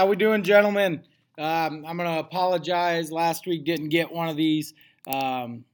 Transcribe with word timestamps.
How 0.00 0.06
we 0.06 0.16
doing, 0.16 0.42
gentlemen? 0.42 1.02
Um, 1.36 1.84
I'm 1.86 1.98
gonna 1.98 2.20
apologize. 2.20 3.12
Last 3.12 3.46
week 3.46 3.66
didn't 3.66 3.90
get 3.90 4.10
one 4.10 4.30
of 4.30 4.36
these. 4.38 4.72
Um, 5.06 5.66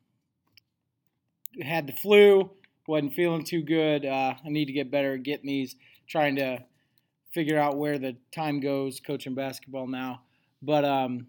had 1.62 1.86
the 1.86 1.92
flu. 1.92 2.50
wasn't 2.88 3.14
feeling 3.14 3.45
too 3.45 3.62
good. 3.62 4.04
Uh, 4.04 4.34
I 4.45 4.48
need 4.48 4.64
to 4.64 4.73
get 4.73 4.91
better 4.91 5.14
at 5.14 5.23
getting 5.23 5.46
these. 5.46 5.77
Trying 6.09 6.34
to 6.36 6.64
figure 7.30 7.56
out 7.56 7.77
where 7.77 8.00
the 8.00 8.16
time 8.32 8.59
goes 8.59 8.98
coaching 8.98 9.37
basketball 9.37 9.87
now. 9.87 10.23
But 10.60 10.84
um, 10.84 11.29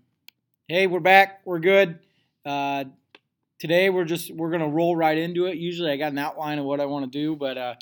hey, 0.68 0.88
we're 0.88 1.00
back. 1.00 1.42
We're 1.46 1.60
good. 1.60 2.00
Uh, 2.44 2.86
today 3.60 3.92
we're 3.92 4.06
just 4.06 4.34
we're 4.34 4.50
gonna 4.50 4.68
roll 4.68 4.96
right 4.96 5.20
into 5.20 5.46
it. 5.46 5.58
Usually 5.58 5.92
I 5.92 5.98
got 5.98 6.14
an 6.14 6.18
outline 6.18 6.58
of 6.58 6.66
what 6.66 6.80
I 6.80 6.88
want 6.88 7.06
to 7.06 7.16
do, 7.16 7.36
but 7.36 7.60
uh, 7.60 7.76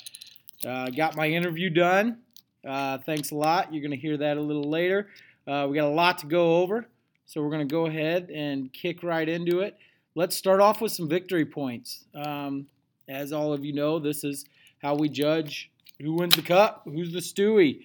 uh, 0.66 0.90
got 0.90 1.16
my 1.16 1.26
interview 1.26 1.70
done. 1.70 2.18
Uh, 2.66 2.98
thanks 2.98 3.30
a 3.30 3.34
lot. 3.34 3.72
You're 3.72 3.82
gonna 3.82 3.96
hear 3.96 4.16
that 4.16 4.36
a 4.36 4.40
little 4.40 4.68
later. 4.68 5.08
Uh, 5.46 5.66
we 5.70 5.76
got 5.76 5.86
a 5.86 5.94
lot 5.94 6.18
to 6.18 6.26
go 6.26 6.62
over, 6.62 6.86
so 7.24 7.42
we're 7.42 7.50
gonna 7.50 7.64
go 7.64 7.86
ahead 7.86 8.30
and 8.30 8.72
kick 8.72 9.02
right 9.02 9.28
into 9.28 9.60
it. 9.60 9.76
Let's 10.14 10.34
start 10.34 10.60
off 10.60 10.80
with 10.80 10.92
some 10.92 11.08
victory 11.08 11.44
points. 11.44 12.04
Um, 12.14 12.66
as 13.08 13.32
all 13.32 13.52
of 13.52 13.64
you 13.64 13.72
know, 13.72 13.98
this 13.98 14.24
is 14.24 14.44
how 14.82 14.96
we 14.96 15.08
judge 15.08 15.70
who 16.00 16.14
wins 16.14 16.34
the 16.34 16.42
cup, 16.42 16.82
who's 16.84 17.12
the 17.12 17.20
Stewie. 17.20 17.84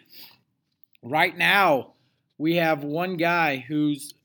Right 1.04 1.38
now, 1.38 1.94
we 2.38 2.56
have 2.56 2.84
one 2.84 3.18
guy 3.18 3.58
who's 3.58 4.16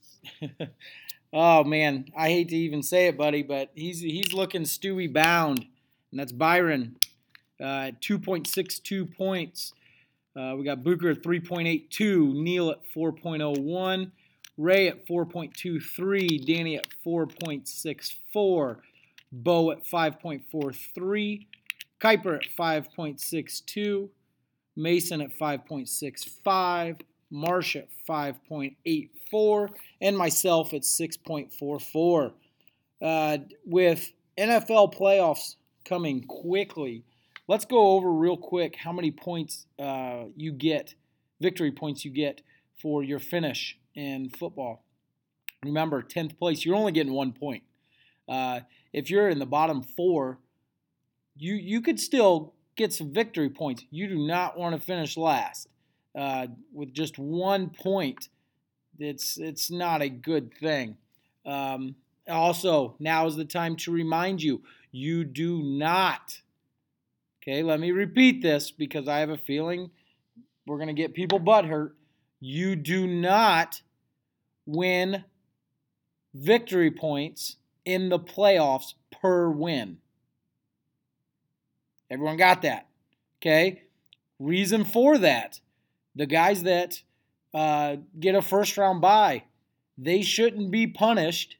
oh 1.32 1.64
man, 1.64 2.06
I 2.16 2.30
hate 2.30 2.48
to 2.48 2.56
even 2.56 2.82
say 2.82 3.08
it, 3.08 3.18
buddy, 3.18 3.42
but 3.42 3.70
he's 3.74 4.00
he's 4.00 4.32
looking 4.32 4.62
Stewie 4.62 5.12
bound, 5.12 5.66
and 6.10 6.20
that's 6.20 6.32
Byron, 6.32 6.96
uh, 7.60 7.92
2.62 8.00 9.14
points. 9.14 9.74
Uh, 10.36 10.54
we 10.54 10.64
got 10.64 10.84
Booker 10.84 11.10
at 11.10 11.22
3.82, 11.22 12.34
Neil 12.34 12.70
at 12.70 12.80
4.01, 12.94 14.10
Ray 14.58 14.88
at 14.88 15.06
4.23, 15.06 16.46
Danny 16.46 16.76
at 16.76 16.86
4.64, 17.04 18.76
Bo 19.32 19.70
at 19.70 19.84
5.43, 19.84 21.46
Kuiper 22.00 22.36
at 22.36 22.44
5.62, 22.58 24.08
Mason 24.76 25.22
at 25.22 25.38
5.65, 25.38 27.00
Marsh 27.30 27.76
at 27.76 27.88
5.84, 28.06 29.70
and 30.02 30.18
myself 30.18 30.74
at 30.74 30.82
6.44. 30.82 32.32
Uh, 33.00 33.38
with 33.64 34.12
NFL 34.38 34.94
playoffs 34.94 35.56
coming 35.84 36.24
quickly, 36.24 37.04
let's 37.48 37.64
go 37.64 37.92
over 37.92 38.10
real 38.10 38.36
quick 38.36 38.76
how 38.76 38.92
many 38.92 39.10
points 39.10 39.66
uh, 39.78 40.24
you 40.36 40.52
get, 40.52 40.94
victory 41.40 41.72
points 41.72 42.04
you 42.04 42.10
get 42.10 42.42
for 42.80 43.02
your 43.02 43.18
finish 43.18 43.78
in 43.94 44.28
football. 44.30 44.84
Remember, 45.64 46.02
10th 46.02 46.38
place, 46.38 46.64
you're 46.64 46.76
only 46.76 46.92
getting 46.92 47.12
one 47.12 47.32
point. 47.32 47.62
Uh, 48.28 48.60
if 48.92 49.10
you're 49.10 49.28
in 49.28 49.38
the 49.38 49.46
bottom 49.46 49.82
four, 49.82 50.38
you 51.38 51.54
you 51.54 51.80
could 51.80 52.00
still 52.00 52.54
get 52.76 52.92
some 52.92 53.12
victory 53.12 53.50
points. 53.50 53.84
You 53.90 54.08
do 54.08 54.18
not 54.18 54.58
want 54.58 54.74
to 54.74 54.80
finish 54.80 55.16
last 55.16 55.68
uh, 56.16 56.48
with 56.72 56.92
just 56.92 57.18
one 57.18 57.70
point. 57.70 58.28
It's 58.98 59.38
it's 59.38 59.70
not 59.70 60.02
a 60.02 60.08
good 60.08 60.54
thing. 60.54 60.96
Um, 61.44 61.96
also, 62.28 62.96
now 62.98 63.26
is 63.26 63.36
the 63.36 63.44
time 63.44 63.76
to 63.76 63.92
remind 63.92 64.42
you: 64.42 64.62
you 64.90 65.24
do 65.24 65.62
not. 65.62 66.40
Okay, 67.46 67.62
let 67.62 67.78
me 67.78 67.92
repeat 67.92 68.42
this 68.42 68.72
because 68.72 69.06
I 69.06 69.20
have 69.20 69.30
a 69.30 69.36
feeling 69.36 69.90
we're 70.66 70.78
going 70.78 70.88
to 70.88 70.94
get 70.94 71.14
people 71.14 71.38
butthurt. 71.38 71.92
You 72.40 72.74
do 72.74 73.06
not 73.06 73.82
win 74.66 75.24
victory 76.34 76.90
points 76.90 77.56
in 77.84 78.08
the 78.08 78.18
playoffs 78.18 78.94
per 79.12 79.48
win. 79.48 79.98
Everyone 82.10 82.36
got 82.36 82.62
that? 82.62 82.88
Okay. 83.40 83.82
Reason 84.38 84.84
for 84.84 85.16
that 85.18 85.60
the 86.16 86.26
guys 86.26 86.64
that 86.64 87.02
uh, 87.54 87.96
get 88.18 88.34
a 88.34 88.42
first 88.42 88.76
round 88.76 89.00
bye, 89.00 89.44
they 89.96 90.22
shouldn't 90.22 90.70
be 90.70 90.86
punished 90.86 91.56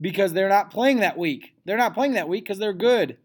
because 0.00 0.32
they're 0.32 0.48
not 0.48 0.70
playing 0.70 1.00
that 1.00 1.16
week. 1.16 1.54
They're 1.64 1.76
not 1.76 1.94
playing 1.94 2.14
that 2.14 2.28
week 2.28 2.44
because 2.44 2.58
they're 2.58 2.72
good. 2.72 3.18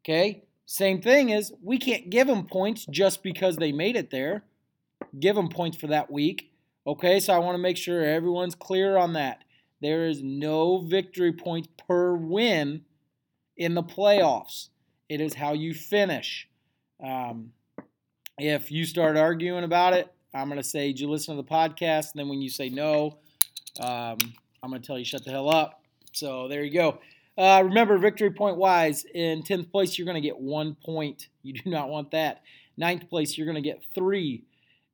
Okay? 0.00 0.43
Same 0.66 1.00
thing 1.00 1.30
is 1.30 1.52
we 1.62 1.78
can't 1.78 2.10
give 2.10 2.26
them 2.26 2.46
points 2.46 2.86
just 2.86 3.22
because 3.22 3.56
they 3.56 3.72
made 3.72 3.96
it 3.96 4.10
there. 4.10 4.44
Give 5.18 5.36
them 5.36 5.48
points 5.48 5.76
for 5.76 5.88
that 5.88 6.10
week. 6.10 6.50
Okay, 6.86 7.20
so 7.20 7.32
I 7.32 7.38
want 7.38 7.54
to 7.54 7.62
make 7.62 7.76
sure 7.76 8.04
everyone's 8.04 8.54
clear 8.54 8.96
on 8.96 9.14
that. 9.14 9.44
There 9.80 10.06
is 10.06 10.22
no 10.22 10.78
victory 10.78 11.32
points 11.32 11.68
per 11.86 12.14
win 12.14 12.84
in 13.56 13.74
the 13.74 13.82
playoffs. 13.82 14.68
It 15.08 15.20
is 15.20 15.34
how 15.34 15.52
you 15.52 15.74
finish. 15.74 16.48
Um, 17.02 17.52
if 18.38 18.70
you 18.70 18.84
start 18.84 19.16
arguing 19.16 19.64
about 19.64 19.92
it, 19.92 20.12
I'm 20.32 20.48
going 20.48 20.60
to 20.60 20.68
say, 20.68 20.88
Did 20.88 21.00
you 21.00 21.10
listen 21.10 21.36
to 21.36 21.42
the 21.42 21.48
podcast? 21.48 22.12
And 22.12 22.16
then 22.16 22.28
when 22.28 22.42
you 22.42 22.50
say 22.50 22.68
no, 22.68 23.18
um, 23.80 24.18
I'm 24.62 24.70
going 24.70 24.80
to 24.80 24.86
tell 24.86 24.98
you, 24.98 25.04
Shut 25.04 25.24
the 25.24 25.30
hell 25.30 25.48
up. 25.48 25.82
So 26.12 26.48
there 26.48 26.62
you 26.62 26.72
go. 26.72 26.98
Uh, 27.36 27.62
remember, 27.64 27.98
victory 27.98 28.30
point 28.30 28.56
wise, 28.56 29.04
in 29.12 29.42
10th 29.42 29.70
place, 29.70 29.98
you're 29.98 30.06
going 30.06 30.20
to 30.20 30.26
get 30.26 30.38
one 30.38 30.76
point. 30.84 31.28
You 31.42 31.52
do 31.52 31.68
not 31.68 31.88
want 31.88 32.12
that. 32.12 32.42
Ninth 32.76 33.08
place, 33.08 33.36
you're 33.36 33.46
going 33.46 33.62
to 33.62 33.68
get 33.68 33.82
three. 33.94 34.44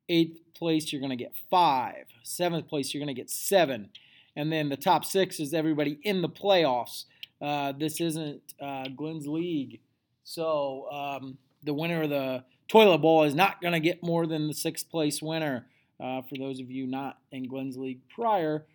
Eighth 0.09 0.39
place, 0.53 0.91
you're 0.91 1.01
going 1.01 1.11
to 1.11 1.23
get 1.23 1.33
five. 1.49 2.05
Seventh 2.23 2.67
place, 2.67 2.93
you're 2.93 2.99
going 2.99 3.15
to 3.15 3.19
get 3.19 3.29
seven. 3.29 3.89
And 4.35 4.51
then 4.51 4.69
the 4.69 4.77
top 4.77 5.05
six 5.05 5.39
is 5.39 5.53
everybody 5.53 5.99
in 6.03 6.21
the 6.21 6.29
playoffs. 6.29 7.05
Uh, 7.41 7.73
this 7.77 7.99
isn't 7.99 8.41
uh, 8.61 8.85
Glenn's 8.95 9.27
league. 9.27 9.79
So 10.23 10.87
um, 10.91 11.37
the 11.63 11.73
winner 11.73 12.03
of 12.03 12.09
the 12.09 12.43
toilet 12.67 12.99
bowl 12.99 13.23
is 13.23 13.35
not 13.35 13.61
going 13.61 13.73
to 13.73 13.79
get 13.79 14.03
more 14.03 14.25
than 14.25 14.47
the 14.47 14.53
sixth 14.53 14.89
place 14.89 15.21
winner. 15.21 15.67
Uh, 15.99 16.21
for 16.23 16.35
those 16.37 16.59
of 16.59 16.71
you 16.71 16.87
not 16.87 17.19
in 17.31 17.47
Glenn's 17.47 17.77
league 17.77 17.99
prior, 18.09 18.65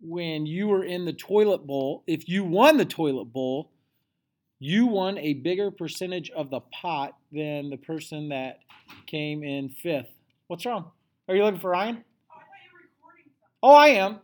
when 0.00 0.46
you 0.46 0.68
were 0.68 0.84
in 0.84 1.04
the 1.04 1.12
toilet 1.12 1.66
bowl, 1.66 2.02
if 2.06 2.28
you 2.28 2.44
won 2.44 2.76
the 2.76 2.84
toilet 2.84 3.26
bowl, 3.26 3.70
you 4.58 4.86
won 4.86 5.18
a 5.18 5.34
bigger 5.34 5.70
percentage 5.70 6.30
of 6.30 6.50
the 6.50 6.60
pot 6.60 7.16
than 7.32 7.70
the 7.70 7.76
person 7.76 8.28
that 8.28 8.58
came 9.06 9.42
in 9.42 9.70
fifth. 9.70 10.10
What's 10.46 10.66
wrong? 10.66 10.90
Are 11.28 11.34
you 11.34 11.44
looking 11.44 11.60
for 11.60 11.70
Ryan? 11.70 12.04
Oh, 13.62 13.74
I 13.74 13.90
oh, 13.90 13.94
am. 13.94 14.18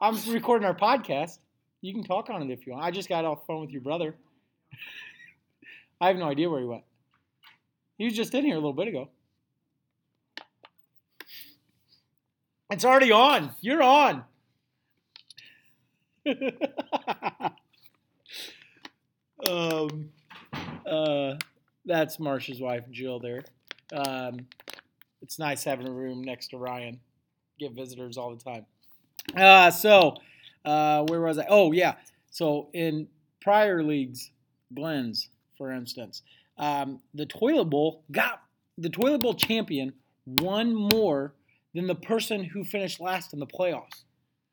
I'm 0.00 0.16
recording 0.30 0.66
our 0.66 0.76
podcast. 0.76 1.38
You 1.80 1.92
can 1.92 2.04
talk 2.04 2.28
on 2.30 2.42
it 2.42 2.52
if 2.52 2.66
you 2.66 2.72
want. 2.72 2.84
I 2.84 2.90
just 2.90 3.08
got 3.08 3.24
off 3.24 3.40
the 3.40 3.46
phone 3.46 3.62
with 3.62 3.70
your 3.70 3.80
brother. 3.80 4.14
I 6.00 6.08
have 6.08 6.16
no 6.16 6.28
idea 6.28 6.48
where 6.48 6.60
he 6.60 6.66
went. 6.66 6.84
He 7.96 8.04
was 8.04 8.14
just 8.14 8.34
in 8.34 8.44
here 8.44 8.54
a 8.54 8.58
little 8.58 8.72
bit 8.72 8.88
ago. 8.88 9.08
It's 12.70 12.84
already 12.84 13.10
on. 13.10 13.50
You're 13.60 13.82
on. 13.82 14.24
um, 19.48 20.10
uh, 20.86 21.34
that's 21.84 22.18
Marsh's 22.18 22.60
wife, 22.60 22.84
Jill. 22.90 23.20
There. 23.20 23.44
Um, 23.92 24.46
it's 25.22 25.38
nice 25.38 25.64
having 25.64 25.88
a 25.88 25.92
room 25.92 26.22
next 26.22 26.48
to 26.48 26.58
Ryan. 26.58 27.00
Get 27.58 27.72
visitors 27.72 28.16
all 28.16 28.34
the 28.34 28.42
time. 28.42 28.66
Uh, 29.36 29.70
so, 29.70 30.14
uh, 30.64 31.04
where 31.04 31.20
was 31.20 31.38
I? 31.38 31.46
Oh, 31.48 31.72
yeah. 31.72 31.94
So 32.30 32.68
in 32.72 33.08
prior 33.40 33.82
leagues, 33.82 34.30
Glenn's, 34.74 35.28
for 35.56 35.72
instance, 35.72 36.22
um, 36.58 37.00
the 37.14 37.26
toilet 37.26 37.66
bowl 37.66 38.04
got 38.12 38.42
the 38.76 38.90
toilet 38.90 39.22
bowl 39.22 39.34
champion 39.34 39.92
won 40.24 40.74
more 40.74 41.34
than 41.74 41.86
the 41.86 41.94
person 41.94 42.44
who 42.44 42.64
finished 42.64 43.00
last 43.00 43.32
in 43.32 43.40
the 43.40 43.46
playoffs. 43.46 44.04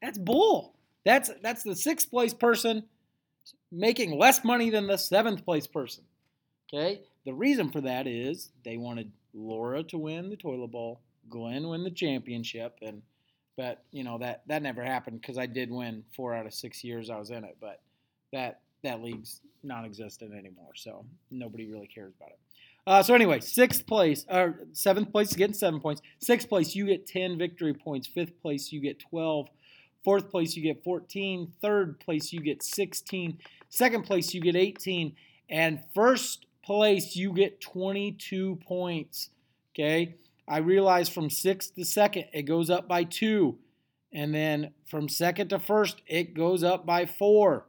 That's 0.02 0.18
bull. 0.18 0.75
That's 1.06 1.32
that's 1.42 1.64
the 1.64 1.76
sixth 1.76 2.10
place 2.10 2.34
person 2.34 2.84
making 3.72 4.18
less 4.18 4.44
money 4.44 4.70
than 4.70 4.88
the 4.88 4.98
seventh 4.98 5.46
place 5.46 5.68
person. 5.68 6.04
Okay. 6.74 7.02
The 7.26 7.34
reason 7.34 7.72
for 7.72 7.82
that 7.82 8.08
is 8.08 8.50
they 8.64 8.78
wanted 8.78 9.12
Laura 9.34 9.84
to 9.84 9.98
win 9.98 10.30
the 10.30 10.36
toilet 10.36 10.72
bowl, 10.72 11.02
Glenn 11.30 11.68
win 11.68 11.84
the 11.84 11.92
championship, 11.92 12.78
and 12.82 13.02
but 13.58 13.84
you 13.92 14.04
know 14.04 14.18
that 14.20 14.44
that 14.48 14.62
never 14.62 14.84
happened 14.84 15.22
because 15.22 15.38
I 15.38 15.46
did 15.46 15.72
win 15.72 16.04
four 16.16 16.34
out 16.34 16.46
of 16.46 16.54
six 16.54 16.84
years 16.84 17.10
I 17.10 17.18
was 17.18 17.30
in 17.30 17.44
it. 17.44 17.58
But 17.62 17.82
that 18.34 18.62
that 18.84 19.02
league's 19.02 19.42
non-existent 19.64 20.34
anymore, 20.34 20.74
so 20.76 21.06
nobody 21.32 21.66
really 21.68 21.88
cares 21.88 22.14
about 22.18 22.32
it. 22.32 22.40
Uh, 22.88 23.02
so 23.02 23.16
anyway, 23.16 23.40
sixth 23.40 23.88
place 23.88 24.26
or 24.30 24.60
seventh 24.74 25.12
place 25.12 25.34
getting 25.36 25.56
seven 25.56 25.80
points. 25.80 26.02
Sixth 26.20 26.48
place 26.48 26.76
you 26.76 26.86
get 26.86 27.08
ten 27.08 27.38
victory 27.38 27.74
points. 27.74 28.08
Fifth 28.08 28.40
place 28.42 28.72
you 28.72 28.80
get 28.80 29.00
twelve. 29.00 29.50
Fourth 30.06 30.30
place 30.32 30.56
you 30.56 30.64
get 30.64 30.86
fourteen. 30.86 31.52
Third 31.62 32.00
place 32.00 32.32
you 32.32 32.40
get 32.40 32.64
sixteen. 32.64 33.40
Second 33.68 34.04
place 34.04 34.34
you 34.34 34.40
get 34.40 34.56
eighteen, 34.56 35.18
and 35.50 35.84
first 35.94 36.46
place 36.64 37.18
you 37.18 37.34
get 37.34 37.60
twenty-two 37.60 38.60
points. 38.66 39.32
Okay. 39.74 40.16
I 40.48 40.60
realize 40.60 41.10
from 41.10 41.32
sixth 41.32 41.74
to 41.74 41.84
second, 41.84 42.26
it 42.32 42.44
goes 42.44 42.70
up 42.70 42.88
by 42.88 43.04
two. 43.04 43.58
And 44.14 44.32
then 44.34 44.74
from 44.86 45.10
second 45.10 45.48
to 45.50 45.58
first, 45.58 46.04
it 46.06 46.36
goes 46.36 46.64
up 46.64 46.86
by 46.86 47.08
four. 47.08 47.66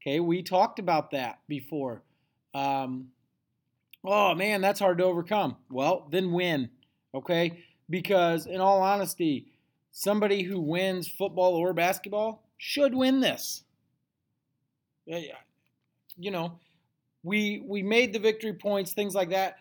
Okay, 0.00 0.20
we 0.20 0.42
talked 0.42 0.78
about 0.78 1.10
that 1.10 1.40
before. 1.48 2.02
Um, 2.54 3.08
oh 4.02 4.34
man, 4.34 4.62
that's 4.62 4.80
hard 4.80 4.98
to 4.98 5.04
overcome. 5.04 5.56
Well, 5.70 6.08
then 6.10 6.32
win. 6.32 6.70
Okay, 7.14 7.62
because 7.90 8.46
in 8.46 8.60
all 8.60 8.80
honesty, 8.80 9.52
somebody 9.94 10.42
who 10.42 10.60
wins 10.60 11.08
football 11.08 11.54
or 11.54 11.72
basketball 11.72 12.42
should 12.58 12.94
win 12.94 13.20
this. 13.20 13.62
Yeah, 15.06 15.36
you 16.18 16.30
know, 16.30 16.58
we 17.22 17.64
we 17.66 17.82
made 17.82 18.12
the 18.12 18.18
victory 18.18 18.52
points, 18.52 18.92
things 18.92 19.14
like 19.14 19.30
that 19.30 19.56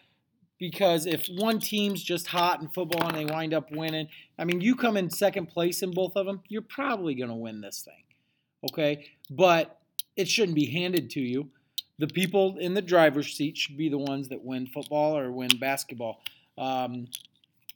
because 0.64 1.06
if 1.06 1.28
one 1.28 1.60
team's 1.60 2.02
just 2.02 2.28
hot 2.28 2.62
in 2.62 2.70
football 2.70 3.10
and 3.10 3.18
they 3.18 3.26
wind 3.26 3.54
up 3.54 3.70
winning, 3.70 4.08
I 4.40 4.46
mean, 4.46 4.62
you 4.62 4.78
come 4.78 4.96
in 4.96 5.10
second 5.10 5.48
place 5.48 5.84
in 5.84 5.92
both 5.92 6.16
of 6.16 6.26
them, 6.26 6.42
you're 6.48 6.62
probably 6.62 7.16
going 7.16 7.30
to 7.30 7.36
win 7.36 7.60
this 7.60 7.82
thing. 7.82 8.72
Okay? 8.72 9.10
But 9.30 9.78
it 10.16 10.30
shouldn't 10.30 10.56
be 10.56 10.68
handed 10.68 11.10
to 11.12 11.20
you. 11.20 11.50
The 12.00 12.08
people 12.08 12.58
in 12.60 12.76
the 12.76 12.82
driver's 12.82 13.36
seat 13.36 13.58
should 13.58 13.78
be 13.78 13.90
the 13.90 13.98
ones 13.98 14.30
that 14.30 14.42
win 14.42 14.68
football 14.68 15.18
or 15.18 15.34
win 15.34 15.50
basketball. 15.60 16.22
Um, 16.58 17.08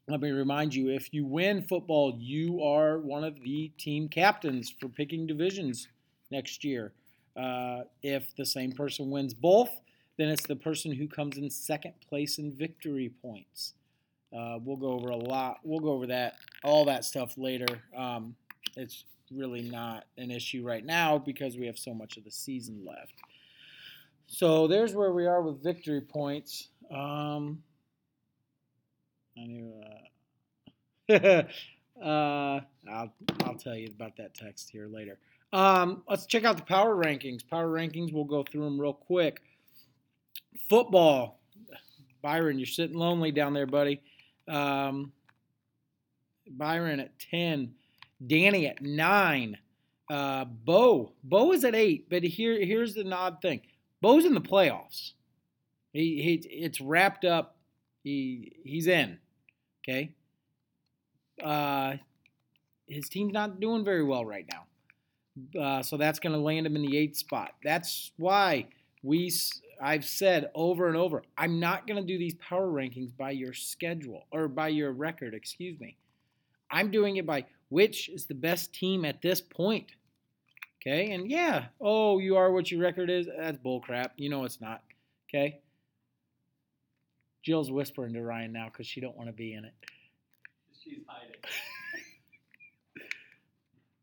let 0.07 0.21
me 0.21 0.31
remind 0.31 0.73
you 0.73 0.89
if 0.89 1.13
you 1.13 1.25
win 1.25 1.61
football, 1.61 2.15
you 2.17 2.63
are 2.63 2.99
one 2.99 3.23
of 3.23 3.41
the 3.41 3.71
team 3.77 4.07
captains 4.07 4.73
for 4.79 4.87
picking 4.87 5.27
divisions 5.27 5.89
next 6.31 6.63
year. 6.63 6.93
Uh, 7.35 7.81
if 8.01 8.35
the 8.35 8.45
same 8.45 8.71
person 8.71 9.09
wins 9.09 9.33
both, 9.33 9.69
then 10.17 10.29
it's 10.29 10.47
the 10.47 10.55
person 10.55 10.91
who 10.91 11.07
comes 11.07 11.37
in 11.37 11.49
second 11.49 11.93
place 12.07 12.37
in 12.37 12.51
victory 12.53 13.11
points. 13.21 13.73
Uh, 14.35 14.57
we'll 14.63 14.77
go 14.77 14.91
over 14.91 15.09
a 15.09 15.15
lot. 15.15 15.59
We'll 15.63 15.79
go 15.79 15.91
over 15.91 16.07
that, 16.07 16.35
all 16.63 16.85
that 16.85 17.05
stuff 17.05 17.37
later. 17.37 17.67
Um, 17.95 18.35
it's 18.75 19.03
really 19.31 19.61
not 19.61 20.05
an 20.17 20.31
issue 20.31 20.65
right 20.65 20.85
now 20.85 21.17
because 21.17 21.57
we 21.57 21.65
have 21.65 21.77
so 21.77 21.93
much 21.93 22.17
of 22.17 22.23
the 22.23 22.31
season 22.31 22.83
left. 22.85 23.13
So 24.27 24.67
there's 24.67 24.93
where 24.93 25.11
we 25.11 25.25
are 25.25 25.41
with 25.41 25.61
victory 25.61 26.01
points. 26.01 26.69
Um, 26.91 27.61
I 29.39 29.45
knew. 29.45 29.73
Uh, 31.09 31.43
uh, 32.03 32.61
I'll 32.89 33.13
I'll 33.43 33.55
tell 33.55 33.75
you 33.75 33.87
about 33.87 34.17
that 34.17 34.33
text 34.33 34.69
here 34.69 34.87
later. 34.87 35.19
Um, 35.53 36.03
let's 36.09 36.25
check 36.25 36.43
out 36.43 36.57
the 36.57 36.63
power 36.63 36.95
rankings. 36.95 37.47
Power 37.47 37.67
rankings. 37.67 38.11
We'll 38.11 38.25
go 38.25 38.43
through 38.43 38.63
them 38.63 38.79
real 38.79 38.93
quick. 38.93 39.41
Football. 40.69 41.39
Byron, 42.21 42.59
you're 42.59 42.65
sitting 42.65 42.97
lonely 42.97 43.31
down 43.31 43.53
there, 43.53 43.67
buddy. 43.67 44.01
Um, 44.47 45.11
Byron 46.49 46.99
at 46.99 47.17
10. 47.19 47.73
Danny 48.25 48.67
at 48.67 48.81
9. 48.81 49.57
Uh, 50.09 50.45
Bo. 50.45 51.13
Bo 51.23 51.53
is 51.53 51.63
at 51.63 51.75
8. 51.75 52.09
But 52.09 52.23
here, 52.23 52.53
here's 52.63 52.93
the 52.93 53.09
odd 53.11 53.41
thing 53.41 53.61
Bo's 54.01 54.25
in 54.25 54.33
the 54.33 54.41
playoffs. 54.41 55.13
He, 55.93 56.21
he, 56.21 56.33
it's 56.49 56.81
wrapped 56.81 57.25
up. 57.25 57.57
He, 58.03 58.57
he's 58.63 58.87
in. 58.87 59.19
Okay. 59.87 60.11
Uh, 61.43 61.95
his 62.87 63.09
team's 63.09 63.33
not 63.33 63.59
doing 63.59 63.85
very 63.85 64.03
well 64.03 64.25
right 64.25 64.45
now. 64.51 65.61
Uh, 65.61 65.83
so 65.83 65.97
that's 65.97 66.19
going 66.19 66.33
to 66.33 66.39
land 66.39 66.65
him 66.65 66.75
in 66.75 66.81
the 66.81 66.97
eighth 66.97 67.17
spot. 67.17 67.51
That's 67.63 68.11
why 68.17 68.67
we 69.03 69.31
I've 69.81 70.05
said 70.05 70.49
over 70.55 70.87
and 70.87 70.97
over, 70.97 71.23
I'm 71.37 71.59
not 71.59 71.85
going 71.85 72.01
to 72.01 72.07
do 72.07 72.17
these 72.17 72.35
power 72.35 72.67
rankings 72.67 73.15
by 73.15 73.31
your 73.31 73.53
schedule 73.53 74.25
or 74.31 74.47
by 74.47 74.69
your 74.69 74.91
record, 74.91 75.33
excuse 75.33 75.79
me. 75.79 75.97
I'm 76.71 76.91
doing 76.91 77.17
it 77.17 77.25
by 77.25 77.45
which 77.69 78.09
is 78.09 78.25
the 78.25 78.33
best 78.33 78.73
team 78.73 79.05
at 79.05 79.21
this 79.21 79.39
point. 79.39 79.91
Okay? 80.81 81.11
And 81.11 81.29
yeah, 81.29 81.65
oh, 81.79 82.19
you 82.19 82.35
are 82.37 82.51
what 82.51 82.71
your 82.71 82.81
record 82.81 83.09
is. 83.09 83.27
That's 83.37 83.57
bullcrap. 83.57 84.11
You 84.17 84.29
know 84.29 84.45
it's 84.45 84.61
not. 84.61 84.81
Okay? 85.29 85.59
Jill's 87.47 87.71
whispering 87.71 88.11
to 88.11 88.21
Ryan 88.21 88.51
now 88.51 88.65
because 88.65 88.85
she 88.85 88.99
don't 88.99 89.15
want 89.15 89.29
to 89.29 89.33
be 89.33 89.53
in 89.53 89.63
it. 89.63 89.71
She's 90.83 90.99
hiding. 91.07 91.37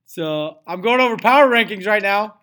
so 0.06 0.60
I'm 0.66 0.80
going 0.80 1.02
over 1.02 1.18
power 1.18 1.46
rankings 1.46 1.86
right 1.86 2.00
now. 2.00 2.38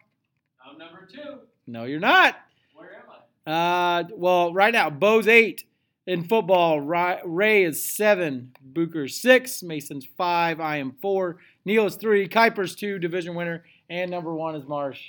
I'm 0.64 0.78
number 0.78 1.08
two. 1.12 1.40
No, 1.66 1.86
you're 1.86 2.00
not. 2.00 2.36
Where 2.76 2.92
am 2.94 3.52
I? 3.52 4.00
Uh, 4.00 4.04
well, 4.16 4.54
right 4.54 4.72
now, 4.72 4.92
Bo's 4.92 5.28
eight 5.28 5.64
in 6.06 6.24
football. 6.24 6.80
Ray 6.80 7.64
is 7.64 7.84
seven, 7.84 8.52
Booker's 8.62 9.16
six, 9.20 9.64
Mason's 9.64 10.06
five, 10.06 10.60
I 10.60 10.78
am 10.78 10.92
four, 11.02 11.38
Neil 11.66 11.88
is 11.88 11.96
three, 11.96 12.28
Kuiper's 12.28 12.76
two, 12.76 13.00
division 13.00 13.34
winner, 13.34 13.64
and 13.90 14.12
number 14.12 14.36
one 14.36 14.54
is 14.54 14.68
Marsh 14.68 15.02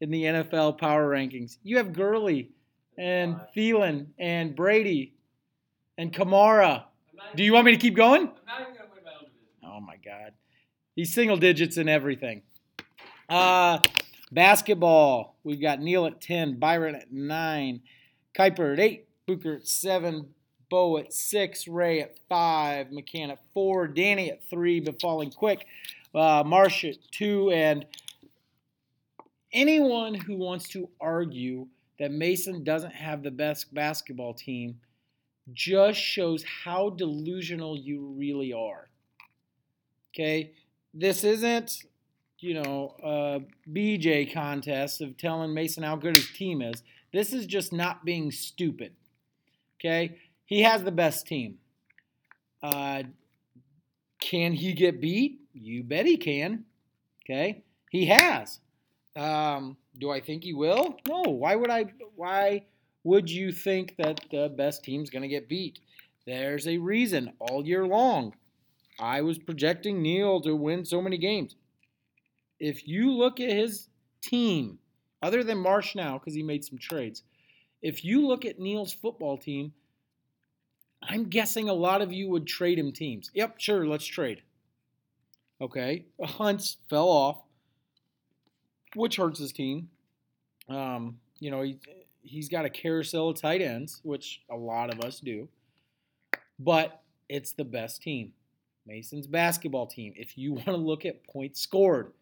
in 0.00 0.10
the 0.10 0.24
NFL 0.24 0.78
power 0.78 1.08
rankings. 1.08 1.58
You 1.62 1.76
have 1.76 1.92
Gurley 1.92 2.50
and 2.98 3.40
Thielen 3.56 4.08
and 4.18 4.54
Brady 4.54 5.14
and 5.96 6.12
Kamara. 6.12 6.84
Do 7.36 7.44
you 7.44 7.52
want 7.52 7.66
me 7.66 7.72
to 7.72 7.78
keep 7.78 7.94
going? 7.94 8.30
Oh 9.64 9.80
my 9.80 9.96
God, 10.04 10.32
he's 10.96 11.14
single 11.14 11.36
digits 11.36 11.76
in 11.76 11.88
everything. 11.88 12.42
Uh, 13.28 13.78
Basketball, 14.32 15.36
we've 15.44 15.60
got 15.60 15.80
Neil 15.80 16.06
at 16.06 16.20
10, 16.20 16.58
Byron 16.58 16.94
at 16.94 17.12
9, 17.12 17.80
Kuiper 18.36 18.72
at 18.72 18.80
8, 18.80 19.06
Booker 19.26 19.54
at 19.54 19.66
7, 19.66 20.26
Bo 20.70 20.98
at 20.98 21.12
6, 21.12 21.68
Ray 21.68 22.00
at 22.00 22.16
5, 22.28 22.88
McCann 22.88 23.30
at 23.30 23.38
4, 23.54 23.88
Danny 23.88 24.30
at 24.30 24.42
3, 24.50 24.80
but 24.80 25.00
falling 25.00 25.30
quick, 25.30 25.66
uh, 26.14 26.42
Marsh 26.44 26.84
at 26.84 26.96
2, 27.12 27.50
and 27.52 27.86
anyone 29.52 30.14
who 30.14 30.36
wants 30.36 30.68
to 30.70 30.88
argue 31.00 31.66
that 31.98 32.12
Mason 32.12 32.64
doesn't 32.64 32.94
have 32.94 33.22
the 33.22 33.30
best 33.30 33.72
basketball 33.74 34.34
team 34.34 34.80
just 35.52 35.98
shows 35.98 36.44
how 36.44 36.90
delusional 36.90 37.76
you 37.76 38.14
really 38.16 38.52
are. 38.52 38.88
Okay? 40.14 40.52
This 40.94 41.24
isn't 41.24 41.84
you 42.40 42.54
know, 42.54 42.94
a 43.02 43.40
BJ 43.70 44.32
contest 44.32 45.00
of 45.00 45.16
telling 45.16 45.52
Mason 45.52 45.82
how 45.82 45.96
good 45.96 46.16
his 46.16 46.30
team 46.30 46.62
is. 46.62 46.82
This 47.12 47.32
is 47.32 47.46
just 47.46 47.72
not 47.72 48.04
being 48.04 48.30
stupid. 48.30 48.92
Okay? 49.80 50.18
He 50.44 50.62
has 50.62 50.82
the 50.82 50.92
best 50.92 51.26
team. 51.26 51.58
Uh, 52.62 53.04
can 54.20 54.52
he 54.52 54.72
get 54.72 55.00
beat? 55.00 55.40
You 55.52 55.82
bet 55.82 56.06
he 56.06 56.16
can. 56.16 56.64
Okay? 57.24 57.62
He 57.90 58.06
has. 58.06 58.60
Um, 59.16 59.76
do 59.98 60.10
I 60.10 60.20
think 60.20 60.44
he 60.44 60.54
will? 60.54 60.96
No. 61.08 61.22
Why 61.22 61.56
would 61.56 61.70
I? 61.70 61.86
Why 62.14 62.64
would 63.04 63.30
you 63.30 63.52
think 63.52 63.96
that 63.98 64.20
the 64.30 64.48
best 64.48 64.84
team's 64.84 65.10
going 65.10 65.22
to 65.22 65.28
get 65.28 65.48
beat? 65.48 65.80
There's 66.26 66.66
a 66.68 66.78
reason 66.78 67.32
all 67.38 67.66
year 67.66 67.86
long. 67.86 68.34
I 69.00 69.22
was 69.22 69.38
projecting 69.38 70.02
Neil 70.02 70.40
to 70.42 70.54
win 70.54 70.84
so 70.84 71.00
many 71.00 71.18
games 71.18 71.54
if 72.60 72.86
you 72.86 73.12
look 73.12 73.40
at 73.40 73.50
his 73.50 73.88
team, 74.20 74.78
other 75.22 75.42
than 75.44 75.58
Marsh 75.58 75.94
now 75.94 76.18
because 76.18 76.34
he 76.34 76.42
made 76.42 76.64
some 76.64 76.78
trades, 76.78 77.22
if 77.82 78.04
you 78.04 78.26
look 78.26 78.44
at 78.44 78.58
Neil's 78.58 78.92
football 78.92 79.38
team, 79.38 79.72
I'm 81.02 81.28
guessing 81.28 81.68
a 81.68 81.74
lot 81.74 82.02
of 82.02 82.12
you 82.12 82.28
would 82.28 82.46
trade 82.46 82.78
him 82.78 82.92
teams. 82.92 83.30
Yep, 83.34 83.60
sure, 83.60 83.86
let's 83.86 84.06
trade. 84.06 84.42
Okay, 85.60 86.06
Hunt's 86.22 86.76
fell 86.88 87.08
off, 87.08 87.38
which 88.94 89.16
hurts 89.16 89.38
his 89.38 89.52
team. 89.52 89.88
Um, 90.68 91.18
you 91.40 91.50
know, 91.50 91.62
he, 91.62 91.78
he's 92.22 92.48
got 92.48 92.64
a 92.64 92.70
carousel 92.70 93.30
of 93.30 93.40
tight 93.40 93.62
ends, 93.62 94.00
which 94.02 94.42
a 94.50 94.56
lot 94.56 94.92
of 94.92 95.00
us 95.00 95.20
do, 95.20 95.48
but 96.58 97.02
it's 97.28 97.52
the 97.52 97.64
best 97.64 98.02
team. 98.02 98.32
Mason's 98.86 99.26
basketball 99.26 99.86
team. 99.86 100.12
If 100.16 100.36
you 100.36 100.52
want 100.54 100.66
to 100.66 100.76
look 100.76 101.04
at 101.04 101.24
points 101.24 101.60
scored, 101.60 102.12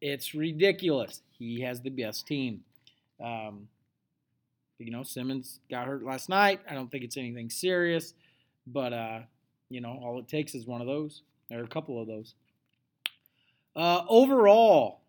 it's 0.00 0.34
ridiculous. 0.34 1.22
He 1.38 1.60
has 1.62 1.80
the 1.80 1.90
best 1.90 2.26
team. 2.26 2.62
Um, 3.22 3.68
you 4.78 4.90
know, 4.90 5.02
Simmons 5.02 5.60
got 5.70 5.86
hurt 5.86 6.02
last 6.02 6.28
night. 6.28 6.60
I 6.68 6.74
don't 6.74 6.90
think 6.90 7.04
it's 7.04 7.18
anything 7.18 7.50
serious, 7.50 8.14
but 8.66 8.92
uh, 8.92 9.20
you 9.68 9.80
know, 9.80 10.00
all 10.02 10.18
it 10.18 10.28
takes 10.28 10.54
is 10.54 10.66
one 10.66 10.80
of 10.80 10.86
those 10.86 11.22
or 11.50 11.62
a 11.62 11.68
couple 11.68 12.00
of 12.00 12.06
those. 12.06 12.34
Uh, 13.76 14.02
overall, 14.08 14.99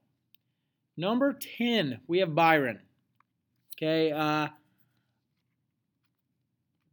number 0.98 1.38
ten, 1.58 2.00
we 2.08 2.20
have 2.20 2.36
Byron. 2.36 2.80
Okay, 3.78 4.12
uh, 4.12 4.48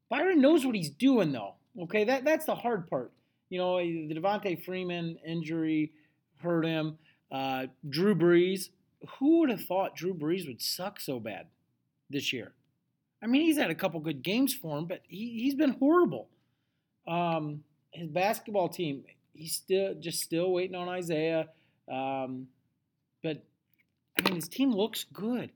Byron 0.09 0.41
knows 0.41 0.65
what 0.65 0.75
he's 0.75 0.91
doing 0.91 1.33
though. 1.33 1.55
Okay, 1.81 2.05
that 2.05 2.25
that's 2.25 2.47
the 2.47 2.55
hard 2.55 2.89
part. 2.89 3.13
You 3.51 3.59
know, 3.59 3.79
the 3.79 4.15
Devonta 4.15 4.63
Freeman 4.65 5.19
injury 5.27 5.93
hurt 6.43 6.65
him. 6.65 6.99
Uh, 7.31 7.67
Drew 7.89 8.15
Brees. 8.15 8.71
Who 9.19 9.41
would 9.41 9.51
have 9.51 9.65
thought 9.65 9.95
Drew 9.95 10.13
Brees 10.13 10.47
would 10.49 10.61
suck 10.61 10.99
so 11.01 11.21
bad 11.21 11.47
this 12.11 12.33
year? 12.33 12.53
I 13.23 13.27
mean, 13.27 13.43
he's 13.43 13.57
had 13.57 13.71
a 13.71 13.75
couple 13.75 14.01
good 14.01 14.23
games 14.23 14.53
for 14.55 14.77
him, 14.79 14.87
but 14.87 15.03
he, 15.07 15.41
he's 15.41 15.55
been 15.55 15.77
horrible. 15.79 16.29
Um, 17.07 17.63
his 17.93 18.09
basketball 18.09 18.69
team, 18.69 19.05
he's 19.35 19.55
still 19.55 19.95
just 19.95 20.21
still 20.21 20.53
waiting 20.53 20.75
on 20.75 20.89
Isaiah. 20.89 21.49
Um, 21.91 22.49
but 23.23 23.45
I 24.19 24.23
mean, 24.23 24.35
his 24.35 24.49
team 24.49 24.73
looks 24.73 25.05
good. 25.13 25.51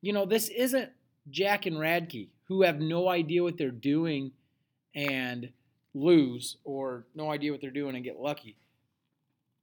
You 0.00 0.12
know, 0.12 0.26
this 0.26 0.48
isn't 0.48 0.90
Jack 1.30 1.66
and 1.66 1.76
Radke 1.76 2.28
who 2.44 2.62
have 2.62 2.78
no 2.78 3.08
idea 3.08 3.42
what 3.42 3.58
they're 3.58 3.70
doing 3.70 4.32
and 4.94 5.50
lose, 5.94 6.56
or 6.64 7.06
no 7.14 7.30
idea 7.30 7.50
what 7.52 7.60
they're 7.60 7.70
doing 7.70 7.96
and 7.96 8.04
get 8.04 8.18
lucky. 8.18 8.56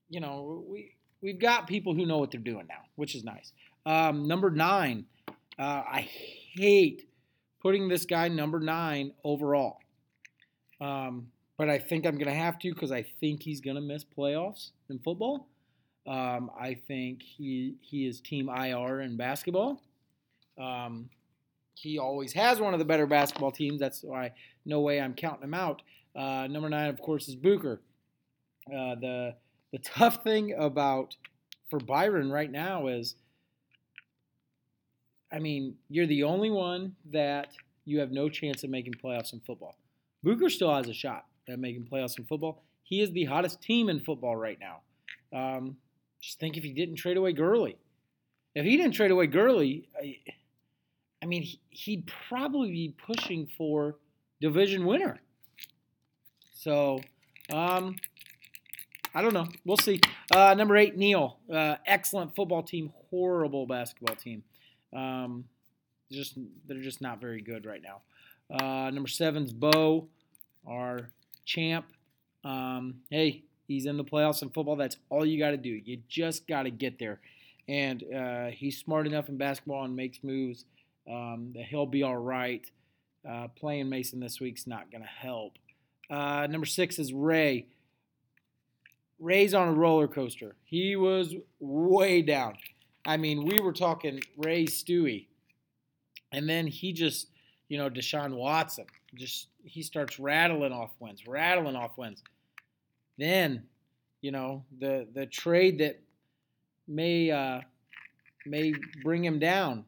You 0.09 0.19
know, 0.19 0.63
we 0.67 0.95
we've 1.21 1.39
got 1.39 1.67
people 1.67 1.95
who 1.95 2.05
know 2.05 2.17
what 2.17 2.31
they're 2.31 2.41
doing 2.41 2.67
now, 2.67 2.81
which 2.95 3.15
is 3.15 3.23
nice. 3.23 3.51
Um, 3.85 4.27
number 4.27 4.51
nine, 4.51 5.05
uh, 5.57 5.61
I 5.61 6.09
hate 6.53 7.07
putting 7.61 7.87
this 7.87 8.05
guy 8.05 8.27
number 8.27 8.59
nine 8.59 9.13
overall. 9.23 9.79
Um, 10.81 11.27
but 11.57 11.69
I 11.69 11.79
think 11.79 12.05
I'm 12.05 12.15
going 12.15 12.27
to 12.27 12.33
have 12.33 12.59
to 12.59 12.73
because 12.73 12.91
I 12.91 13.03
think 13.03 13.43
he's 13.43 13.61
going 13.61 13.75
to 13.75 13.81
miss 13.81 14.03
playoffs 14.03 14.71
in 14.89 14.99
football. 14.99 15.47
Um, 16.05 16.51
I 16.59 16.73
think 16.73 17.21
he 17.21 17.75
he 17.81 18.07
is 18.07 18.19
team 18.19 18.49
IR 18.49 19.01
in 19.01 19.15
basketball. 19.15 19.81
Um, 20.59 21.09
he 21.75 21.97
always 21.97 22.33
has 22.33 22.59
one 22.59 22.73
of 22.73 22.79
the 22.79 22.85
better 22.85 23.07
basketball 23.07 23.51
teams. 23.51 23.79
That's 23.79 24.03
why 24.03 24.33
no 24.65 24.81
way 24.81 24.99
I'm 24.99 25.13
counting 25.13 25.43
him 25.43 25.53
out. 25.53 25.81
Uh, 26.15 26.47
number 26.47 26.69
nine, 26.69 26.89
of 26.89 26.99
course, 26.99 27.27
is 27.27 27.35
Booker. 27.35 27.81
Uh, 28.67 28.95
the 28.95 29.35
the 29.71 29.77
tough 29.83 30.23
thing 30.23 30.53
about 30.57 31.15
for 31.69 31.79
Byron 31.79 32.31
right 32.31 32.51
now 32.51 32.87
is, 32.87 33.15
I 35.31 35.39
mean, 35.39 35.75
you're 35.89 36.05
the 36.05 36.23
only 36.23 36.51
one 36.51 36.95
that 37.11 37.53
you 37.85 37.99
have 37.99 38.11
no 38.11 38.29
chance 38.29 38.63
of 38.63 38.69
making 38.69 38.93
playoffs 39.03 39.33
in 39.33 39.39
football. 39.39 39.75
Booker 40.21 40.49
still 40.49 40.73
has 40.73 40.87
a 40.87 40.93
shot 40.93 41.25
at 41.49 41.59
making 41.59 41.87
playoffs 41.91 42.17
in 42.17 42.25
football. 42.25 42.63
He 42.83 43.01
is 43.01 43.11
the 43.11 43.25
hottest 43.25 43.61
team 43.61 43.89
in 43.89 43.99
football 43.99 44.35
right 44.35 44.59
now. 44.59 44.81
Um, 45.37 45.77
just 46.23 46.39
think 46.39 46.55
if 46.55 46.63
he 46.63 46.71
didn't 46.71 46.95
trade 46.95 47.17
away 47.17 47.33
Gurley. 47.33 47.75
If 48.55 48.63
he 48.63 48.77
didn't 48.77 48.93
trade 48.93 49.11
away 49.11 49.27
Gurley, 49.27 49.89
I, 50.01 50.19
I 51.21 51.25
mean, 51.25 51.45
he'd 51.69 52.09
probably 52.29 52.71
be 52.71 52.95
pushing 53.05 53.49
for 53.57 53.97
division 54.39 54.85
winner. 54.85 55.19
So, 56.53 57.01
um, 57.51 57.97
I 59.13 59.21
don't 59.21 59.33
know. 59.33 59.49
We'll 59.65 59.75
see. 59.75 59.99
Uh, 60.33 60.53
number 60.53 60.77
eight, 60.77 60.95
Neil. 60.95 61.39
Uh, 61.51 61.75
excellent 61.85 62.33
football 62.37 62.63
team, 62.63 62.93
horrible 63.09 63.67
basketball 63.67 64.15
team. 64.15 64.43
Um, 64.95 65.43
just 66.09 66.37
they're 66.67 66.79
just 66.79 67.01
not 67.01 67.19
very 67.19 67.41
good 67.41 67.65
right 67.65 67.81
now. 67.81 68.01
Uh, 68.49 68.89
number 68.91 69.09
seven's 69.09 69.51
Bo, 69.51 70.07
our 70.65 71.09
champ. 71.43 71.85
Um, 72.45 73.01
hey, 73.09 73.43
he's 73.67 73.85
in 73.85 73.97
the 73.97 74.03
playoffs 74.03 74.41
in 74.41 74.49
football. 74.49 74.75
That's 74.75 74.97
all 75.09 75.25
you 75.25 75.39
got 75.39 75.51
to 75.51 75.57
do. 75.57 75.69
You 75.69 75.99
just 76.07 76.47
got 76.47 76.63
to 76.63 76.71
get 76.71 76.99
there. 76.99 77.19
And 77.67 78.03
uh, 78.13 78.47
he's 78.47 78.77
smart 78.77 79.07
enough 79.07 79.29
in 79.29 79.37
basketball 79.37 79.85
and 79.85 79.95
makes 79.95 80.19
moves 80.23 80.65
um, 81.09 81.51
that 81.55 81.65
he'll 81.65 81.85
be 81.85 82.03
all 82.03 82.17
right. 82.17 82.69
Uh, 83.27 83.47
playing 83.55 83.89
Mason 83.89 84.19
this 84.19 84.41
week's 84.41 84.67
not 84.67 84.91
going 84.91 85.03
to 85.03 85.07
help. 85.07 85.57
Uh, 86.09 86.45
number 86.49 86.65
six 86.65 86.99
is 86.99 87.13
Ray. 87.13 87.67
Ray's 89.19 89.53
on 89.53 89.69
a 89.69 89.73
roller 89.73 90.07
coaster. 90.07 90.55
He 90.65 90.97
was 90.97 91.33
way 91.59 92.21
down. 92.21 92.55
I 93.05 93.17
mean, 93.17 93.45
we 93.45 93.61
were 93.61 93.71
talking 93.71 94.21
Ray 94.37 94.65
Stewie. 94.65 95.27
And 96.33 96.49
then 96.49 96.67
he 96.67 96.91
just, 96.91 97.27
you 97.69 97.77
know, 97.77 97.89
Deshaun 97.89 98.33
Watson, 98.33 98.85
just 99.15 99.47
he 99.63 99.83
starts 99.83 100.19
rattling 100.19 100.73
off 100.73 100.91
wins, 100.99 101.25
rattling 101.27 101.75
off 101.75 101.97
wins. 101.97 102.23
Then, 103.17 103.63
you 104.21 104.31
know, 104.31 104.63
the 104.79 105.07
the 105.13 105.25
trade 105.25 105.79
that 105.79 106.01
may 106.87 107.31
uh, 107.31 107.61
may 108.45 108.73
bring 109.03 109.23
him 109.23 109.39
down, 109.39 109.85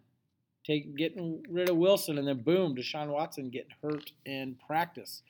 take 0.65 0.95
getting 0.95 1.43
rid 1.49 1.69
of 1.69 1.77
Wilson, 1.77 2.17
and 2.17 2.27
then 2.27 2.41
boom, 2.41 2.75
Deshaun 2.75 3.07
Watson 3.07 3.49
getting 3.49 3.73
hurt 3.81 4.11
in 4.25 4.55
practice. 4.67 5.23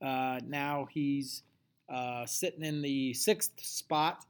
Uh, 0.00 0.40
now 0.46 0.88
he's 0.90 1.42
uh, 1.88 2.24
sitting 2.24 2.64
in 2.64 2.82
the 2.82 3.12
sixth 3.14 3.52
spot 3.60 4.24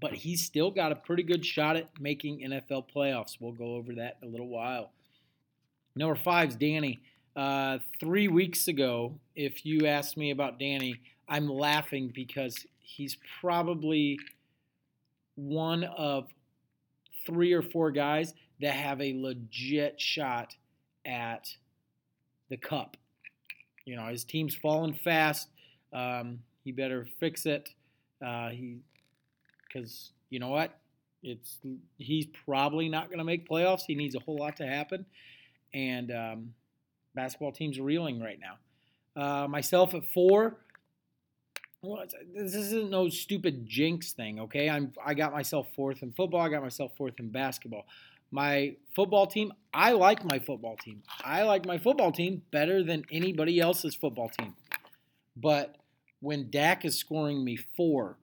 but 0.00 0.12
he's 0.12 0.44
still 0.44 0.70
got 0.70 0.92
a 0.92 0.96
pretty 0.96 1.22
good 1.22 1.44
shot 1.44 1.76
at 1.76 1.88
making 2.00 2.40
NFL 2.40 2.84
playoffs. 2.94 3.36
We'll 3.40 3.52
go 3.52 3.76
over 3.76 3.94
that 3.94 4.18
in 4.20 4.28
a 4.28 4.30
little 4.30 4.48
while. 4.48 4.92
Number 5.96 6.16
five 6.16 6.50
is 6.50 6.56
Danny. 6.56 7.00
Uh, 7.36 7.78
three 8.00 8.28
weeks 8.28 8.68
ago, 8.68 9.18
if 9.34 9.64
you 9.64 9.86
asked 9.86 10.16
me 10.16 10.30
about 10.30 10.58
Danny, 10.58 11.00
I'm 11.28 11.48
laughing 11.48 12.12
because 12.14 12.66
he's 12.80 13.16
probably 13.40 14.18
one 15.36 15.84
of 15.84 16.28
three 17.26 17.52
or 17.52 17.62
four 17.62 17.90
guys 17.90 18.34
that 18.60 18.74
have 18.74 19.00
a 19.00 19.14
legit 19.14 20.00
shot 20.00 20.54
at 21.04 21.48
the 22.50 22.56
cup. 22.56 22.96
You 23.84 23.96
know, 23.96 24.06
his 24.06 24.24
team's 24.24 24.54
falling 24.54 24.94
fast. 24.94 25.48
Um, 25.92 26.40
he 26.62 26.72
better 26.72 27.06
fix 27.20 27.46
it. 27.46 27.68
Uh, 28.24 28.50
he 28.50 28.78
because 29.66 30.12
you 30.30 30.38
know 30.38 30.48
what? 30.48 30.78
It's 31.22 31.58
he's 31.98 32.26
probably 32.44 32.88
not 32.88 33.08
going 33.08 33.18
to 33.18 33.24
make 33.24 33.48
playoffs. 33.48 33.82
He 33.86 33.94
needs 33.94 34.14
a 34.14 34.20
whole 34.20 34.36
lot 34.36 34.56
to 34.56 34.66
happen, 34.66 35.06
and 35.72 36.10
um, 36.10 36.54
basketball 37.14 37.52
team's 37.52 37.80
reeling 37.80 38.20
right 38.20 38.38
now. 38.40 38.58
Uh, 39.20 39.48
myself 39.48 39.94
at 39.94 40.04
four. 40.12 40.56
This 42.34 42.54
isn't 42.54 42.90
no 42.90 43.08
stupid 43.08 43.66
jinx 43.66 44.12
thing, 44.12 44.40
okay? 44.40 44.68
I'm 44.68 44.92
I 45.04 45.14
got 45.14 45.32
myself 45.32 45.66
fourth 45.74 46.02
in 46.02 46.12
football. 46.12 46.40
I 46.40 46.48
got 46.48 46.62
myself 46.62 46.92
fourth 46.96 47.18
in 47.18 47.30
basketball. 47.30 47.86
My 48.30 48.76
football 48.96 49.26
team, 49.26 49.52
I 49.72 49.92
like 49.92 50.24
my 50.24 50.38
football 50.38 50.76
team. 50.76 51.02
I 51.24 51.42
like 51.44 51.66
my 51.66 51.78
football 51.78 52.10
team 52.10 52.42
better 52.50 52.82
than 52.82 53.04
anybody 53.10 53.60
else's 53.60 53.94
football 53.94 54.28
team. 54.28 54.54
But 55.36 55.76
when 56.20 56.50
Dak 56.50 56.84
is 56.84 56.96
scoring 56.96 57.44
me 57.44 57.58
four, 57.76 58.16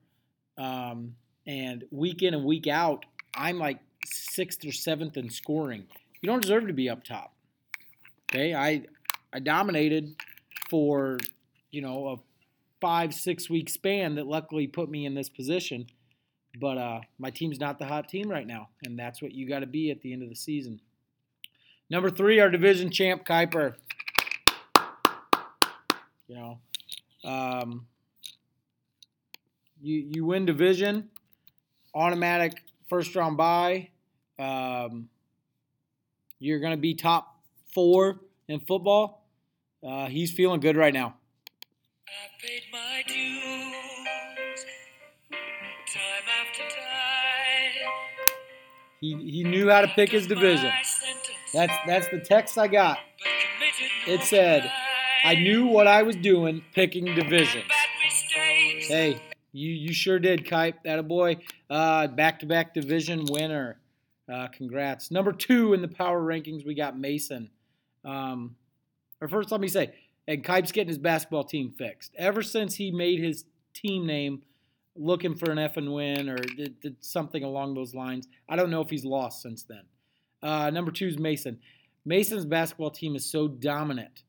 um, 0.57 1.15
and 1.47 1.83
week 1.91 2.21
in 2.21 2.33
and 2.33 2.45
week 2.45 2.67
out, 2.67 3.05
I'm 3.35 3.57
like 3.57 3.79
sixth 4.05 4.65
or 4.65 4.71
seventh 4.71 5.17
in 5.17 5.29
scoring. 5.29 5.85
You 6.21 6.27
don't 6.27 6.41
deserve 6.41 6.67
to 6.67 6.73
be 6.73 6.89
up 6.89 7.03
top. 7.03 7.33
Okay, 8.31 8.53
I 8.53 8.83
I 9.33 9.39
dominated 9.39 10.15
for 10.69 11.19
you 11.71 11.81
know 11.81 12.07
a 12.09 12.17
five 12.81 13.13
six 13.13 13.49
week 13.49 13.69
span 13.69 14.15
that 14.15 14.27
luckily 14.27 14.67
put 14.67 14.89
me 14.89 15.05
in 15.05 15.13
this 15.15 15.29
position. 15.29 15.87
But 16.59 16.77
uh, 16.77 16.99
my 17.17 17.29
team's 17.29 17.59
not 17.59 17.79
the 17.79 17.85
hot 17.85 18.09
team 18.09 18.29
right 18.29 18.45
now, 18.45 18.69
and 18.83 18.99
that's 18.99 19.21
what 19.21 19.31
you 19.31 19.47
got 19.47 19.59
to 19.59 19.67
be 19.67 19.89
at 19.89 20.01
the 20.01 20.11
end 20.11 20.23
of 20.23 20.29
the 20.29 20.35
season. 20.35 20.81
Number 21.89 22.09
three, 22.09 22.39
our 22.39 22.49
division 22.49 22.89
champ 22.91 23.25
Kuiper. 23.25 23.75
You 26.27 26.35
know, 26.35 26.59
um, 27.23 27.87
you 29.81 30.05
you 30.09 30.25
win 30.25 30.45
division 30.45 31.09
automatic 31.93 32.63
first 32.89 33.15
round 33.15 33.37
bye. 33.37 33.89
Um, 34.39 35.09
you're 36.39 36.59
going 36.59 36.71
to 36.71 36.77
be 36.77 36.93
top 36.95 37.39
four 37.73 38.21
in 38.47 38.59
football. 38.59 39.27
Uh, 39.85 40.07
he's 40.07 40.31
feeling 40.31 40.59
good 40.59 40.75
right 40.75 40.93
now. 40.93 41.15
He, 49.01 49.15
he 49.15 49.43
knew 49.43 49.67
how 49.67 49.81
to 49.81 49.87
pick 49.87 50.11
his 50.11 50.27
division. 50.27 50.71
That's 51.53 51.73
that's 51.87 52.07
the 52.09 52.19
text 52.19 52.57
I 52.57 52.67
got. 52.67 52.99
It 54.07 54.21
said, 54.21 54.71
"I 55.25 55.35
knew 55.35 55.65
what 55.65 55.87
I 55.87 56.03
was 56.03 56.15
doing 56.15 56.63
picking 56.73 57.05
divisions." 57.15 57.65
Hey, 58.87 59.19
you 59.51 59.71
you 59.71 59.91
sure 59.91 60.19
did, 60.19 60.45
Kipe. 60.45 60.83
That 60.83 60.99
a 60.99 61.03
boy. 61.03 61.37
Uh, 61.69 62.07
back-to-back 62.07 62.73
division 62.73 63.25
winner. 63.29 63.79
Uh, 64.31 64.47
congrats. 64.49 65.09
Number 65.09 65.31
two 65.31 65.73
in 65.73 65.81
the 65.81 65.87
power 65.87 66.21
rankings, 66.21 66.65
we 66.65 66.75
got 66.75 66.97
Mason. 66.97 67.49
Um, 68.05 68.55
or 69.19 69.27
first, 69.27 69.51
let 69.51 69.59
me 69.59 69.67
say, 69.67 69.93
and 70.27 70.43
Kipe's 70.43 70.71
getting 70.71 70.89
his 70.89 70.97
basketball 70.97 71.43
team 71.43 71.73
fixed. 71.77 72.13
Ever 72.17 72.41
since 72.41 72.75
he 72.75 72.91
made 72.91 73.19
his 73.19 73.45
team 73.73 74.05
name 74.05 74.43
looking 74.95 75.35
for 75.35 75.51
an 75.51 75.59
F 75.59 75.77
and 75.77 75.93
win 75.93 76.29
or 76.29 76.37
did, 76.37 76.79
did, 76.79 76.95
something 76.99 77.43
along 77.43 77.73
those 77.73 77.93
lines, 77.95 78.27
I 78.49 78.55
don't 78.55 78.69
know 78.69 78.81
if 78.81 78.89
he's 78.89 79.05
lost 79.05 79.41
since 79.41 79.63
then. 79.63 79.83
Uh, 80.43 80.69
number 80.69 80.91
two 80.91 81.07
is 81.07 81.17
Mason. 81.17 81.59
Mason's 82.05 82.45
basketball 82.45 82.91
team 82.91 83.15
is 83.15 83.25
so 83.25 83.47
dominant. 83.47 84.23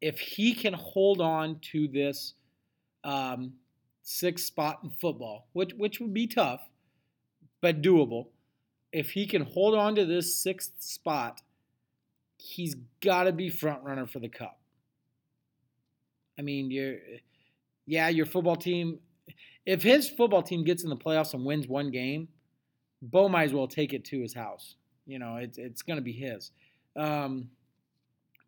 If 0.00 0.18
he 0.18 0.54
can 0.54 0.72
hold 0.72 1.20
on 1.20 1.58
to 1.72 1.86
this 1.86 2.34
um, 3.04 3.52
sixth 4.02 4.46
spot 4.46 4.80
in 4.82 4.90
football, 4.90 5.46
which 5.52 5.72
which 5.74 6.00
would 6.00 6.14
be 6.14 6.26
tough, 6.26 6.60
but 7.60 7.82
doable. 7.82 8.28
If 8.92 9.10
he 9.12 9.26
can 9.26 9.42
hold 9.42 9.74
on 9.74 9.94
to 9.96 10.04
this 10.04 10.34
sixth 10.34 10.72
spot, 10.80 11.42
he's 12.38 12.74
got 13.00 13.24
to 13.24 13.32
be 13.32 13.50
front 13.50 13.84
runner 13.84 14.06
for 14.06 14.18
the 14.18 14.28
cup. 14.28 14.58
I 16.38 16.42
mean, 16.42 16.70
you're, 16.70 16.96
yeah, 17.86 18.08
your 18.08 18.26
football 18.26 18.56
team. 18.56 18.98
If 19.66 19.82
his 19.82 20.08
football 20.08 20.42
team 20.42 20.64
gets 20.64 20.84
in 20.84 20.90
the 20.90 20.96
playoffs 20.96 21.34
and 21.34 21.44
wins 21.44 21.68
one 21.68 21.90
game, 21.90 22.28
Bo 23.02 23.28
might 23.28 23.44
as 23.44 23.52
well 23.52 23.68
take 23.68 23.92
it 23.92 24.04
to 24.06 24.20
his 24.20 24.34
house. 24.34 24.74
You 25.06 25.18
know, 25.18 25.36
it's 25.36 25.58
it's 25.58 25.82
going 25.82 25.98
to 25.98 26.02
be 26.02 26.12
his. 26.12 26.50
Um, 26.96 27.50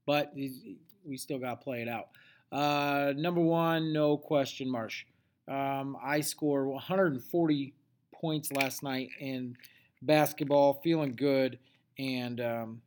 but 0.07 0.33
we 0.35 1.17
still 1.17 1.39
got 1.39 1.61
to 1.61 1.65
play 1.65 1.83
it 1.83 1.89
out. 1.89 2.09
Uh, 2.51 3.13
number 3.17 3.41
one, 3.41 3.93
no 3.93 4.17
question, 4.17 4.71
Marsh. 4.71 5.05
Um, 5.49 5.97
I 6.03 6.21
scored 6.21 6.67
140 6.67 7.75
points 8.15 8.53
last 8.53 8.83
night 8.83 9.09
in 9.21 9.57
basketball, 10.03 10.81
feeling 10.85 11.13
good, 11.13 11.59
and 11.99 12.41
um, 12.41 12.83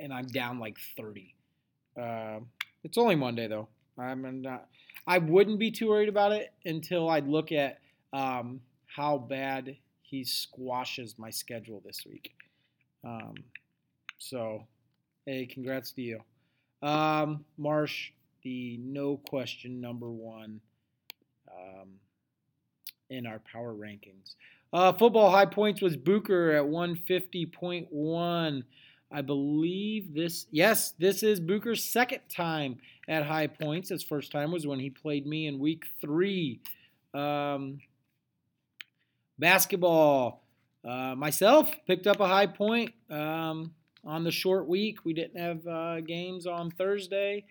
and 0.00 0.12
I'm 0.12 0.26
down 0.26 0.58
like 0.58 0.76
30. 0.96 1.34
Uh, 2.00 2.40
it's 2.82 2.98
only 2.98 3.16
Monday 3.16 3.48
though. 3.48 3.68
I'm 3.98 4.42
not. 4.42 4.68
I 5.06 5.18
wouldn't 5.18 5.58
be 5.58 5.70
too 5.70 5.88
worried 5.88 6.08
about 6.08 6.32
it 6.32 6.52
until 6.64 7.08
I 7.08 7.20
look 7.20 7.52
at 7.52 7.78
um, 8.12 8.60
how 8.86 9.18
bad 9.18 9.76
he 10.02 10.24
squashes 10.24 11.18
my 11.18 11.30
schedule 11.30 11.82
this 11.84 12.04
week. 12.06 12.32
Um, 13.04 13.34
so, 14.18 14.66
hey, 15.26 15.46
congrats 15.46 15.92
to 15.92 16.02
you, 16.02 16.20
um, 16.82 17.44
Marsh. 17.58 18.10
The 18.42 18.78
no 18.82 19.16
question 19.16 19.80
number 19.80 20.10
one 20.10 20.60
um, 21.50 21.88
in 23.08 23.26
our 23.26 23.40
power 23.40 23.72
rankings. 23.72 24.34
Uh, 24.72 24.92
football 24.92 25.30
high 25.30 25.46
points 25.46 25.80
was 25.80 25.96
Booker 25.96 26.50
at 26.50 26.64
150.1. 26.64 28.62
I 29.14 29.22
believe 29.22 30.12
this, 30.12 30.46
yes, 30.50 30.92
this 30.98 31.22
is 31.22 31.38
Booker's 31.38 31.84
second 31.84 32.22
time 32.28 32.78
at 33.08 33.24
high 33.24 33.46
points. 33.46 33.90
His 33.90 34.02
first 34.02 34.32
time 34.32 34.50
was 34.50 34.66
when 34.66 34.80
he 34.80 34.90
played 34.90 35.24
me 35.24 35.46
in 35.46 35.60
week 35.60 35.84
three. 36.00 36.60
Um, 37.14 37.78
basketball, 39.38 40.42
uh, 40.84 41.14
myself 41.14 41.72
picked 41.86 42.08
up 42.08 42.18
a 42.18 42.26
high 42.26 42.48
point 42.48 42.92
um, 43.08 43.72
on 44.04 44.24
the 44.24 44.32
short 44.32 44.66
week. 44.66 45.04
We 45.04 45.12
didn't 45.12 45.40
have 45.40 45.64
uh, 45.64 46.00
games 46.00 46.48
on 46.48 46.72
Thursday 46.72 47.44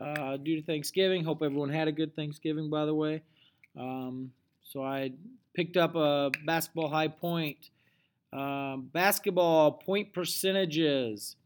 uh, 0.00 0.36
due 0.36 0.54
to 0.54 0.62
Thanksgiving. 0.62 1.24
Hope 1.24 1.42
everyone 1.42 1.70
had 1.70 1.88
a 1.88 1.92
good 1.92 2.14
Thanksgiving, 2.14 2.70
by 2.70 2.84
the 2.84 2.94
way. 2.94 3.22
Um, 3.76 4.30
so 4.62 4.84
I 4.84 5.10
picked 5.52 5.76
up 5.76 5.96
a 5.96 6.30
basketball 6.46 6.88
high 6.88 7.08
point. 7.08 7.70
Um, 8.32 8.90
basketball 8.92 9.72
point 9.72 10.12
percentages. 10.12 11.36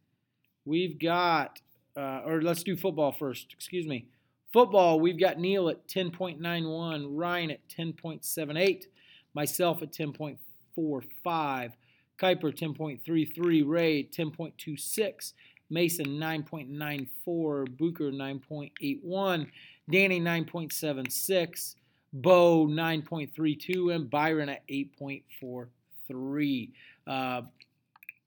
We've 0.65 0.99
got, 0.99 1.61
uh, 1.97 2.23
or 2.25 2.43
let's 2.43 2.63
do 2.63 2.77
football 2.77 3.13
first. 3.13 3.53
Excuse 3.53 3.87
me. 3.87 4.07
Football, 4.53 5.01
we've 5.01 5.19
got 5.19 5.39
Neil 5.39 5.71
at 5.71 5.87
10.91, 5.89 7.07
Ryan 7.09 7.53
at 7.53 7.67
10.78, 7.69 8.85
myself 9.33 9.81
at 9.81 9.93
10.45, 9.93 10.37
Kuiper 10.77 11.73
10.33, 12.21 13.63
Ray 13.67 14.05
10.26, 14.05 15.33
Mason 15.71 16.07
9.94, 16.07 17.79
Booker 17.79 18.13
9.81, 18.13 19.47
Danny 19.91 20.21
9.76, 20.21 21.75
Bo 22.13 22.67
9.32, 22.67 23.95
and 23.95 24.11
Byron 24.11 24.51
at 24.51 24.69
8.4 24.69 25.69
three. 26.09 26.73
Uh, 27.07 27.43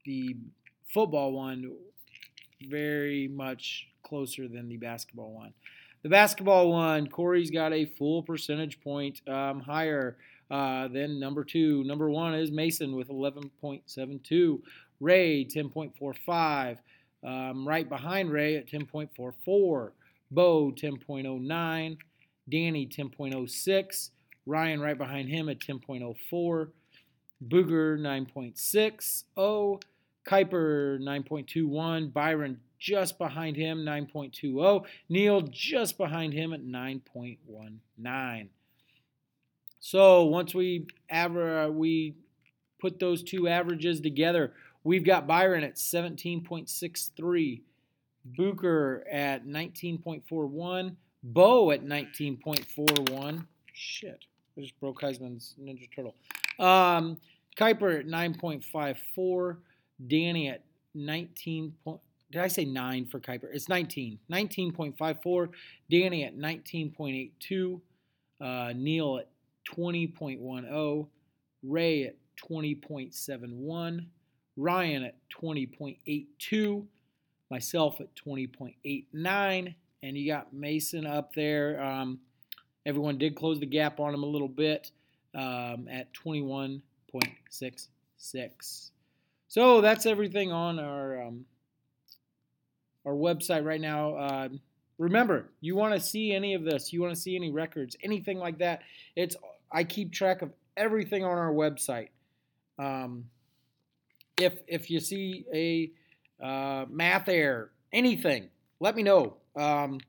the 0.05 0.35
football 0.93 1.33
one 1.33 1.71
very 2.69 3.27
much 3.27 3.87
closer 4.03 4.47
than 4.47 4.69
the 4.69 4.77
basketball 4.77 5.31
one. 5.33 5.53
The 6.03 6.09
basketball 6.09 6.71
one, 6.71 7.07
Corey's 7.07 7.49
got 7.49 7.73
a 7.73 7.85
full 7.85 8.21
percentage 8.21 8.79
point 8.81 9.21
um, 9.27 9.59
higher 9.59 10.17
uh, 10.51 10.87
than 10.87 11.19
number 11.19 11.43
two. 11.43 11.83
Number 11.83 12.09
one 12.09 12.35
is 12.35 12.51
Mason 12.51 12.95
with 12.95 13.09
11.72. 13.09 14.61
Ray 14.99 15.45
10.45. 15.45 16.77
Um, 17.23 17.67
right 17.67 17.89
behind 17.89 18.31
Ray 18.31 18.55
at 18.57 18.67
10.44. 18.67 19.91
Bo 20.31 20.71
10.09. 20.71 21.97
Danny 22.47 22.87
10.06. 22.87 24.09
Ryan 24.45 24.79
right 24.79 24.97
behind 24.97 25.29
him 25.29 25.49
at 25.49 25.59
10.04. 25.59 26.67
Booger 27.43 27.99
9.60, 27.99 29.81
Kuiper 30.25 30.99
9.21, 30.99 32.13
Byron 32.13 32.59
just 32.79 33.17
behind 33.17 33.55
him 33.57 33.79
9.20, 33.79 34.85
Neil 35.09 35.41
just 35.41 35.97
behind 35.97 36.33
him 36.33 36.53
at 36.53 36.63
9.19. 36.63 38.47
So 39.79 40.25
once 40.25 40.55
we 40.55 40.87
aver- 41.11 41.65
uh, 41.65 41.69
we 41.69 42.15
put 42.79 42.99
those 42.99 43.23
two 43.23 43.47
averages 43.47 44.01
together, 44.01 44.53
we've 44.83 45.03
got 45.03 45.27
Byron 45.27 45.63
at 45.63 45.75
17.63, 45.75 47.61
Booker 48.25 49.05
at 49.11 49.45
19.41, 49.45 50.95
Bo 51.23 51.71
at 51.71 51.85
19.41. 51.85 53.45
Shit, 53.73 54.25
I 54.57 54.61
just 54.61 54.79
broke 54.79 55.01
Heisman's 55.01 55.55
Ninja 55.61 55.87
Turtle. 55.95 56.15
Um, 56.59 57.17
Kuiper 57.57 57.99
at 57.99 58.07
9.54. 58.07 59.57
Danny 60.07 60.49
at 60.49 60.63
19. 60.93 61.73
Point, 61.83 61.99
did 62.31 62.41
I 62.41 62.47
say 62.47 62.65
9 62.65 63.05
for 63.05 63.19
Kuiper? 63.19 63.47
It's 63.51 63.69
19. 63.69 64.19
19.54. 64.31 65.49
Danny 65.89 66.23
at 66.23 66.37
19.82. 66.37 67.79
Uh, 68.41 68.73
Neil 68.75 69.17
at 69.17 69.29
20.10. 69.73 71.07
Ray 71.63 72.03
at 72.03 72.15
20.71. 72.47 74.05
Ryan 74.57 75.03
at 75.03 75.15
20.82. 75.41 76.85
Myself 77.49 78.01
at 78.01 78.07
20.89. 78.15 79.75
And 80.03 80.17
you 80.17 80.31
got 80.31 80.53
Mason 80.53 81.05
up 81.05 81.33
there. 81.33 81.81
Um, 81.81 82.19
everyone 82.85 83.17
did 83.17 83.35
close 83.35 83.59
the 83.59 83.65
gap 83.65 83.99
on 83.99 84.13
him 84.13 84.23
a 84.23 84.27
little 84.27 84.47
bit 84.47 84.91
um, 85.35 85.87
at 85.91 86.13
21.66. 86.13 88.89
So 89.47 89.81
that's 89.81 90.05
everything 90.05 90.51
on 90.51 90.77
our 90.79 91.21
um, 91.21 91.45
our 93.05 93.13
website 93.13 93.63
right 93.63 93.79
now. 93.79 94.15
Uh, 94.15 94.49
remember, 94.97 95.51
you 95.61 95.75
want 95.75 95.93
to 95.93 95.99
see 95.99 96.33
any 96.33 96.55
of 96.55 96.63
this, 96.63 96.91
you 96.91 96.99
want 97.01 97.13
to 97.13 97.19
see 97.19 97.35
any 97.35 97.51
records, 97.51 97.95
anything 98.01 98.39
like 98.39 98.57
that. 98.59 98.81
It's 99.15 99.35
I 99.71 99.83
keep 99.83 100.11
track 100.11 100.41
of 100.41 100.51
everything 100.75 101.23
on 101.23 101.37
our 101.37 101.53
website. 101.53 102.07
Um, 102.79 103.25
if 104.39 104.55
if 104.67 104.89
you 104.89 104.99
see 104.99 105.45
a 105.53 105.91
uh, 106.43 106.85
math 106.89 107.29
error, 107.29 107.69
anything, 107.93 108.49
let 108.79 108.95
me 108.95 109.03
know. 109.03 109.35
Um, 109.55 109.99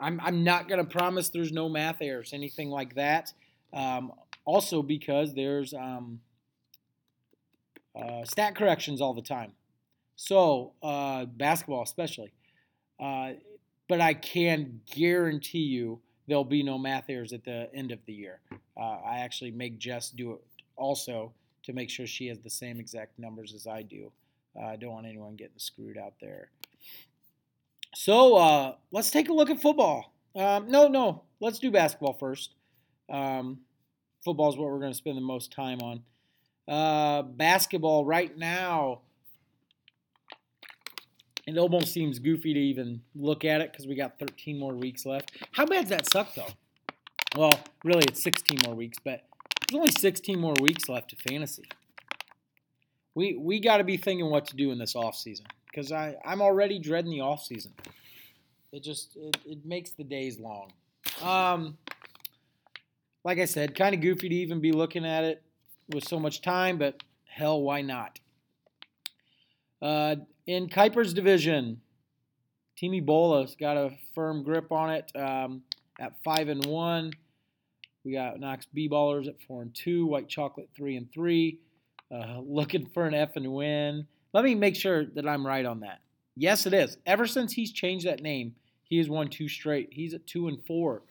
I'm 0.00 0.20
I'm 0.20 0.44
not 0.44 0.68
gonna 0.68 0.84
promise 0.84 1.30
there's 1.30 1.50
no 1.52 1.68
math 1.68 2.00
errors, 2.00 2.32
anything 2.32 2.70
like 2.70 2.94
that. 2.94 3.32
Um, 3.72 4.12
also, 4.44 4.82
because 4.82 5.34
there's 5.34 5.74
um, 5.74 6.20
uh, 7.94 8.24
stat 8.24 8.54
corrections 8.54 9.00
all 9.00 9.14
the 9.14 9.22
time. 9.22 9.52
So, 10.16 10.72
uh, 10.82 11.26
basketball 11.26 11.82
especially. 11.82 12.32
Uh, 12.98 13.32
but 13.88 14.00
I 14.00 14.14
can 14.14 14.80
guarantee 14.92 15.58
you 15.58 16.00
there'll 16.26 16.44
be 16.44 16.62
no 16.62 16.78
math 16.78 17.08
errors 17.08 17.32
at 17.32 17.44
the 17.44 17.68
end 17.74 17.92
of 17.92 17.98
the 18.06 18.12
year. 18.12 18.40
Uh, 18.76 18.98
I 19.04 19.18
actually 19.20 19.50
make 19.50 19.78
Jess 19.78 20.10
do 20.10 20.32
it 20.32 20.40
also 20.76 21.32
to 21.64 21.72
make 21.72 21.90
sure 21.90 22.06
she 22.06 22.28
has 22.28 22.38
the 22.38 22.50
same 22.50 22.78
exact 22.78 23.18
numbers 23.18 23.54
as 23.54 23.66
I 23.66 23.82
do. 23.82 24.12
Uh, 24.58 24.66
I 24.66 24.76
don't 24.76 24.92
want 24.92 25.06
anyone 25.06 25.36
getting 25.36 25.58
screwed 25.58 25.96
out 25.96 26.14
there. 26.20 26.50
So 27.94 28.36
uh, 28.36 28.74
let's 28.90 29.10
take 29.10 29.28
a 29.28 29.32
look 29.32 29.50
at 29.50 29.60
football. 29.60 30.12
Um, 30.36 30.70
no, 30.70 30.88
no, 30.88 31.22
let's 31.40 31.58
do 31.58 31.70
basketball 31.70 32.12
first. 32.12 32.50
Um, 33.08 33.60
football 34.24 34.50
is 34.50 34.56
what 34.56 34.70
we're 34.70 34.80
going 34.80 34.92
to 34.92 34.98
spend 34.98 35.16
the 35.16 35.22
most 35.22 35.52
time 35.52 35.80
on. 35.80 36.02
Uh, 36.66 37.22
basketball 37.22 38.04
right 38.04 38.36
now, 38.36 39.00
it 41.46 41.56
almost 41.56 41.92
seems 41.92 42.18
goofy 42.18 42.52
to 42.52 42.60
even 42.60 43.00
look 43.14 43.44
at 43.44 43.62
it 43.62 43.72
because 43.72 43.86
we 43.86 43.94
got 43.94 44.18
13 44.18 44.58
more 44.58 44.74
weeks 44.74 45.06
left. 45.06 45.32
How 45.52 45.64
bad 45.64 45.82
does 45.82 45.90
that 45.90 46.10
suck, 46.10 46.34
though? 46.34 46.52
Well, 47.36 47.58
really, 47.84 48.04
it's 48.06 48.22
16 48.22 48.58
more 48.66 48.74
weeks, 48.74 48.98
but 49.02 49.24
there's 49.68 49.78
only 49.78 49.92
16 49.92 50.38
more 50.38 50.54
weeks 50.60 50.88
left 50.88 51.10
to 51.10 51.16
fantasy. 51.16 51.68
We 53.14 53.34
we 53.34 53.60
got 53.60 53.78
to 53.78 53.84
be 53.84 53.96
thinking 53.96 54.30
what 54.30 54.46
to 54.46 54.56
do 54.56 54.70
in 54.70 54.78
this 54.78 54.94
off 54.94 55.16
season 55.16 55.46
because 55.66 55.90
I 55.90 56.16
I'm 56.24 56.40
already 56.40 56.78
dreading 56.78 57.10
the 57.10 57.20
off 57.20 57.42
season. 57.42 57.72
It 58.72 58.82
just 58.82 59.16
it, 59.16 59.36
it 59.44 59.66
makes 59.66 59.90
the 59.90 60.04
days 60.04 60.38
long. 60.38 60.72
Um, 61.22 61.78
like 63.28 63.38
I 63.38 63.44
said, 63.44 63.74
kind 63.74 63.94
of 63.94 64.00
goofy 64.00 64.30
to 64.30 64.34
even 64.34 64.58
be 64.58 64.72
looking 64.72 65.04
at 65.04 65.22
it 65.22 65.42
with 65.90 66.08
so 66.08 66.18
much 66.18 66.40
time, 66.40 66.78
but 66.78 67.02
hell, 67.26 67.60
why 67.60 67.82
not? 67.82 68.18
Uh, 69.82 70.16
in 70.46 70.66
Kuiper's 70.66 71.12
division, 71.12 71.82
Team 72.78 72.92
Ebola's 72.92 73.54
got 73.54 73.76
a 73.76 73.90
firm 74.14 74.42
grip 74.44 74.72
on 74.72 74.88
it 74.94 75.12
um, 75.14 75.60
at 76.00 76.14
five 76.24 76.48
and 76.48 76.64
one. 76.64 77.12
We 78.02 78.12
got 78.12 78.40
Knox 78.40 78.64
B 78.72 78.88
Ballers 78.88 79.28
at 79.28 79.38
four 79.46 79.60
and 79.60 79.74
two. 79.74 80.06
White 80.06 80.30
Chocolate 80.30 80.70
three 80.74 80.96
and 80.96 81.12
three. 81.12 81.60
Uh, 82.10 82.38
looking 82.42 82.86
for 82.86 83.06
an 83.06 83.12
F 83.12 83.36
and 83.36 83.52
win. 83.52 84.06
Let 84.32 84.42
me 84.42 84.54
make 84.54 84.74
sure 84.74 85.04
that 85.04 85.28
I'm 85.28 85.46
right 85.46 85.66
on 85.66 85.80
that. 85.80 86.00
Yes, 86.34 86.64
it 86.64 86.72
is. 86.72 86.96
Ever 87.04 87.26
since 87.26 87.52
he's 87.52 87.72
changed 87.72 88.06
that 88.06 88.22
name, 88.22 88.54
he 88.84 88.96
has 88.96 89.10
won 89.10 89.28
two 89.28 89.48
straight. 89.50 89.90
He's 89.92 90.14
at 90.14 90.26
two 90.26 90.48
and 90.48 90.64
four. 90.64 91.02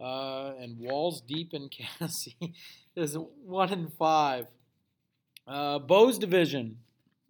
Uh, 0.00 0.52
and 0.60 0.78
Walls 0.78 1.22
Deep 1.22 1.54
in 1.54 1.68
Cassie 1.98 2.54
is 2.94 3.16
one 3.44 3.72
and 3.72 3.92
five. 3.94 4.46
Uh, 5.46 5.78
Bo's 5.78 6.18
division, 6.18 6.78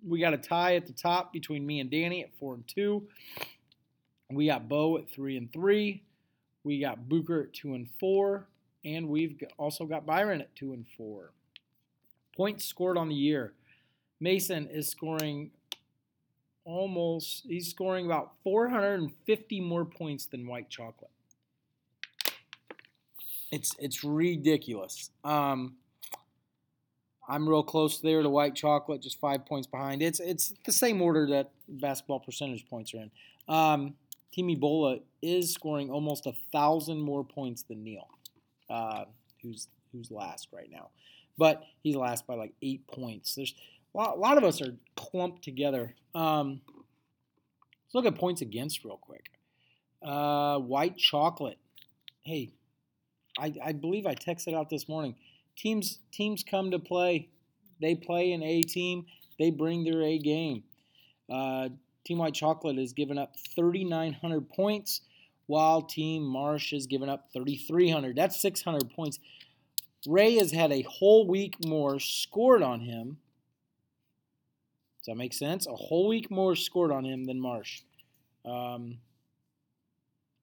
we 0.07 0.21
got 0.21 0.35
a 0.35 0.39
tie 0.39 0.77
at 0.77 0.87
the 0.87 0.93
top 0.93 1.33
between 1.33 1.67
me 1.67 1.81
and 1.81 1.91
Danny 1.91 2.23
at 2.23 2.31
four 2.39 2.55
and 2.55 2.67
two. 2.67 3.07
We 4.31 4.47
got 4.47 4.69
Bo 4.69 4.99
at 4.99 5.09
three 5.11 5.37
and 5.37 5.53
three. 5.53 6.03
We 6.65 6.81
got 6.81 7.09
Booker 7.09 7.43
at 7.43 7.53
two 7.53 7.75
and 7.75 7.89
four, 8.01 8.49
and 8.85 9.09
we've 9.09 9.41
also 9.57 9.85
got 9.85 10.05
Byron 10.05 10.41
at 10.41 10.55
two 10.57 10.73
and 10.73 10.85
four. 10.97 11.31
Points 12.37 12.65
scored 12.65 12.99
on 12.99 13.09
the 13.09 13.15
year. 13.15 13.53
Mason 14.19 14.67
is 14.69 14.91
scoring 14.91 15.51
almost. 16.65 17.45
He's 17.47 17.69
scoring 17.71 18.07
about 18.07 18.33
450 18.43 19.61
more 19.61 19.85
points 19.85 20.27
than 20.27 20.47
White 20.47 20.69
Chocolate. 20.69 21.11
It's 23.57 23.75
it's 23.79 24.05
ridiculous. 24.05 25.11
Um, 25.25 25.77
I'm 27.27 27.49
real 27.49 27.63
close 27.63 28.01
there 28.01 28.23
to 28.23 28.29
White 28.29 28.55
Chocolate, 28.55 29.01
just 29.01 29.19
five 29.19 29.47
points 29.47 29.67
behind. 29.67 30.03
It's 30.03 30.21
it's 30.21 30.53
the 30.67 30.73
same 30.73 31.01
order 31.01 31.27
that 31.29 31.53
basketball 31.67 32.21
percentage 32.21 32.69
points 32.69 32.93
are 32.93 32.99
in. 32.99 33.11
Um, 33.49 33.95
Team 34.31 34.49
Ebola 34.49 35.01
is 35.23 35.55
scoring 35.55 35.91
almost 35.91 36.27
a 36.27 36.35
thousand 36.53 37.01
more 37.01 37.25
points 37.25 37.63
than 37.63 37.83
Neil, 37.83 38.07
uh, 38.69 39.07
who's 39.43 39.69
who's 39.91 40.11
last 40.11 40.49
right 40.53 40.69
now, 40.71 40.91
but 41.39 41.63
he's 41.83 41.97
last 41.97 42.27
by 42.27 42.35
like 42.35 42.53
eight 42.61 42.87
points. 42.87 43.35
There's 43.35 43.55
a 43.95 43.99
lot, 43.99 44.17
a 44.19 44.21
lot 44.21 44.37
of 44.37 44.45
us 44.45 44.61
are 44.61 44.75
clumped 44.97 45.43
together. 45.43 45.95
Um, 46.15 46.61
let's 46.77 47.95
look 47.95 48.05
at 48.05 48.17
points 48.17 48.43
against 48.43 48.85
real 48.85 48.99
quick. 48.99 49.31
Uh, 50.03 50.59
white 50.59 50.99
chocolate. 50.99 51.57
Hey, 52.23 52.51
I, 53.39 53.55
I 53.65 53.73
believe 53.73 54.07
I 54.07 54.15
texted 54.15 54.55
out 54.55 54.71
this 54.71 54.89
morning. 54.89 55.15
Teams 55.57 55.99
teams 56.13 56.43
come 56.43 56.71
to 56.71 56.79
play. 56.79 57.29
They 57.81 57.95
play 57.95 58.33
an 58.33 58.43
A 58.43 58.63
team. 58.63 59.07
They 59.39 59.51
bring 59.51 59.85
their 59.85 60.03
A 60.03 60.19
game. 60.19 60.65
Uh, 61.31 61.71
team 62.05 62.19
White 62.19 62.35
Chocolate 62.35 62.79
has 62.79 62.93
given 62.93 63.19
up 63.19 63.35
3,900 63.55 64.49
points, 64.49 65.03
while 65.47 65.83
Team 65.83 66.23
Marsh 66.23 66.73
has 66.73 66.87
given 66.87 67.09
up 67.09 67.27
3,300. 67.33 68.17
That's 68.17 68.41
600 68.41 68.91
points. 68.91 69.19
Ray 70.07 70.37
has 70.37 70.53
had 70.53 70.73
a 70.73 70.83
whole 70.83 71.27
week 71.27 71.57
more 71.65 71.99
scored 71.99 72.63
on 72.63 72.81
him. 72.81 73.19
Does 75.01 75.07
that 75.07 75.17
make 75.17 75.35
sense? 75.35 75.67
A 75.67 75.75
whole 75.75 76.09
week 76.09 76.31
more 76.31 76.55
scored 76.55 76.93
on 76.93 77.05
him 77.05 77.25
than 77.25 77.41
Marsh. 77.41 77.83
Um, 78.45 78.99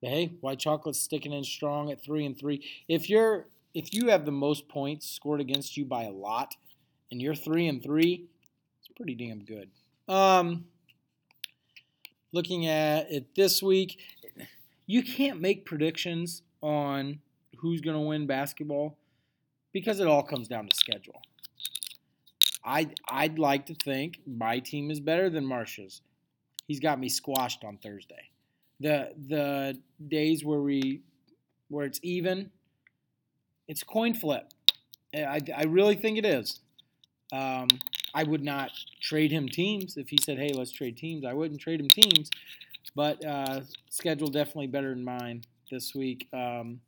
hey, 0.06 0.32
White 0.40 0.58
Chocolate's 0.58 1.00
sticking 1.00 1.32
in 1.32 1.44
strong 1.44 1.90
at 1.90 2.02
three 2.02 2.24
and 2.26 2.38
three. 2.38 2.64
If 2.88 3.08
you're 3.08 3.46
if 3.74 3.92
you 3.92 4.08
have 4.08 4.24
the 4.24 4.32
most 4.32 4.68
points 4.68 5.10
scored 5.10 5.40
against 5.40 5.76
you 5.76 5.84
by 5.84 6.04
a 6.04 6.10
lot, 6.10 6.54
and 7.10 7.20
you're 7.20 7.34
three 7.34 7.66
and 7.66 7.82
three, 7.82 8.26
it's 8.78 8.88
pretty 8.96 9.14
damn 9.14 9.44
good. 9.44 9.70
Um, 10.08 10.66
looking 12.32 12.66
at 12.66 13.10
it 13.10 13.34
this 13.34 13.62
week, 13.62 13.98
you 14.86 15.02
can't 15.02 15.40
make 15.40 15.64
predictions 15.64 16.42
on 16.60 17.20
who's 17.58 17.80
going 17.80 17.96
to 17.96 18.00
win 18.00 18.26
basketball 18.26 18.96
because 19.72 20.00
it 20.00 20.06
all 20.06 20.22
comes 20.22 20.48
down 20.48 20.68
to 20.68 20.76
schedule. 20.76 21.20
I'd, 22.64 22.94
I'd 23.08 23.38
like 23.38 23.66
to 23.66 23.74
think 23.74 24.20
my 24.26 24.58
team 24.58 24.90
is 24.90 25.00
better 25.00 25.28
than 25.28 25.44
Marsh's. 25.44 26.00
He's 26.66 26.80
got 26.80 26.98
me 26.98 27.08
squashed 27.08 27.64
on 27.64 27.76
Thursday. 27.78 28.30
The 28.84 29.14
the 29.28 29.78
days 30.06 30.44
where 30.44 30.60
we 30.60 31.00
where 31.68 31.86
it's 31.86 32.00
even, 32.02 32.50
it's 33.66 33.82
coin 33.82 34.12
flip. 34.12 34.52
I, 35.14 35.40
I 35.56 35.64
really 35.64 35.96
think 35.96 36.18
it 36.18 36.26
is. 36.26 36.60
Um, 37.32 37.68
I 38.14 38.24
would 38.24 38.44
not 38.44 38.70
trade 39.00 39.32
him 39.32 39.48
teams 39.48 39.96
if 39.96 40.08
he 40.10 40.18
said, 40.20 40.38
"Hey, 40.38 40.52
let's 40.54 40.70
trade 40.70 40.98
teams." 40.98 41.24
I 41.24 41.32
wouldn't 41.32 41.60
trade 41.60 41.80
him 41.80 41.88
teams, 41.88 42.30
but 42.94 43.24
uh, 43.24 43.62
schedule 43.88 44.28
definitely 44.28 44.66
better 44.66 44.90
than 44.90 45.02
mine 45.04 45.44
this 45.70 45.94
week. 45.94 46.28
Um, 46.32 46.80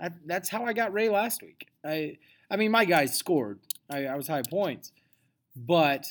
that, 0.00 0.14
that's 0.24 0.48
how 0.48 0.64
I 0.64 0.72
got 0.72 0.92
Ray 0.92 1.10
last 1.10 1.42
week. 1.42 1.68
I 1.84 2.16
I 2.50 2.56
mean, 2.56 2.70
my 2.70 2.86
guys 2.86 3.16
scored. 3.16 3.60
I, 3.90 4.06
I 4.06 4.16
was 4.16 4.26
high 4.28 4.42
points, 4.48 4.92
but 5.54 6.06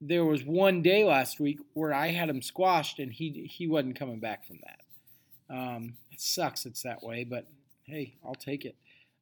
there 0.00 0.24
was 0.24 0.44
one 0.44 0.82
day 0.82 1.04
last 1.04 1.40
week 1.40 1.58
where 1.74 1.92
I 1.92 2.08
had 2.08 2.30
him 2.30 2.42
squashed 2.42 2.98
and 2.98 3.12
he 3.12 3.50
he 3.50 3.66
wasn't 3.66 3.98
coming 3.98 4.20
back 4.20 4.46
from 4.46 4.58
that. 4.62 5.54
Um, 5.54 5.94
it 6.10 6.20
sucks 6.20 6.64
it's 6.64 6.82
that 6.82 7.02
way, 7.02 7.24
but 7.24 7.46
hey, 7.84 8.14
I'll 8.24 8.34
take 8.34 8.64
it. 8.64 8.76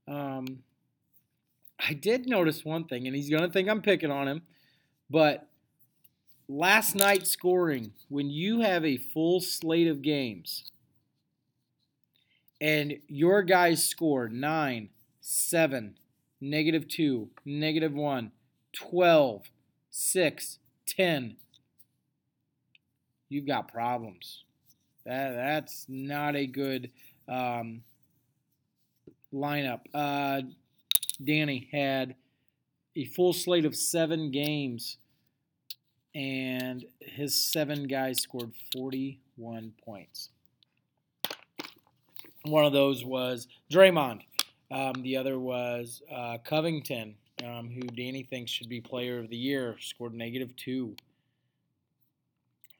Um, 0.06 0.60
I 1.78 1.94
did 1.94 2.28
notice 2.28 2.64
one 2.64 2.84
thing, 2.84 3.06
and 3.06 3.16
he's 3.16 3.30
gonna 3.30 3.50
think 3.50 3.68
I'm 3.68 3.82
picking 3.82 4.10
on 4.10 4.28
him, 4.28 4.42
but 5.10 5.48
last 6.48 6.94
night's 6.94 7.30
scoring 7.30 7.92
when 8.08 8.30
you 8.30 8.60
have 8.60 8.84
a 8.84 8.96
full 8.96 9.40
slate 9.40 9.88
of 9.88 10.02
games 10.02 10.70
and 12.60 12.98
your 13.06 13.42
guys 13.42 13.84
score 13.84 14.28
9, 14.28 14.88
7, 15.20 15.94
negative 16.40 16.88
2, 16.88 17.28
negative 17.44 17.92
1, 17.92 18.32
12, 18.72 19.42
6, 19.90 20.58
10, 20.96 21.36
you've 23.28 23.46
got 23.46 23.72
problems. 23.72 24.44
That, 25.04 25.34
that's 25.34 25.86
not 25.88 26.36
a 26.36 26.46
good 26.46 26.90
um, 27.28 27.82
lineup. 29.32 29.80
Uh, 29.94 30.42
Danny 31.22 31.68
had 31.72 32.14
a 32.96 33.04
full 33.04 33.32
slate 33.32 33.64
of 33.64 33.76
seven 33.76 34.30
games, 34.30 34.98
and 36.14 36.84
his 37.00 37.34
seven 37.34 37.86
guys 37.86 38.20
scored 38.20 38.52
41 38.72 39.72
points. 39.84 40.30
One 42.44 42.64
of 42.64 42.72
those 42.72 43.04
was 43.04 43.46
Draymond. 43.70 44.22
Um, 44.70 45.02
the 45.02 45.16
other 45.16 45.38
was 45.38 46.02
uh, 46.14 46.38
Covington, 46.44 47.14
um, 47.44 47.70
who 47.70 47.80
Danny 47.80 48.22
thinks 48.22 48.50
should 48.50 48.68
be 48.68 48.80
Player 48.80 49.18
of 49.18 49.28
the 49.28 49.36
Year, 49.36 49.76
scored 49.80 50.14
negative 50.14 50.54
two. 50.56 50.96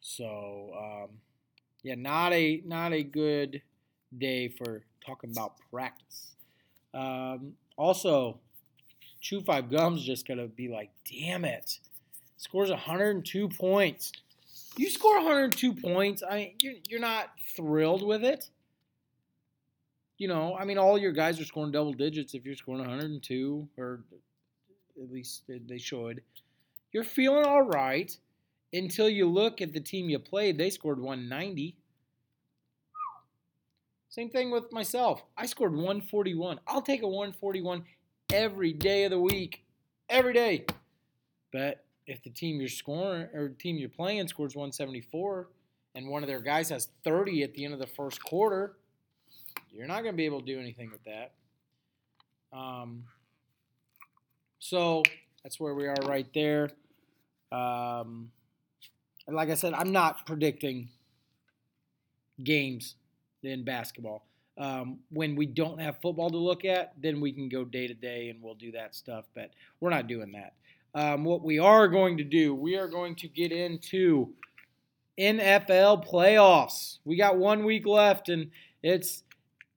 So 0.01 0.71
um, 0.77 1.09
yeah, 1.83 1.95
not 1.97 2.33
a 2.33 2.63
not 2.65 2.93
a 2.93 3.03
good 3.03 3.63
day 4.17 4.49
for 4.49 4.85
talking 5.05 5.31
about 5.31 5.55
practice. 5.71 6.35
Um, 6.95 7.55
also, 7.77 8.39
Chew 9.21 9.41
Five 9.41 9.71
Gums 9.71 10.05
just 10.05 10.27
gonna 10.27 10.47
be 10.47 10.69
like, 10.69 10.91
damn 11.11 11.45
it, 11.45 11.79
scores 12.37 12.71
102 12.71 13.49
points. 13.51 14.13
You 14.77 14.91
score 14.91 15.17
102 15.17 15.75
points. 15.75 16.23
I 16.29 16.37
mean, 16.37 16.55
you're, 16.63 16.75
you're 16.89 17.01
not 17.01 17.31
thrilled 17.57 18.07
with 18.07 18.25
it 18.25 18.49
you 20.19 20.27
know, 20.27 20.57
I 20.59 20.65
mean, 20.65 20.79
all 20.79 20.99
your 20.99 21.13
guys 21.13 21.41
are 21.41 21.45
scoring 21.45 21.71
double 21.71 21.93
digits 21.93 22.35
if 22.35 22.45
you're 22.45 22.57
scoring 22.57 22.81
102, 22.81 23.69
or 23.79 24.01
at 25.03 25.11
least 25.11 25.45
they 25.49 25.79
should. 25.79 26.23
You're 26.93 27.05
feeling 27.05 27.45
all 27.45 27.63
right 27.63 28.17
until 28.73 29.09
you 29.09 29.29
look 29.29 29.61
at 29.61 29.73
the 29.73 29.81
team 29.81 30.09
you 30.09 30.19
played. 30.19 30.59
They 30.59 30.71
scored 30.71 30.99
190. 30.99 31.77
Same 34.09 34.31
thing 34.31 34.51
with 34.51 34.73
myself. 34.73 35.23
I 35.37 35.47
scored 35.47 35.73
141. 35.75 36.61
I'll 36.67 36.83
take 36.83 37.03
a 37.03 37.07
141 37.07 37.85
every 38.33 38.73
day 38.73 39.05
of 39.05 39.11
the 39.11 39.21
week, 39.21 39.65
every 40.09 40.33
day. 40.33 40.65
But 41.53 41.85
if 42.07 42.23
the 42.23 42.31
team 42.31 42.59
you're 42.59 42.69
scoring 42.69 43.29
or 43.35 43.51
team 43.51 43.77
you're 43.77 43.89
playing 43.89 44.29
scores 44.29 44.57
174, 44.57 45.49
and 45.95 46.09
one 46.09 46.23
of 46.23 46.29
their 46.29 46.41
guys 46.41 46.71
has 46.71 46.89
30 47.05 47.43
at 47.43 47.55
the 47.55 47.65
end 47.65 47.75
of 47.75 47.81
the 47.81 47.87
first 47.87 48.23
quarter 48.23 48.77
you're 49.73 49.87
not 49.87 50.03
going 50.03 50.13
to 50.13 50.17
be 50.17 50.25
able 50.25 50.41
to 50.41 50.47
do 50.47 50.59
anything 50.59 50.91
with 50.91 51.05
that. 51.05 51.33
Um, 52.53 53.05
so 54.59 55.03
that's 55.43 55.59
where 55.59 55.75
we 55.75 55.87
are 55.87 55.97
right 56.05 56.27
there. 56.35 56.71
Um, 57.53 58.31
like 59.27 59.51
I 59.51 59.55
said, 59.55 59.75
I'm 59.75 59.93
not 59.93 60.27
predicting 60.27 60.89
games 62.43 62.97
in 63.43 63.65
basketball. 63.65 64.25
Um, 64.57 64.99
when 65.11 65.37
we 65.37 65.47
don't 65.47 65.81
have 65.81 66.01
football 66.01 66.31
to 66.31 66.37
look 66.37 66.65
at, 66.65 66.93
then 67.01 67.21
we 67.21 67.33
can 67.33 67.49
go 67.49 67.65
day 67.65 67.87
to 67.87 67.95
day 67.95 68.29
and 68.29 68.43
we'll 68.43 68.55
do 68.55 68.73
that 68.73 68.95
stuff. 68.95 69.27
But 69.35 69.51
we're 69.81 69.91
not 69.91 70.09
doing 70.09 70.33
that. 70.33 70.55
Um, 70.95 71.25
what 71.25 71.43
we 71.43 71.59
are 71.59 71.87
going 71.87 72.17
to 72.17 72.25
do, 72.25 72.55
we 72.55 72.77
are 72.77 72.89
going 72.89 73.15
to 73.17 73.29
get 73.29 73.53
into 73.53 74.33
NFL 75.19 76.09
playoffs. 76.09 76.99
We 77.05 77.17
got 77.17 77.37
one 77.37 77.65
week 77.65 77.87
left, 77.87 78.29
and 78.29 78.51
it's 78.83 79.23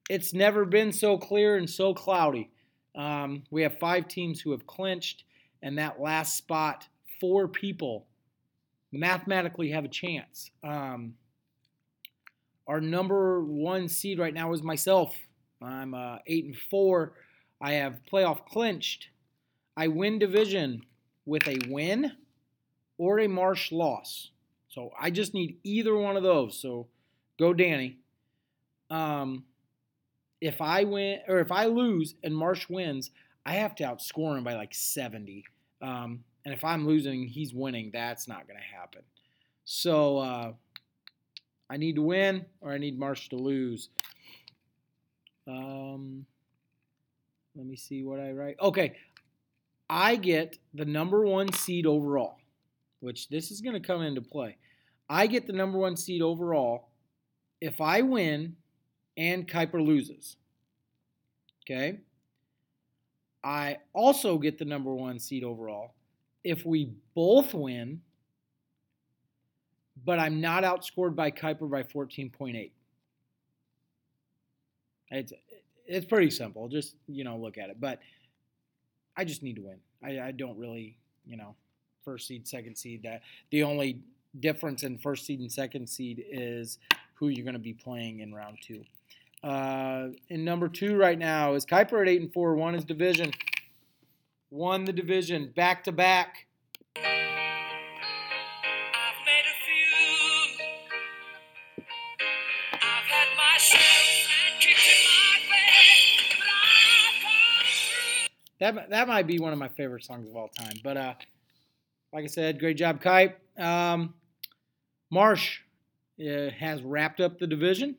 it's 0.10 0.34
never 0.34 0.66
been 0.66 0.92
so 0.92 1.18
clear 1.18 1.58
and 1.58 1.70
so 1.70 1.94
cloudy. 1.94 2.50
Um, 2.96 3.44
we 3.50 3.62
have 3.64 3.80
five 3.80 4.08
teams 4.08 4.42
who 4.42 4.52
have 4.52 4.68
clinched, 4.68 5.24
and 5.62 5.78
that 5.78 6.02
last 6.02 6.38
spot, 6.38 6.88
four 7.20 7.48
people 7.48 8.08
mathematically 8.92 9.72
have 9.72 9.86
a 9.86 9.90
chance. 9.90 10.52
Um, 10.64 11.16
our 12.68 12.82
number 12.82 13.42
one 13.42 13.88
seed 13.88 14.20
right 14.20 14.34
now 14.34 14.54
is 14.54 14.62
myself. 14.62 15.16
I'm 15.62 15.94
uh, 15.94 16.18
eight 16.28 16.46
and 16.46 16.56
four. 16.56 17.14
I 17.62 17.74
have 17.74 18.00
playoff 18.12 18.46
clinched. 18.46 19.10
I 19.78 19.88
win 19.88 20.20
division 20.20 20.84
with 21.26 21.48
a 21.48 21.60
win 21.70 22.12
or 22.98 23.20
a 23.20 23.28
Marsh 23.28 23.72
loss. 23.72 24.32
So 24.70 24.92
I 25.00 25.12
just 25.12 25.34
need 25.34 25.58
either 25.64 25.96
one 25.96 26.18
of 26.18 26.24
those. 26.24 26.60
So 26.60 26.88
go 27.38 27.54
Danny. 27.54 27.98
Um, 28.90 29.46
if 30.42 30.60
I 30.60 30.84
win 30.84 31.20
or 31.28 31.40
if 31.40 31.52
I 31.52 31.66
lose 31.66 32.16
and 32.24 32.36
Marsh 32.36 32.68
wins, 32.68 33.12
I 33.46 33.54
have 33.54 33.76
to 33.76 33.84
outscore 33.84 34.38
him 34.38 34.44
by 34.44 34.56
like 34.56 34.74
70. 34.74 35.46
Um, 35.82 36.24
and 36.44 36.54
if 36.54 36.64
I'm 36.64 36.88
losing, 36.88 37.28
he's 37.28 37.54
winning. 37.54 37.92
That's 37.94 38.28
not 38.28 38.48
going 38.48 38.60
to 38.60 38.78
happen. 38.78 39.04
So 39.64 40.18
uh, 40.18 40.54
I 41.70 41.78
need 41.78 41.96
to 41.96 42.02
win 42.02 42.46
or 42.60 42.72
I 42.72 42.80
need 42.80 43.00
Marsh 43.00 43.30
to 43.30 43.36
lose. 43.36 43.90
Um, 45.48 46.26
let 47.56 47.66
me 47.66 47.76
see 47.76 48.04
what 48.04 48.20
I 48.20 48.32
write. 48.32 48.56
Okay. 48.60 48.96
I 49.90 50.16
get 50.16 50.58
the 50.74 50.86
number 50.86 51.26
one 51.26 51.52
seed 51.52 51.86
overall, 51.86 52.38
which 53.02 53.30
this 53.30 53.52
is 53.52 53.62
going 53.62 53.74
to 53.74 53.86
come 53.86 54.02
into 54.02 54.22
play. 54.22 54.58
I 55.10 55.28
get 55.28 55.46
the 55.46 55.54
number 55.54 55.78
one 55.78 55.98
seed 55.98 56.22
overall 56.22 56.88
if 57.60 57.82
I 57.82 58.02
win 58.02 58.56
and 59.18 59.48
Kuiper 59.48 59.86
loses. 59.86 60.38
Okay. 61.66 62.00
I 63.44 63.78
also 63.94 64.38
get 64.38 64.58
the 64.60 64.66
number 64.66 64.94
one 64.94 65.20
seed 65.20 65.44
overall 65.44 65.94
if 66.44 66.66
we 66.66 66.92
both 67.16 67.54
win, 67.54 68.02
but 70.04 70.20
I'm 70.20 70.42
not 70.42 70.64
outscored 70.64 71.16
by 71.16 71.32
Kuiper 71.32 71.70
by 71.70 71.84
14.8. 71.84 72.72
It's 75.14 75.34
it's 75.86 76.06
pretty 76.06 76.30
simple. 76.30 76.70
Just 76.70 76.96
you 77.08 77.24
know 77.24 77.38
look 77.38 77.58
at 77.58 77.70
it, 77.70 77.78
but 77.80 78.00
I 79.18 79.26
just 79.26 79.44
need 79.44 79.58
to 79.58 79.62
win. 79.62 79.78
I, 80.04 80.28
I 80.28 80.32
don't 80.32 80.58
really 80.58 80.98
you 81.26 81.36
know 81.36 81.56
first 82.04 82.28
seed, 82.28 82.48
second 82.48 82.78
seed. 82.78 83.04
That 83.04 83.22
the 83.52 83.64
only 83.64 84.00
difference 84.40 84.84
in 84.84 84.98
first 84.98 85.26
seed 85.26 85.42
and 85.42 85.52
second 85.52 85.88
seed 85.88 86.24
is 86.32 86.80
who 87.16 87.28
you're 87.28 87.44
going 87.44 87.54
to 87.54 87.60
be 87.60 87.74
playing 87.74 88.22
in 88.22 88.34
round 88.34 88.60
two. 88.62 88.86
Uh, 89.44 90.10
in 90.30 90.46
number 90.46 90.68
two 90.68 90.96
right 90.96 91.18
now 91.18 91.54
is 91.56 91.66
Kuiper 91.66 92.02
at 92.02 92.08
eight 92.08 92.22
and 92.22 92.32
four. 92.32 92.56
Won 92.56 92.74
his 92.74 92.86
division. 92.86 93.32
Won 94.50 94.86
the 94.86 94.94
division 94.94 95.52
back 95.56 95.84
to 95.86 95.92
back. 95.92 96.46
That, 108.60 108.92
that 108.92 109.08
might 109.08 109.26
be 109.26 109.40
one 109.40 109.54
of 109.54 109.58
my 109.58 109.70
favorite 109.70 110.04
songs 110.04 110.30
of 110.30 110.36
all 110.36 110.50
time. 110.50 110.76
But 110.84 110.96
uh, 110.96 111.14
like 112.14 112.26
I 112.26 112.28
said, 112.28 112.60
great 112.60 112.78
job, 112.78 113.02
Kite. 113.02 113.38
Um, 113.58 114.14
Marsh 115.10 115.62
uh, 116.20 116.52
has 116.52 116.84
wrapped 116.84 117.20
up 117.20 117.40
the 117.40 117.48
division. 117.48 117.96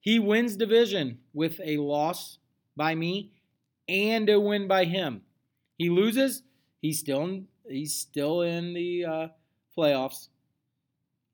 He 0.00 0.18
wins 0.18 0.56
division 0.56 1.18
with 1.34 1.60
a 1.62 1.76
loss 1.76 2.38
by 2.76 2.94
me 2.94 3.32
and 3.88 4.28
a 4.28 4.40
win 4.40 4.66
by 4.66 4.84
him. 4.84 5.22
He 5.76 5.90
loses, 5.90 6.42
he's 6.80 6.98
still 6.98 7.22
in, 7.24 7.48
he's 7.68 7.94
still 7.94 8.42
in 8.42 8.72
the 8.74 9.04
uh, 9.04 9.28
playoffs. 9.76 10.28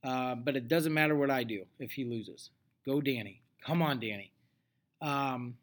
Uh, 0.02 0.35
but 0.37 0.57
it 0.57 0.68
doesn't 0.68 0.94
matter 0.94 1.16
what 1.16 1.31
I 1.31 1.42
do 1.42 1.64
if 1.79 1.92
he 1.92 2.05
loses. 2.05 2.50
Go 2.85 3.00
Danny. 3.00 3.42
Come 3.64 3.83
on, 3.83 3.98
Danny. 3.98 4.31
Um, 5.00 5.57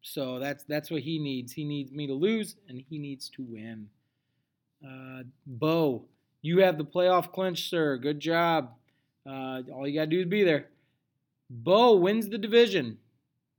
so 0.00 0.38
that's 0.38 0.64
that's 0.64 0.90
what 0.90 1.02
he 1.02 1.18
needs. 1.18 1.52
He 1.52 1.64
needs 1.64 1.92
me 1.92 2.06
to 2.06 2.14
lose, 2.14 2.56
and 2.68 2.82
he 2.88 2.98
needs 2.98 3.28
to 3.30 3.42
win. 3.42 3.88
Uh, 4.84 5.22
Bo, 5.46 6.06
you 6.40 6.60
have 6.60 6.78
the 6.78 6.84
playoff 6.84 7.32
clinch, 7.32 7.68
sir. 7.68 7.96
Good 7.98 8.18
job. 8.18 8.70
Uh, 9.24 9.60
all 9.72 9.86
you 9.86 9.94
got 9.94 10.06
to 10.06 10.10
do 10.10 10.20
is 10.20 10.26
be 10.26 10.42
there. 10.42 10.68
Bo 11.54 11.96
wins 11.96 12.30
the 12.30 12.38
division 12.38 12.96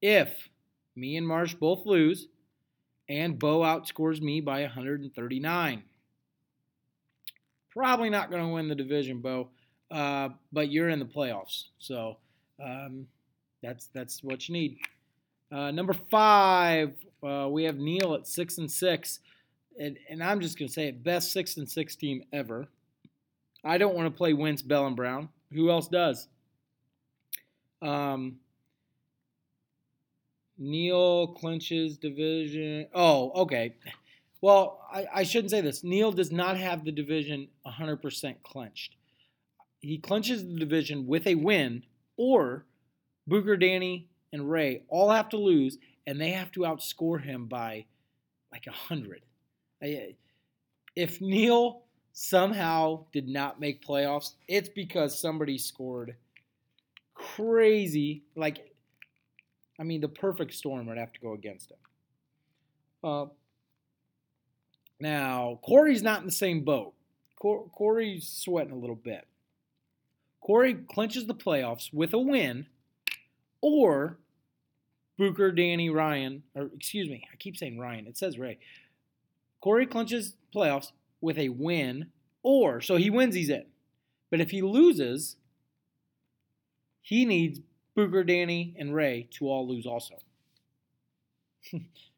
if 0.02 0.50
me 0.96 1.16
and 1.16 1.28
Marsh 1.28 1.54
both 1.54 1.86
lose 1.86 2.28
and 3.08 3.38
Bo 3.38 3.60
outscores 3.60 4.20
me 4.20 4.42
by 4.42 4.62
139. 4.62 5.84
Probably 7.70 8.10
not 8.10 8.32
going 8.32 8.42
to 8.42 8.52
win 8.52 8.68
the 8.68 8.76
division, 8.76 9.20
Bo, 9.20 9.50
uh, 9.92 10.30
but 10.52 10.72
you're 10.72 10.90
in 10.90 10.98
the 10.98 11.06
playoffs. 11.06 11.66
So 11.78 12.18
um, 12.64 13.06
that's, 13.62 13.88
that's 13.94 14.24
what 14.24 14.50
you 14.50 14.54
need. 14.54 14.80
Uh, 15.52 15.70
number 15.70 15.94
five, 15.94 16.96
uh, 17.22 17.48
we 17.48 17.64
have 17.66 17.78
Neil 17.78 18.16
at 18.16 18.26
six 18.26 18.58
and 18.58 18.72
six, 18.72 19.20
and, 19.80 20.00
and 20.10 20.24
I'm 20.24 20.42
just 20.42 20.58
gonna 20.58 20.70
say 20.70 20.88
it, 20.88 21.04
best 21.04 21.32
six 21.32 21.58
and 21.58 21.70
six 21.70 21.96
team 21.96 22.24
ever. 22.34 22.68
I 23.64 23.78
don't 23.78 23.94
want 23.94 24.08
to 24.08 24.18
play 24.18 24.34
Wentz, 24.34 24.64
Bell, 24.64 24.88
and 24.88 24.96
Brown. 24.96 25.30
Who 25.54 25.70
else 25.70 25.88
does? 25.88 26.28
Um, 27.84 28.38
Neil 30.58 31.28
clinches 31.28 31.98
division. 31.98 32.88
Oh, 32.94 33.32
okay. 33.44 33.76
Well, 34.42 34.82
I, 34.92 35.06
I 35.14 35.24
shouldn't 35.24 35.52
say 35.52 35.62
this. 35.62 35.84
Neil 35.84 36.12
does 36.12 36.32
not 36.32 36.58
have 36.58 36.86
the 36.86 36.92
division 36.92 37.50
100% 37.68 38.36
clinched. 38.44 38.96
He 39.80 39.98
clinches 39.98 40.44
the 40.44 40.60
division 40.60 41.08
with 41.08 41.28
a 41.28 41.36
win, 41.36 41.84
or 42.16 42.66
Booker, 43.28 43.58
Danny, 43.58 44.08
and 44.32 44.50
Ray 44.50 44.84
all 44.88 45.10
have 45.10 45.30
to 45.30 45.38
lose, 45.38 45.78
and 46.08 46.20
they 46.20 46.32
have 46.32 46.52
to 46.54 46.62
outscore 46.62 47.22
him 47.22 47.48
by 47.48 47.86
like 48.52 48.68
a 48.68 48.72
hundred. 48.72 49.22
If 50.96 51.20
Neil 51.20 51.82
somehow 52.14 53.06
did 53.12 53.28
not 53.28 53.60
make 53.60 53.86
playoffs, 53.86 54.34
it's 54.48 54.70
because 54.70 55.20
somebody 55.20 55.58
scored 55.58 56.16
crazy. 57.36 58.24
Like, 58.36 58.74
I 59.80 59.84
mean, 59.84 60.02
the 60.02 60.08
perfect 60.08 60.54
storm 60.54 60.88
would 60.88 60.98
have 60.98 61.14
to 61.14 61.20
go 61.20 61.34
against 61.34 61.72
him. 61.72 61.78
Uh, 63.04 63.26
now, 65.00 65.60
Corey's 65.64 66.04
not 66.04 66.22
in 66.22 66.26
the 66.26 66.32
same 66.32 66.64
boat. 66.64 66.94
Corey's 67.38 68.28
sweating 68.28 68.72
a 68.72 68.78
little 68.78 68.96
bit. 68.96 69.28
Corey 70.40 70.76
clinches 70.76 71.26
the 71.26 71.34
playoffs 71.34 71.94
with 71.94 72.14
a 72.14 72.18
win, 72.18 72.68
or 73.62 74.18
Booker, 75.18 75.52
Danny, 75.52 75.90
Ryan, 75.90 76.44
or 76.56 76.70
excuse 76.76 77.10
me, 77.10 77.28
I 77.32 77.36
keep 77.36 77.58
saying 77.58 77.78
Ryan. 77.78 78.08
It 78.08 78.18
says 78.18 78.38
Ray. 78.40 78.60
Corey 79.62 79.86
clinches 79.86 80.36
playoffs 80.56 80.92
with 81.22 81.38
a 81.38 81.50
win, 81.50 82.08
or 82.42 82.82
so 82.82 82.96
he 82.96 83.10
wins, 83.10 83.36
he's 83.36 83.50
in. 83.50 83.66
But 84.32 84.42
if 84.42 84.52
he 84.52 84.62
loses, 84.62 85.36
he 87.04 87.26
needs 87.26 87.60
Booger 87.96 88.26
Danny, 88.26 88.74
and 88.80 88.96
Ray 88.96 89.28
to 89.34 89.48
all 89.48 89.68
lose 89.68 89.86
also. 89.86 90.16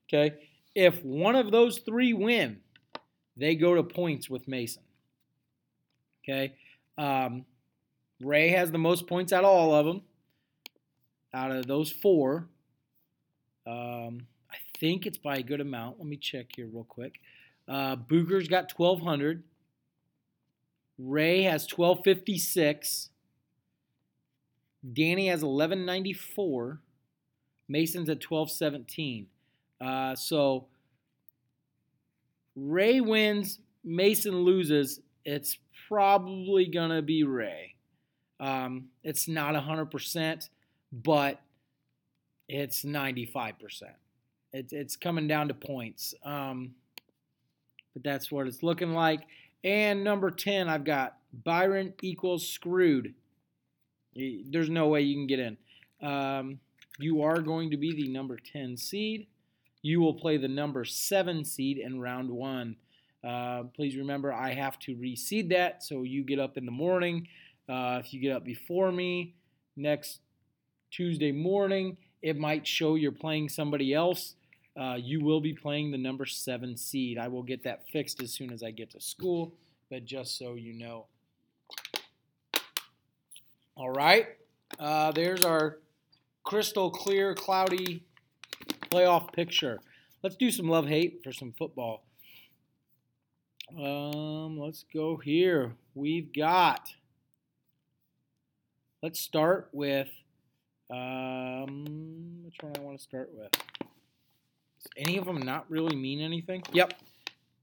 okay? 0.08 0.36
If 0.74 1.04
one 1.04 1.36
of 1.36 1.52
those 1.52 1.80
three 1.80 2.14
win, 2.14 2.60
they 3.36 3.56
go 3.56 3.76
to 3.76 3.84
points 3.84 4.30
with 4.30 4.48
Mason. 4.48 4.84
Okay? 6.24 6.54
Um, 6.98 7.46
Ray 8.22 8.50
has 8.50 8.72
the 8.72 8.78
most 8.78 9.08
points 9.08 9.34
out 9.34 9.44
of 9.44 9.50
all 9.50 9.76
of 9.76 9.86
them. 9.86 10.02
Out 11.34 11.52
of 11.52 11.68
those 11.68 11.92
four, 11.92 12.48
um, 13.68 14.28
I 14.50 14.56
think 14.80 15.06
it's 15.06 15.18
by 15.18 15.38
a 15.38 15.44
good 15.44 15.60
amount. 15.60 15.98
Let 15.98 16.08
me 16.08 16.16
check 16.16 16.48
here 16.56 16.70
real 16.72 16.86
quick. 16.86 17.20
Uh, 17.68 17.98
Booger's 17.98 18.48
got 18.48 18.72
1,200. 18.72 19.44
Ray 20.98 21.42
has 21.42 21.68
1,256. 21.70 23.10
Danny 24.94 25.28
has 25.28 25.42
1194. 25.42 26.80
Mason's 27.68 28.10
at 28.10 28.24
1217. 28.24 29.28
Uh, 29.82 30.16
so 30.16 30.68
Ray 32.56 33.02
wins, 33.02 33.60
Mason 33.84 34.44
loses. 34.44 35.02
It's 35.24 35.58
probably 35.88 36.68
going 36.68 36.92
to 36.92 37.02
be 37.02 37.24
Ray. 37.24 37.76
Um, 38.40 38.90
it's 39.04 39.28
not 39.28 39.56
100%, 39.56 40.50
but 40.92 41.42
it's 42.48 42.84
95%. 42.84 43.56
It's, 44.54 44.74
it's 44.74 44.96
coming 44.96 45.28
down 45.28 45.48
to 45.48 45.54
points. 45.54 46.14
Um, 46.24 46.76
but 47.94 48.04
that's 48.04 48.32
what 48.32 48.48
it's 48.48 48.62
looking 48.62 48.94
like. 48.94 49.22
And 49.64 50.04
number 50.04 50.30
10, 50.30 50.70
I've 50.70 50.84
got 50.84 51.18
Byron 51.44 51.94
equals 52.02 52.48
screwed. 52.48 53.16
There's 54.16 54.70
no 54.70 54.88
way 54.88 55.02
you 55.02 55.16
can 55.16 55.28
get 55.28 55.40
in. 55.40 55.58
Um, 56.02 56.60
you 57.00 57.22
are 57.24 57.42
going 57.42 57.72
to 57.72 57.78
be 57.78 57.94
the 57.94 58.08
number 58.08 58.38
10 58.38 58.78
seed. 58.78 59.28
You 59.82 60.00
will 60.02 60.14
play 60.14 60.38
the 60.38 60.48
number 60.48 60.86
7 60.86 61.44
seed 61.44 61.78
in 61.78 62.00
round 62.00 62.30
one. 62.30 62.78
Uh, 63.24 63.64
please 63.76 63.96
remember, 63.96 64.32
I 64.32 64.54
have 64.54 64.80
to 64.80 64.96
reseed 64.96 65.50
that, 65.50 65.84
so 65.84 66.04
you 66.04 66.24
get 66.24 66.40
up 66.40 66.58
in 66.58 66.66
the 66.66 66.72
morning. 66.72 67.28
Uh, 67.68 68.00
if 68.04 68.14
you 68.14 68.20
get 68.20 68.32
up 68.32 68.46
before 68.46 68.92
me 68.92 69.36
next 69.76 70.20
Tuesday 70.92 71.32
morning, 71.32 71.98
it 72.22 72.38
might 72.38 72.66
show 72.66 72.96
you're 72.96 73.12
playing 73.12 73.50
somebody 73.50 73.94
else. 73.94 74.36
Uh, 74.80 74.96
you 75.00 75.22
will 75.22 75.42
be 75.42 75.54
playing 75.54 75.92
the 75.92 75.98
number 75.98 76.26
7 76.26 76.78
seed. 76.78 77.18
I 77.18 77.28
will 77.28 77.44
get 77.44 77.64
that 77.64 77.88
fixed 77.90 78.22
as 78.22 78.32
soon 78.32 78.52
as 78.52 78.62
I 78.62 78.72
get 78.72 78.92
to 78.92 79.02
school, 79.02 79.54
but 79.90 80.06
just 80.06 80.38
so 80.38 80.56
you 80.56 80.74
know. 80.74 81.08
All 83.78 83.92
right, 83.92 84.28
uh, 84.80 85.12
there's 85.12 85.44
our 85.44 85.80
crystal 86.46 86.90
clear, 86.90 87.36
cloudy 87.36 88.06
playoff 88.90 89.34
picture. 89.34 89.82
Let's 90.24 90.38
do 90.38 90.50
some 90.50 90.70
love 90.70 90.88
hate 90.88 91.20
for 91.26 91.34
some 91.34 91.54
football. 91.58 92.06
Um, 93.78 94.58
let's 94.58 94.86
go 94.94 95.18
here. 95.18 95.74
We've 95.94 96.32
got. 96.32 96.88
Let's 99.04 99.20
start 99.20 99.68
with. 99.74 100.08
Um, 100.90 102.44
which 102.46 102.56
one 102.62 102.72
I 102.78 102.80
want 102.80 102.98
to 102.98 103.04
start 103.04 103.30
with? 103.34 103.52
Does 103.52 104.88
any 104.96 105.18
of 105.18 105.26
them 105.26 105.40
not 105.40 105.70
really 105.70 105.98
mean 105.98 106.22
anything? 106.22 106.64
Yep, 106.72 106.94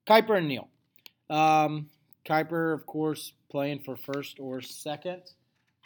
Kiper 0.06 0.36
and 0.36 0.48
Neil. 0.48 0.68
Um, 1.30 1.88
Kiper, 2.26 2.74
of 2.74 2.84
course, 2.84 3.32
playing 3.50 3.78
for 3.78 3.96
first 3.96 4.38
or 4.38 4.60
second. 4.60 5.22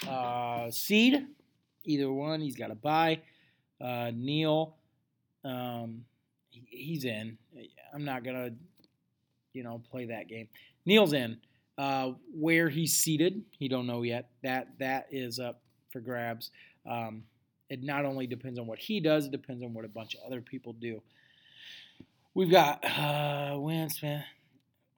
Uh, 0.09 0.70
seed, 0.70 1.26
either 1.85 2.11
one. 2.11 2.40
He's 2.40 2.56
got 2.56 2.68
to 2.68 2.74
buy. 2.74 3.20
Uh, 3.80 4.11
Neil, 4.14 4.76
um, 5.44 6.04
he, 6.50 6.66
he's 6.68 7.04
in. 7.04 7.38
I'm 7.94 8.04
not 8.04 8.24
gonna, 8.24 8.50
you 9.52 9.62
know, 9.62 9.82
play 9.90 10.06
that 10.06 10.28
game. 10.28 10.48
Neil's 10.85 11.12
in. 11.12 11.38
Uh, 11.78 12.12
where 12.32 12.70
he's 12.70 12.94
seated, 12.94 13.42
he 13.50 13.68
don't 13.68 13.87
know 13.87 14.00
yet. 14.00 14.30
That 14.42 14.68
that 14.78 15.09
is 15.11 15.38
up 15.38 15.61
for 15.90 16.00
grabs. 16.00 16.50
Um, 16.88 17.24
it 17.68 17.82
not 17.82 18.06
only 18.06 18.26
depends 18.26 18.59
on 18.59 18.66
what 18.66 18.78
he 18.78 18.98
does, 18.98 19.26
it 19.26 19.30
depends 19.32 19.62
on 19.62 19.74
what 19.74 19.85
a 19.85 19.88
bunch 19.88 20.14
of 20.14 20.20
other 20.26 20.40
people 20.40 20.72
do. 20.72 21.02
We've 22.32 22.50
got 22.50 22.85
uh, 22.85 23.56
Winston. 23.59 24.22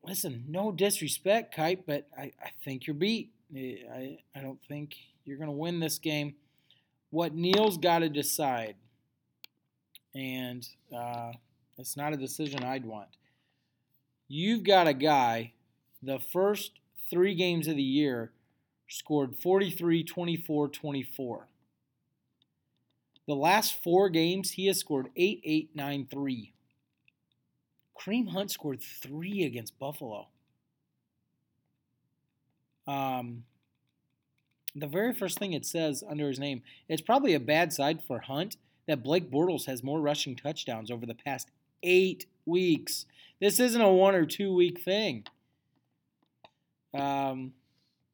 Listen, 0.05 0.45
no 0.49 0.71
disrespect, 0.71 1.55
Kite, 1.55 1.85
but 1.87 2.07
I, 2.17 2.33
I 2.43 2.51
think 2.65 2.87
you're 2.87 2.95
beat. 2.95 3.33
I, 3.55 4.19
I 4.35 4.41
don't 4.41 4.61
think 4.69 4.97
you're 5.25 5.39
going 5.39 5.49
to 5.49 5.57
win 5.57 5.81
this 5.81 5.99
game. 5.99 6.35
What 7.11 7.35
Neil's 7.35 7.79
got 7.79 8.01
to 8.01 8.09
decide, 8.09 8.75
and 10.15 10.69
uh, 10.95 11.33
it's 11.79 11.97
not 11.97 12.13
a 12.13 12.17
decision 12.17 12.63
I'd 12.63 12.85
want. 12.85 13.09
You've 14.29 14.63
got 14.63 14.87
a 14.87 14.93
guy, 14.93 15.53
the 16.03 16.19
first 16.19 16.73
three 17.09 17.35
games 17.35 17.67
of 17.67 17.77
the 17.77 17.83
year, 17.83 18.33
scored 18.89 19.37
43, 19.37 20.05
24, 20.05 20.69
24. 20.69 21.49
The 23.27 23.35
last 23.35 23.83
four 23.83 24.09
games, 24.09 24.53
he 24.53 24.67
has 24.67 24.79
scored 24.79 25.09
8, 25.17 25.41
8, 25.45 25.71
9, 25.75 26.09
3. 26.11 26.53
Kareem 27.99 28.31
Hunt 28.31 28.51
scored 28.51 28.81
three 28.81 29.45
against 29.45 29.79
Buffalo. 29.79 30.29
Um, 32.89 33.45
the 34.75 34.87
very 34.87 35.13
first 35.13 35.39
thing 35.39 35.53
it 35.53 35.67
says 35.67 36.03
under 36.09 36.29
his 36.29 36.39
name, 36.39 36.63
it's 36.89 37.03
probably 37.03 37.35
a 37.35 37.41
bad 37.41 37.73
side 37.73 38.03
for 38.03 38.21
Hunt 38.21 38.57
that 38.87 39.05
Blake 39.05 39.31
Bortles 39.31 39.67
has 39.67 39.85
more 39.85 40.01
rushing 40.01 40.35
touchdowns 40.35 40.91
over 40.91 41.07
the 41.07 41.15
past 41.15 41.51
eight 41.83 42.27
weeks. 42.47 43.07
This 43.41 43.61
isn't 43.61 43.81
a 43.81 43.93
one 43.93 44.15
or 44.15 44.25
two 44.25 44.53
week 44.55 44.81
thing. 44.81 45.25
Um, 46.95 47.53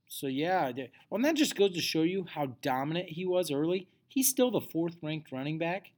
so 0.09 0.27
yeah, 0.27 0.71
well, 1.09 1.17
and 1.17 1.25
that 1.25 1.37
just 1.37 1.57
goes 1.57 1.73
to 1.75 1.81
show 1.81 2.03
you 2.03 2.27
how 2.29 2.47
dominant 2.61 3.11
he 3.11 3.25
was 3.25 3.51
early. 3.51 3.89
He's 4.09 4.29
still 4.29 4.51
the 4.51 4.61
fourth 4.61 4.97
ranked 5.03 5.33
running 5.33 5.59
back, 5.59 5.93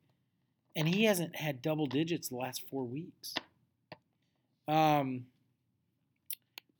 and 0.74 0.88
he 0.88 1.04
hasn't 1.04 1.36
had 1.36 1.62
double 1.62 1.86
digits 1.86 2.28
the 2.28 2.36
last 2.36 2.62
four 2.70 2.84
weeks. 2.84 3.34
Um, 4.68 5.26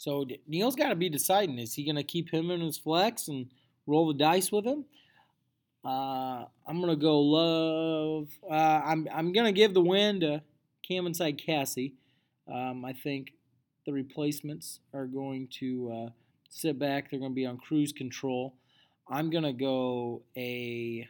so 0.06 0.24
Neil's 0.46 0.76
got 0.76 0.90
to 0.90 0.94
be 0.94 1.08
deciding: 1.08 1.58
is 1.58 1.74
he 1.74 1.84
going 1.84 1.96
to 1.96 2.04
keep 2.04 2.32
him 2.32 2.52
in 2.52 2.60
his 2.60 2.78
flex 2.78 3.26
and 3.26 3.50
roll 3.88 4.06
the 4.06 4.14
dice 4.14 4.52
with 4.52 4.64
him? 4.64 4.84
Uh, 5.84 6.44
I'm 6.66 6.80
gonna 6.80 6.96
go 6.96 7.20
love. 7.20 8.28
Uh, 8.48 8.82
I'm 8.84 9.06
I'm 9.12 9.32
gonna 9.32 9.52
give 9.52 9.72
the 9.72 9.80
win 9.80 10.20
to 10.20 10.42
Cam 10.86 11.06
inside 11.06 11.40
Cassie. 11.44 11.94
Um, 12.52 12.84
I 12.84 12.92
think 12.92 13.32
the 13.84 13.92
replacements 13.92 14.80
are 14.92 15.06
going 15.06 15.48
to 15.58 15.92
uh, 15.92 16.10
sit 16.50 16.78
back. 16.78 17.10
They're 17.10 17.20
going 17.20 17.32
to 17.32 17.36
be 17.36 17.46
on 17.46 17.58
cruise 17.58 17.92
control. 17.92 18.54
I'm 19.08 19.30
gonna 19.30 19.52
go 19.52 20.22
a. 20.36 21.08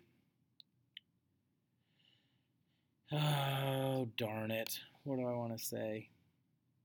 Oh 3.12 4.08
darn 4.18 4.50
it! 4.50 4.78
What 5.04 5.16
do 5.16 5.26
I 5.26 5.34
want 5.36 5.56
to 5.56 5.64
say? 5.64 6.08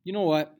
You 0.05 0.13
know 0.13 0.23
what? 0.23 0.55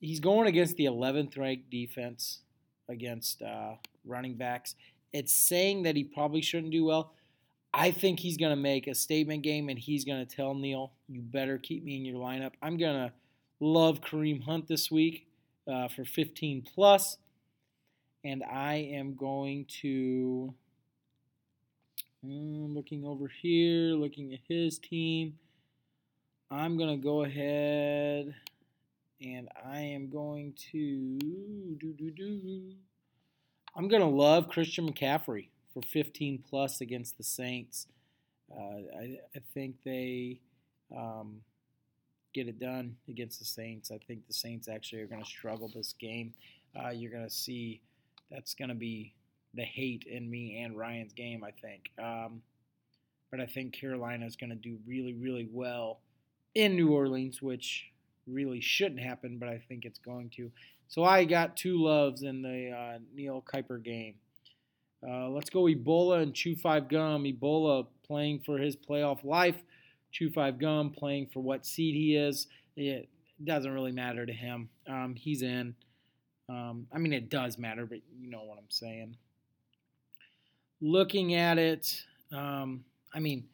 He's 0.00 0.20
going 0.20 0.46
against 0.46 0.76
the 0.76 0.86
11th 0.86 1.36
ranked 1.36 1.70
defense 1.70 2.40
against 2.88 3.42
uh, 3.42 3.74
running 4.04 4.34
backs. 4.34 4.74
It's 5.12 5.32
saying 5.32 5.82
that 5.82 5.96
he 5.96 6.04
probably 6.04 6.42
shouldn't 6.42 6.72
do 6.72 6.84
well. 6.84 7.12
I 7.74 7.90
think 7.90 8.20
he's 8.20 8.36
going 8.36 8.50
to 8.50 8.56
make 8.56 8.86
a 8.86 8.94
statement 8.94 9.42
game 9.42 9.68
and 9.68 9.78
he's 9.78 10.04
going 10.04 10.24
to 10.24 10.36
tell 10.36 10.54
Neil, 10.54 10.92
you 11.08 11.20
better 11.20 11.58
keep 11.58 11.84
me 11.84 11.96
in 11.96 12.04
your 12.04 12.16
lineup. 12.16 12.52
I'm 12.62 12.76
going 12.76 12.96
to 12.96 13.12
love 13.60 14.00
Kareem 14.00 14.42
Hunt 14.42 14.68
this 14.68 14.90
week 14.90 15.26
uh, 15.70 15.88
for 15.88 16.04
15 16.04 16.66
plus, 16.74 17.18
And 18.24 18.42
I 18.42 18.76
am 18.92 19.16
going 19.16 19.66
to, 19.82 20.54
um, 22.24 22.74
looking 22.74 23.04
over 23.04 23.28
here, 23.28 23.94
looking 23.94 24.32
at 24.32 24.40
his 24.48 24.78
team, 24.78 25.34
I'm 26.50 26.78
going 26.78 26.98
to 26.98 27.02
go 27.02 27.24
ahead 27.24 28.34
and 29.20 29.48
I 29.64 29.80
am 29.80 30.10
going 30.10 30.54
to 30.72 31.18
do 31.18 31.92
do 31.92 32.10
do. 32.10 32.72
I'm 33.76 33.88
going 33.88 34.02
to 34.02 34.08
love 34.08 34.48
Christian 34.48 34.90
McCaffrey 34.90 35.48
for 35.72 35.82
15 35.82 36.44
plus 36.48 36.80
against 36.80 37.16
the 37.16 37.24
Saints. 37.24 37.86
Uh, 38.50 38.98
I, 38.98 39.18
I, 39.36 39.40
think 39.52 39.76
they 39.84 40.40
um, 40.96 41.42
get 42.32 42.48
it 42.48 42.58
done 42.58 42.96
against 43.08 43.38
the 43.38 43.44
Saints. 43.44 43.90
I 43.90 43.98
think 43.98 44.26
the 44.26 44.32
Saints 44.32 44.68
actually 44.68 45.02
are 45.02 45.06
going 45.06 45.22
to 45.22 45.28
struggle 45.28 45.70
this 45.74 45.94
game. 45.98 46.32
Uh, 46.74 46.90
you're 46.90 47.10
going 47.10 47.28
to 47.28 47.34
see 47.34 47.82
that's 48.30 48.54
going 48.54 48.70
to 48.70 48.74
be 48.74 49.14
the 49.54 49.62
hate 49.62 50.04
in 50.10 50.30
me 50.30 50.62
and 50.62 50.76
Ryan's 50.76 51.12
game, 51.12 51.44
I 51.44 51.50
think. 51.50 51.90
Um, 52.02 52.42
but 53.30 53.40
I 53.40 53.46
think 53.46 53.74
Carolina 53.74 54.24
is 54.24 54.36
going 54.36 54.50
to 54.50 54.56
do 54.56 54.78
really, 54.86 55.12
really 55.12 55.48
well 55.50 56.00
in 56.54 56.74
New 56.74 56.92
Orleans, 56.92 57.42
which 57.42 57.86
really 58.30 58.60
shouldn't 58.60 59.00
happen, 59.00 59.38
but 59.38 59.48
I 59.48 59.60
think 59.68 59.84
it's 59.84 59.98
going 59.98 60.30
to. 60.36 60.50
So 60.88 61.04
I 61.04 61.24
got 61.24 61.56
two 61.56 61.82
loves 61.82 62.22
in 62.22 62.42
the 62.42 62.70
uh, 62.70 62.98
Neil 63.14 63.44
Kuiper 63.46 63.82
game. 63.82 64.14
Uh, 65.06 65.28
let's 65.28 65.50
go 65.50 65.64
Ebola 65.64 66.22
and 66.22 66.34
Chew 66.34 66.56
5 66.56 66.88
Gum. 66.88 67.24
Ebola 67.24 67.86
playing 68.06 68.40
for 68.40 68.58
his 68.58 68.76
playoff 68.76 69.24
life. 69.24 69.56
Chew 70.10 70.30
5 70.30 70.58
Gum 70.58 70.90
playing 70.90 71.28
for 71.32 71.40
what 71.40 71.66
seed 71.66 71.94
he 71.94 72.16
is. 72.16 72.46
It 72.76 73.08
doesn't 73.44 73.70
really 73.70 73.92
matter 73.92 74.26
to 74.26 74.32
him. 74.32 74.68
Um, 74.88 75.14
he's 75.14 75.42
in. 75.42 75.74
Um, 76.48 76.86
I 76.92 76.98
mean, 76.98 77.12
it 77.12 77.28
does 77.28 77.58
matter, 77.58 77.84
but 77.84 77.98
you 78.18 78.30
know 78.30 78.42
what 78.44 78.58
I'm 78.58 78.70
saying. 78.70 79.16
Looking 80.80 81.34
at 81.34 81.58
it, 81.58 82.02
um, 82.32 82.84
I 83.12 83.20
mean, 83.20 83.44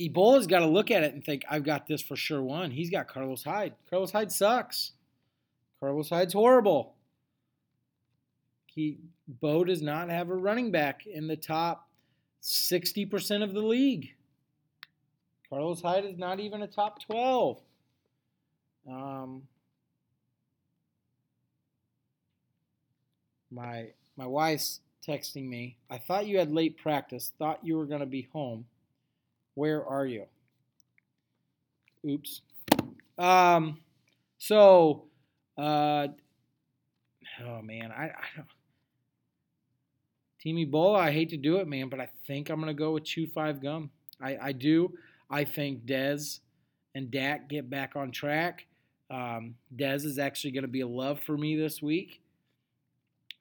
Ebola's 0.00 0.46
got 0.46 0.60
to 0.60 0.66
look 0.66 0.90
at 0.90 1.02
it 1.02 1.14
and 1.14 1.24
think, 1.24 1.44
I've 1.48 1.64
got 1.64 1.86
this 1.86 2.02
for 2.02 2.16
sure 2.16 2.42
one. 2.42 2.70
He's 2.70 2.90
got 2.90 3.08
Carlos 3.08 3.44
Hyde. 3.44 3.74
Carlos 3.90 4.10
Hyde 4.10 4.32
sucks. 4.32 4.92
Carlos 5.80 6.08
Hyde's 6.08 6.32
horrible. 6.32 6.94
He 8.66 8.98
Bo 9.28 9.64
does 9.64 9.82
not 9.82 10.08
have 10.08 10.30
a 10.30 10.34
running 10.34 10.70
back 10.70 11.06
in 11.06 11.26
the 11.26 11.36
top 11.36 11.88
60% 12.42 13.42
of 13.42 13.52
the 13.52 13.60
league. 13.60 14.14
Carlos 15.50 15.82
Hyde 15.82 16.06
is 16.06 16.16
not 16.16 16.40
even 16.40 16.62
a 16.62 16.66
top 16.66 17.02
12. 17.04 17.60
Um, 18.90 19.42
my 23.50 23.90
my 24.16 24.26
wife's 24.26 24.80
texting 25.06 25.48
me. 25.48 25.76
I 25.90 25.98
thought 25.98 26.26
you 26.26 26.38
had 26.38 26.50
late 26.50 26.78
practice. 26.78 27.32
Thought 27.38 27.64
you 27.64 27.76
were 27.76 27.86
going 27.86 28.00
to 28.00 28.06
be 28.06 28.28
home. 28.32 28.66
Where 29.54 29.86
are 29.86 30.06
you? 30.06 30.24
Oops. 32.08 32.40
Um, 33.18 33.78
so, 34.38 35.04
uh, 35.58 36.08
oh 37.44 37.62
man, 37.62 37.92
I, 37.92 38.04
I 38.04 38.24
don't. 38.36 38.46
Team 40.40 40.56
Ebola, 40.56 40.98
I 40.98 41.12
hate 41.12 41.28
to 41.30 41.36
do 41.36 41.58
it, 41.58 41.68
man, 41.68 41.88
but 41.88 42.00
I 42.00 42.08
think 42.26 42.50
I'm 42.50 42.58
gonna 42.58 42.74
go 42.74 42.92
with 42.92 43.04
Chew 43.04 43.28
Five 43.28 43.62
Gum. 43.62 43.90
I, 44.20 44.38
I 44.40 44.52
do. 44.52 44.92
I 45.30 45.44
think 45.44 45.84
Dez 45.84 46.40
and 46.94 47.10
Dak 47.10 47.48
get 47.48 47.70
back 47.70 47.96
on 47.96 48.10
track. 48.10 48.66
Um, 49.10 49.54
Dez 49.76 50.04
is 50.04 50.18
actually 50.18 50.52
going 50.52 50.62
to 50.62 50.68
be 50.68 50.80
a 50.80 50.88
love 50.88 51.20
for 51.20 51.36
me 51.36 51.56
this 51.56 51.82
week. 51.82 52.20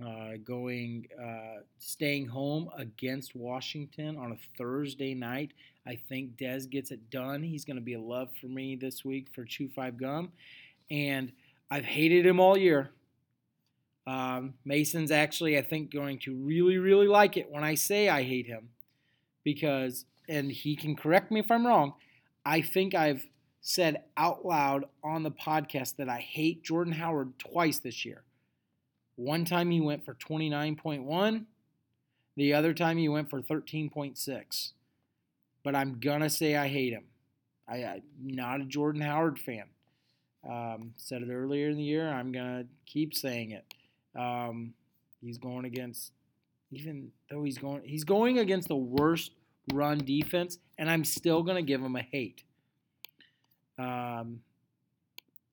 Uh, 0.04 0.32
going, 0.44 1.08
uh, 1.22 1.62
staying 1.78 2.28
home 2.28 2.70
against 2.76 3.36
Washington 3.36 4.18
on 4.18 4.32
a 4.32 4.38
Thursday 4.58 5.14
night. 5.14 5.52
I 5.86 5.96
think 5.96 6.38
Dez 6.38 6.70
gets 6.70 6.92
it 6.92 7.10
done. 7.10 7.44
He's 7.44 7.66
going 7.66 7.78
to 7.78 7.82
be 7.82 7.94
a 7.94 8.00
love 8.00 8.30
for 8.40 8.48
me 8.48 8.76
this 8.76 9.04
week 9.04 9.28
for 9.34 9.44
Chew 9.46 9.70
Five 9.70 9.98
Gum, 9.98 10.32
and 10.90 11.32
I've 11.70 11.86
hated 11.86 12.26
him 12.26 12.40
all 12.40 12.58
year. 12.58 12.92
Um, 14.06 14.56
Mason's 14.66 15.12
actually, 15.12 15.58
I 15.58 15.62
think, 15.62 15.92
going 15.92 16.20
to 16.20 16.36
really, 16.36 16.78
really 16.78 17.08
like 17.08 17.38
it 17.38 17.50
when 17.50 17.64
I 17.64 17.76
say 17.76 18.10
I 18.10 18.24
hate 18.24 18.48
him 18.48 18.70
because, 19.44 20.06
and 20.28 20.52
he 20.52 20.76
can 20.76 20.96
correct 20.96 21.32
me 21.32 21.40
if 21.40 21.52
I'm 21.52 21.66
wrong, 21.66 21.94
I 22.46 22.62
think 22.62 22.96
I've 22.96 23.28
said 23.62 24.04
out 24.18 24.44
loud 24.46 24.86
on 25.04 25.24
the 25.24 25.32
podcast 25.32 25.98
that 25.98 26.10
I 26.10 26.20
hate 26.20 26.64
Jordan 26.64 26.94
Howard 26.94 27.38
twice 27.38 27.80
this 27.80 28.06
year. 28.06 28.24
One 29.16 29.46
time 29.46 29.70
he 29.70 29.80
went 29.80 30.04
for 30.04 30.16
29.1, 30.16 31.46
the 32.36 32.54
other 32.54 32.74
time 32.74 32.98
he 32.98 33.08
went 33.08 33.30
for 33.30 33.42
13.6. 33.42 34.72
But 35.64 35.76
I'm 35.76 36.00
to 36.22 36.30
say 36.30 36.56
I 36.56 36.68
hate 36.68 36.94
him. 36.94 37.06
I, 37.68 37.78
am 37.78 38.02
not 38.24 38.62
a 38.62 38.66
Jordan 38.66 39.02
Howard 39.02 39.40
fan. 39.40 39.66
Um, 40.50 40.94
said 40.98 41.22
it 41.22 41.30
earlier 41.32 41.70
in 41.70 41.78
the 41.78 41.84
year. 41.84 42.10
I'm 42.10 42.32
to 42.64 42.68
keep 42.86 43.14
saying 43.14 43.52
it. 43.52 43.66
Um, 44.20 44.74
he's 45.22 45.38
going 45.38 45.66
against, 45.66 46.12
even 46.72 47.12
though 47.30 47.44
he's 47.44 47.58
going, 47.58 47.84
he's 47.86 48.04
going 48.04 48.40
against 48.40 48.68
the 48.68 48.76
worst 48.76 49.32
run 49.74 50.00
defense, 50.00 50.58
and 50.78 50.90
I'm 50.90 51.06
still 51.06 51.44
to 51.58 51.62
give 51.62 51.82
him 51.82 51.96
a 51.96 52.02
hate. 52.02 52.44
Um, 53.78 54.42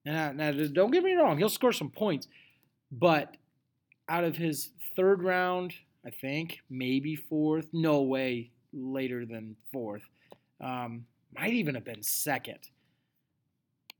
and 0.05 0.17
I, 0.17 0.31
now, 0.31 0.51
don't 0.51 0.91
get 0.91 1.03
me 1.03 1.13
wrong, 1.13 1.37
he'll 1.37 1.49
score 1.49 1.71
some 1.71 1.89
points, 1.89 2.27
but 2.91 3.37
out 4.07 4.23
of 4.23 4.37
his 4.37 4.71
third 4.95 5.23
round, 5.23 5.73
I 6.05 6.09
think 6.09 6.59
maybe 6.69 7.15
fourth, 7.15 7.67
no 7.71 8.01
way 8.01 8.51
later 8.73 9.25
than 9.25 9.55
fourth. 9.71 10.03
Um, 10.61 11.05
might 11.35 11.53
even 11.53 11.75
have 11.75 11.85
been 11.85 12.03
second. 12.03 12.59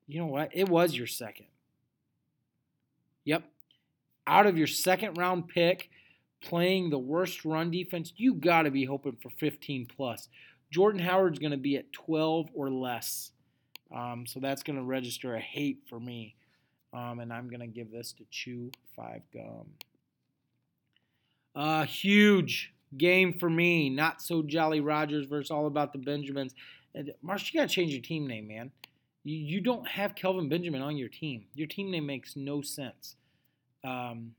You 0.07 0.19
know 0.19 0.27
what? 0.27 0.49
It 0.53 0.67
was 0.67 0.95
your 0.95 1.07
second. 1.07 1.45
Yep, 3.25 3.43
out 4.25 4.47
of 4.47 4.57
your 4.57 4.67
second 4.67 5.17
round 5.17 5.47
pick, 5.47 5.89
playing 6.41 6.89
the 6.89 6.97
worst 6.97 7.45
run 7.45 7.69
defense, 7.69 8.13
you 8.15 8.33
got 8.33 8.63
to 8.63 8.71
be 8.71 8.85
hoping 8.85 9.17
for 9.21 9.29
15 9.29 9.85
plus. 9.85 10.29
Jordan 10.71 11.01
Howard's 11.01 11.39
going 11.39 11.51
to 11.51 11.57
be 11.57 11.77
at 11.77 11.91
12 11.93 12.49
or 12.53 12.69
less. 12.69 13.31
Um, 13.95 14.25
so 14.27 14.39
that's 14.39 14.63
going 14.63 14.77
to 14.77 14.83
register 14.83 15.35
a 15.35 15.39
hate 15.39 15.79
for 15.89 15.99
me. 15.99 16.35
Um, 16.93 17.19
and 17.19 17.33
I'm 17.33 17.49
going 17.49 17.59
to 17.59 17.67
give 17.67 17.91
this 17.91 18.13
to 18.13 18.23
Chew 18.29 18.71
5 18.95 19.21
Gum. 19.33 19.65
Uh, 21.55 21.85
huge 21.85 22.73
game 22.97 23.33
for 23.37 23.49
me. 23.49 23.89
Not 23.89 24.21
so 24.21 24.41
Jolly 24.41 24.79
Rogers 24.79 25.25
versus 25.25 25.51
All 25.51 25.67
About 25.67 25.93
the 25.93 25.99
Benjamins. 25.99 26.53
Marsh, 27.21 27.53
you 27.53 27.59
got 27.59 27.69
to 27.69 27.73
change 27.73 27.91
your 27.91 28.01
team 28.01 28.27
name, 28.27 28.47
man. 28.47 28.71
You, 29.23 29.37
you 29.37 29.61
don't 29.61 29.87
have 29.87 30.15
Kelvin 30.15 30.49
Benjamin 30.49 30.81
on 30.81 30.97
your 30.97 31.09
team. 31.09 31.45
Your 31.53 31.67
team 31.67 31.91
name 31.91 32.05
makes 32.05 32.35
no 32.35 32.61
sense. 32.61 33.15
Um, 33.83 34.33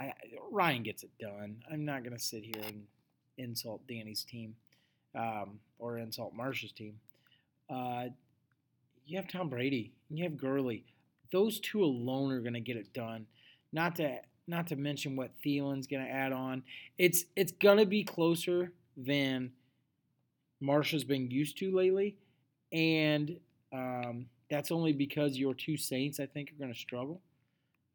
I, 0.00 0.12
Ryan 0.50 0.82
gets 0.82 1.02
it 1.04 1.10
done. 1.20 1.56
I'm 1.70 1.84
not 1.84 2.02
going 2.02 2.16
to 2.16 2.22
sit 2.22 2.44
here 2.44 2.62
and 2.66 2.84
insult 3.38 3.86
Danny's 3.86 4.24
team 4.24 4.56
um, 5.14 5.60
or 5.78 5.98
insult 5.98 6.34
Marsh's 6.34 6.72
team. 6.72 6.98
Uh, 7.70 8.06
you 9.06 9.16
have 9.16 9.28
Tom 9.28 9.48
Brady. 9.48 9.92
You 10.10 10.24
have 10.24 10.36
Gurley. 10.36 10.84
Those 11.30 11.60
two 11.60 11.82
alone 11.84 12.32
are 12.32 12.40
going 12.40 12.54
to 12.54 12.60
get 12.60 12.76
it 12.76 12.92
done. 12.92 13.26
Not 13.72 13.96
to 13.96 14.18
not 14.46 14.66
to 14.68 14.76
mention 14.76 15.16
what 15.16 15.30
Thielen's 15.44 15.86
going 15.86 16.04
to 16.04 16.10
add 16.10 16.32
on. 16.32 16.62
It's 16.98 17.24
it's 17.36 17.52
going 17.52 17.78
to 17.78 17.86
be 17.86 18.04
closer 18.04 18.72
than 18.96 19.52
Marshall's 20.60 21.04
been 21.04 21.30
used 21.30 21.58
to 21.58 21.74
lately, 21.74 22.16
and 22.72 23.38
um, 23.72 24.26
that's 24.50 24.70
only 24.70 24.92
because 24.92 25.36
your 25.36 25.54
two 25.54 25.76
Saints 25.76 26.20
I 26.20 26.26
think 26.26 26.50
are 26.50 26.58
going 26.58 26.72
to 26.72 26.78
struggle. 26.78 27.20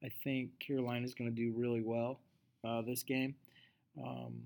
I 0.04 0.10
think 0.24 0.52
Carolina's 0.60 1.14
going 1.14 1.30
to 1.30 1.36
do 1.36 1.54
really 1.56 1.82
well 1.82 2.20
uh, 2.66 2.82
this 2.82 3.04
game. 3.04 3.36
Um, 4.02 4.44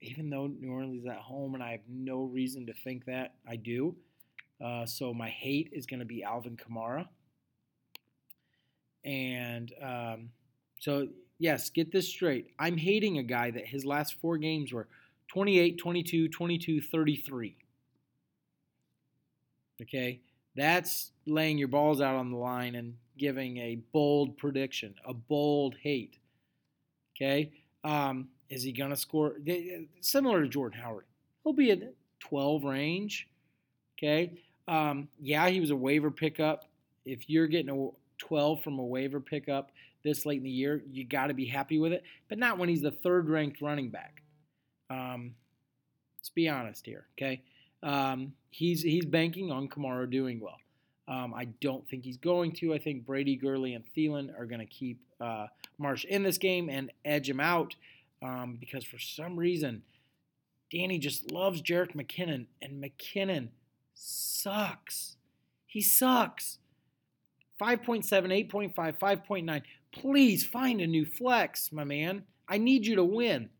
even 0.00 0.30
though 0.30 0.48
New 0.48 0.72
Orleans 0.72 1.02
is 1.02 1.06
at 1.06 1.18
home, 1.18 1.54
and 1.54 1.62
I 1.62 1.72
have 1.72 1.88
no 1.88 2.24
reason 2.24 2.66
to 2.66 2.72
think 2.72 3.04
that, 3.06 3.34
I 3.48 3.56
do. 3.56 3.94
Uh, 4.62 4.84
so 4.86 5.14
my 5.14 5.28
hate 5.28 5.70
is 5.72 5.86
going 5.86 6.00
to 6.00 6.06
be 6.06 6.22
Alvin 6.22 6.56
Kamara. 6.56 7.06
And 9.04 9.72
um, 9.82 10.30
so, 10.78 11.08
yes, 11.38 11.70
get 11.70 11.92
this 11.92 12.08
straight. 12.08 12.48
I'm 12.58 12.76
hating 12.76 13.18
a 13.18 13.22
guy 13.22 13.50
that 13.50 13.66
his 13.66 13.84
last 13.84 14.14
four 14.20 14.38
games 14.38 14.72
were 14.72 14.88
28, 15.28 15.78
22, 15.78 16.28
22, 16.28 16.80
33. 16.80 17.56
Okay? 19.80 20.20
That's 20.54 21.12
laying 21.26 21.58
your 21.58 21.68
balls 21.68 22.00
out 22.00 22.16
on 22.16 22.30
the 22.30 22.36
line 22.36 22.74
and 22.74 22.94
giving 23.18 23.56
a 23.58 23.78
bold 23.92 24.36
prediction, 24.36 24.94
a 25.06 25.14
bold 25.14 25.76
hate. 25.82 26.18
Okay? 27.16 27.52
Um, 27.84 28.28
is 28.50 28.62
he 28.62 28.72
going 28.72 28.90
to 28.90 28.96
score? 28.96 29.36
Similar 30.00 30.42
to 30.42 30.48
Jordan 30.48 30.80
Howard. 30.80 31.06
He'll 31.42 31.52
be 31.52 31.70
at 31.70 31.80
12 32.20 32.64
range. 32.64 33.28
Okay? 33.98 34.32
Um, 34.68 35.08
yeah, 35.20 35.48
he 35.48 35.60
was 35.60 35.70
a 35.70 35.76
waiver 35.76 36.10
pickup. 36.10 36.66
If 37.04 37.28
you're 37.28 37.46
getting 37.46 37.70
a 37.70 37.88
12 38.18 38.62
from 38.62 38.78
a 38.78 38.84
waiver 38.84 39.20
pickup 39.20 39.70
this 40.02 40.26
late 40.26 40.38
in 40.38 40.44
the 40.44 40.50
year, 40.50 40.82
you 40.90 41.04
got 41.04 41.28
to 41.28 41.34
be 41.34 41.46
happy 41.46 41.78
with 41.78 41.92
it, 41.92 42.02
but 42.28 42.38
not 42.38 42.58
when 42.58 42.68
he's 42.68 42.82
the 42.82 42.90
third 42.90 43.28
ranked 43.28 43.60
running 43.60 43.90
back. 43.90 44.22
Um, 44.90 45.34
let's 46.18 46.30
be 46.30 46.48
honest 46.48 46.86
here, 46.86 47.06
okay? 47.16 47.42
Um, 47.82 48.34
he's 48.50 48.82
he's 48.82 49.06
banking 49.06 49.50
on 49.50 49.68
Kamara 49.68 50.08
doing 50.10 50.40
well. 50.40 50.58
Um, 51.08 51.34
I 51.34 51.46
don't 51.60 51.88
think 51.88 52.04
he's 52.04 52.16
going 52.16 52.52
to. 52.52 52.74
I 52.74 52.78
think 52.78 53.04
Brady, 53.04 53.36
Gurley, 53.36 53.74
and 53.74 53.84
Thielen 53.96 54.38
are 54.38 54.46
going 54.46 54.60
to 54.60 54.66
keep 54.66 55.00
uh, 55.20 55.46
Marsh 55.78 56.04
in 56.04 56.22
this 56.22 56.38
game 56.38 56.68
and 56.68 56.92
edge 57.04 57.28
him 57.28 57.40
out 57.40 57.74
um, 58.22 58.56
because 58.60 58.84
for 58.84 58.98
some 58.98 59.36
reason, 59.36 59.82
Danny 60.70 60.98
just 60.98 61.30
loves 61.30 61.60
Jerick 61.60 61.94
McKinnon, 61.94 62.46
and 62.60 62.82
McKinnon 62.82 63.48
sucks. 63.94 65.16
He 65.66 65.80
sucks. 65.80 66.58
5.7, 67.60 68.04
8.5, 68.50 68.98
5.9. 68.98 69.62
Please 69.92 70.44
find 70.44 70.80
a 70.80 70.86
new 70.86 71.04
flex, 71.04 71.70
my 71.72 71.84
man. 71.84 72.24
I 72.48 72.58
need 72.58 72.86
you 72.86 72.96
to 72.96 73.04
win. 73.04 73.50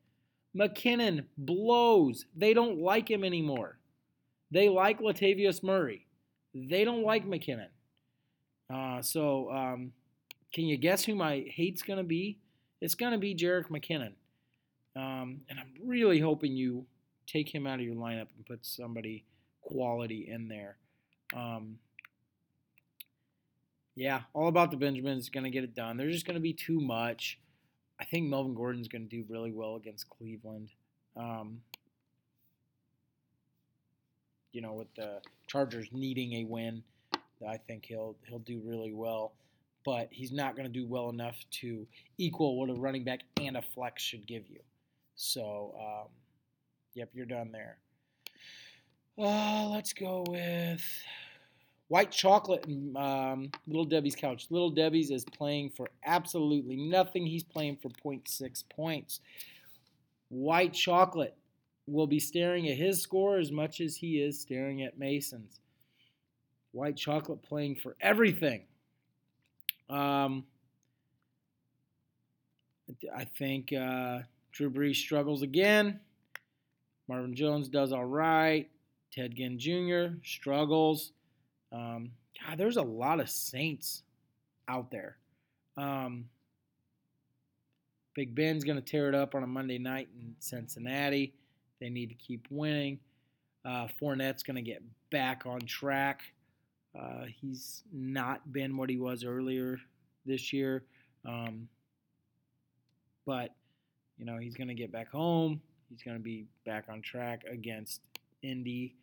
McKinnon 0.56 1.24
blows. 1.36 2.26
They 2.36 2.54
don't 2.54 2.78
like 2.78 3.10
him 3.10 3.24
anymore. 3.24 3.78
They 4.50 4.68
like 4.68 5.00
Latavius 5.00 5.62
Murray. 5.62 6.06
They 6.54 6.84
don't 6.84 7.04
like 7.04 7.26
McKinnon. 7.26 7.68
Uh, 8.72 9.02
so, 9.02 9.50
um, 9.50 9.92
can 10.52 10.64
you 10.64 10.76
guess 10.76 11.04
who 11.04 11.14
my 11.14 11.44
hate's 11.48 11.82
going 11.82 11.98
to 11.98 12.04
be? 12.04 12.38
It's 12.80 12.94
going 12.94 13.12
to 13.12 13.18
be 13.18 13.34
Jerick 13.34 13.68
McKinnon. 13.68 14.12
Um, 14.94 15.40
and 15.48 15.58
I'm 15.58 15.72
really 15.84 16.20
hoping 16.20 16.52
you 16.52 16.84
take 17.26 17.52
him 17.52 17.66
out 17.66 17.78
of 17.78 17.86
your 17.86 17.94
lineup 17.94 18.28
and 18.36 18.44
put 18.46 18.66
somebody 18.66 19.24
quality 19.62 20.28
in 20.28 20.48
there. 20.48 20.76
Um, 21.34 21.78
yeah, 23.94 24.22
all 24.32 24.48
about 24.48 24.70
the 24.70 24.76
Benjamins 24.76 25.28
going 25.28 25.44
to 25.44 25.50
get 25.50 25.64
it 25.64 25.74
done. 25.74 25.96
There's 25.96 26.14
just 26.14 26.26
going 26.26 26.36
to 26.36 26.40
be 26.40 26.52
too 26.52 26.80
much. 26.80 27.38
I 28.00 28.04
think 28.04 28.28
Melvin 28.28 28.54
Gordon's 28.54 28.88
going 28.88 29.08
to 29.08 29.08
do 29.08 29.24
really 29.28 29.52
well 29.52 29.76
against 29.76 30.08
Cleveland. 30.08 30.70
Um, 31.16 31.60
you 34.52 34.60
know, 34.60 34.72
with 34.72 34.92
the 34.96 35.20
Chargers 35.46 35.88
needing 35.92 36.34
a 36.34 36.44
win, 36.44 36.82
I 37.46 37.56
think 37.56 37.84
he'll 37.86 38.16
he'll 38.26 38.38
do 38.38 38.60
really 38.64 38.92
well. 38.92 39.32
But 39.84 40.08
he's 40.10 40.32
not 40.32 40.56
going 40.56 40.66
to 40.66 40.72
do 40.72 40.86
well 40.86 41.10
enough 41.10 41.36
to 41.60 41.86
equal 42.16 42.56
what 42.58 42.70
a 42.70 42.74
running 42.74 43.04
back 43.04 43.20
and 43.40 43.56
a 43.56 43.62
flex 43.62 44.02
should 44.02 44.26
give 44.26 44.48
you. 44.48 44.60
So, 45.16 45.74
um, 45.78 46.08
yep, 46.94 47.10
you're 47.12 47.26
done 47.26 47.50
there. 47.50 47.78
Uh, 49.18 49.68
let's 49.68 49.92
go 49.92 50.24
with 50.28 50.82
white 51.92 52.10
chocolate 52.10 52.64
and 52.64 52.96
um, 52.96 53.50
Little 53.66 53.84
Debbie's 53.84 54.16
couch. 54.16 54.46
Little 54.48 54.70
Debbie's 54.70 55.10
is 55.10 55.26
playing 55.26 55.68
for 55.68 55.90
absolutely 56.06 56.74
nothing. 56.74 57.26
He's 57.26 57.44
playing 57.44 57.76
for 57.82 57.90
0.6 57.90 58.64
points. 58.70 59.20
White 60.30 60.72
chocolate 60.72 61.36
will 61.86 62.06
be 62.06 62.18
staring 62.18 62.66
at 62.70 62.78
his 62.78 63.02
score 63.02 63.36
as 63.36 63.52
much 63.52 63.82
as 63.82 63.94
he 63.94 64.22
is 64.22 64.40
staring 64.40 64.82
at 64.82 64.98
Mason's. 64.98 65.60
White 66.70 66.96
chocolate 66.96 67.42
playing 67.42 67.76
for 67.76 67.94
everything. 68.00 68.62
Um, 69.90 70.44
I 73.14 73.24
think 73.24 73.70
uh, 73.70 74.20
Drew 74.50 74.70
Brees 74.70 74.96
struggles 74.96 75.42
again. 75.42 76.00
Marvin 77.06 77.34
Jones 77.34 77.68
does 77.68 77.92
all 77.92 78.06
right. 78.06 78.70
Ted 79.12 79.34
Ginn 79.34 79.58
Jr. 79.58 80.16
struggles. 80.24 81.12
Um, 81.72 82.10
God, 82.40 82.58
there's 82.58 82.76
a 82.76 82.82
lot 82.82 83.20
of 83.20 83.30
Saints 83.30 84.02
out 84.68 84.90
there. 84.90 85.16
Um, 85.76 86.26
Big 88.14 88.34
Ben's 88.34 88.64
going 88.64 88.76
to 88.76 88.82
tear 88.82 89.08
it 89.08 89.14
up 89.14 89.34
on 89.34 89.42
a 89.42 89.46
Monday 89.46 89.78
night 89.78 90.08
in 90.18 90.34
Cincinnati. 90.38 91.32
They 91.80 91.88
need 91.88 92.10
to 92.10 92.14
keep 92.14 92.46
winning. 92.50 93.00
Uh, 93.64 93.88
Fournette's 94.00 94.42
going 94.42 94.56
to 94.56 94.62
get 94.62 94.82
back 95.10 95.44
on 95.46 95.60
track. 95.60 96.20
Uh, 96.98 97.24
he's 97.40 97.82
not 97.92 98.52
been 98.52 98.76
what 98.76 98.90
he 98.90 98.98
was 98.98 99.24
earlier 99.24 99.78
this 100.26 100.52
year. 100.52 100.84
Um, 101.24 101.68
but, 103.24 103.54
you 104.18 104.26
know, 104.26 104.36
he's 104.36 104.54
going 104.54 104.68
to 104.68 104.74
get 104.74 104.92
back 104.92 105.10
home. 105.10 105.60
He's 105.88 106.02
going 106.02 106.16
to 106.16 106.22
be 106.22 106.46
back 106.66 106.84
on 106.90 107.00
track 107.00 107.44
against 107.50 108.02
Indy. 108.42 108.94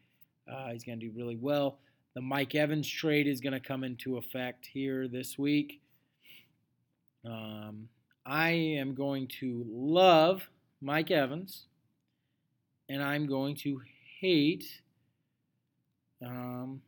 Uh, 0.51 0.69
he's 0.69 0.83
going 0.83 0.99
to 0.99 1.05
do 1.07 1.11
really 1.15 1.35
well. 1.35 1.79
The 2.19 2.25
Mike 2.25 2.53
Evans 2.53 2.85
trade 2.85 3.27
is 3.27 3.39
going 3.39 3.53
to 3.53 3.61
come 3.61 3.85
into 3.85 4.17
effect 4.17 4.65
here 4.65 5.07
this 5.07 5.37
week. 5.37 5.79
Um, 7.25 7.87
I 8.25 8.49
am 8.49 8.93
going 8.93 9.29
to 9.39 9.65
love 9.69 10.45
Mike 10.81 11.11
Evans, 11.11 11.67
and 12.89 13.01
I'm 13.01 13.25
going 13.25 13.55
to 13.63 13.79
hate. 14.19 14.81
Um, 16.21 16.81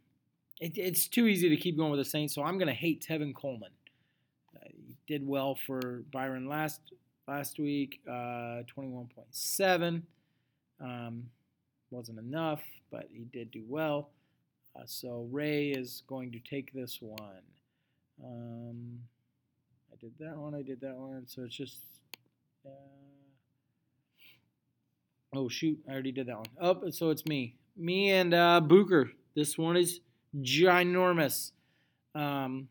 it, 0.60 0.78
it's 0.78 1.08
too 1.08 1.28
easy 1.28 1.48
to 1.48 1.56
keep 1.56 1.78
going 1.78 1.92
with 1.92 2.02
the 2.02 2.10
Saints, 2.10 2.36
so 2.36 2.44
I'm 2.44 2.58
going 2.58 2.68
to 2.68 2.74
hate 2.74 3.02
Tevin 3.10 3.34
Coleman. 3.34 3.72
Uh, 4.54 4.68
he 4.68 4.98
did 5.08 5.26
well 5.26 5.58
for 5.66 6.04
Byron 6.12 6.50
last 6.50 6.82
last 7.30 7.58
week, 7.58 8.02
uh, 8.06 8.64
21.7. 8.78 10.02
Um, 10.82 11.24
wasn't 11.90 12.20
enough, 12.20 12.64
but 12.92 13.08
he 13.14 13.24
did 13.32 13.50
do 13.52 13.64
well. 13.70 14.10
Uh, 14.76 14.84
so 14.86 15.28
Ray 15.32 15.70
is 15.70 16.04
going 16.08 16.32
to 16.32 16.40
take 16.40 16.74
this 16.74 17.00
one. 17.02 17.44
Um, 18.24 19.00
I 19.92 19.96
did 20.00 20.14
that 20.20 20.38
one. 20.38 20.56
I 20.56 20.62
did 20.62 20.82
that 20.82 20.96
one. 20.96 21.28
So 21.28 21.44
it's 21.44 21.56
just. 21.56 21.78
Uh, 22.66 22.70
oh 25.34 25.50
shoot! 25.50 25.80
I 25.90 25.94
already 25.94 26.12
did 26.12 26.28
that 26.28 26.38
one. 26.38 26.46
Oh, 26.60 26.90
so 26.92 27.10
it's 27.10 27.26
me, 27.26 27.56
me 27.76 28.12
and 28.12 28.34
uh, 28.34 28.62
Booker. 28.62 29.12
This 29.36 29.58
one 29.58 29.78
is 29.78 30.00
ginormous. 30.40 31.52
Um, 32.14 32.68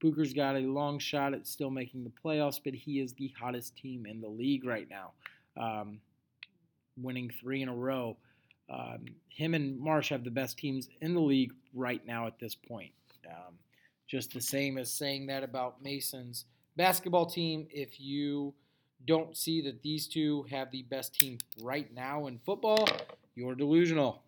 Booker's 0.00 0.34
got 0.34 0.56
a 0.56 0.60
long 0.60 0.98
shot 0.98 1.32
at 1.32 1.46
still 1.46 1.70
making 1.70 2.04
the 2.04 2.12
playoffs, 2.24 2.60
but 2.62 2.74
he 2.74 3.00
is 3.00 3.14
the 3.14 3.32
hottest 3.38 3.76
team 3.76 4.06
in 4.06 4.20
the 4.20 4.28
league 4.28 4.64
right 4.64 4.86
now, 4.90 5.12
um, 5.56 6.00
winning 6.96 7.30
three 7.40 7.62
in 7.62 7.68
a 7.68 7.74
row. 7.74 8.16
Um, 8.68 9.04
him 9.28 9.54
and 9.54 9.78
Marsh 9.78 10.08
have 10.10 10.24
the 10.24 10.30
best 10.30 10.58
teams 10.58 10.88
in 11.00 11.14
the 11.14 11.20
league 11.20 11.52
right 11.74 12.04
now 12.06 12.26
at 12.26 12.38
this 12.38 12.54
point. 12.54 12.92
Um, 13.26 13.54
just 14.06 14.32
the 14.32 14.40
same 14.40 14.78
as 14.78 14.92
saying 14.92 15.26
that 15.26 15.42
about 15.42 15.82
Mason's 15.82 16.46
basketball 16.76 17.26
team. 17.26 17.66
If 17.70 18.00
you 18.00 18.54
don't 19.04 19.36
see 19.36 19.60
that 19.62 19.82
these 19.82 20.06
two 20.06 20.44
have 20.50 20.70
the 20.70 20.82
best 20.84 21.14
team 21.14 21.38
right 21.60 21.92
now 21.94 22.26
in 22.26 22.38
football, 22.44 22.88
you're 23.34 23.54
delusional. 23.54 24.22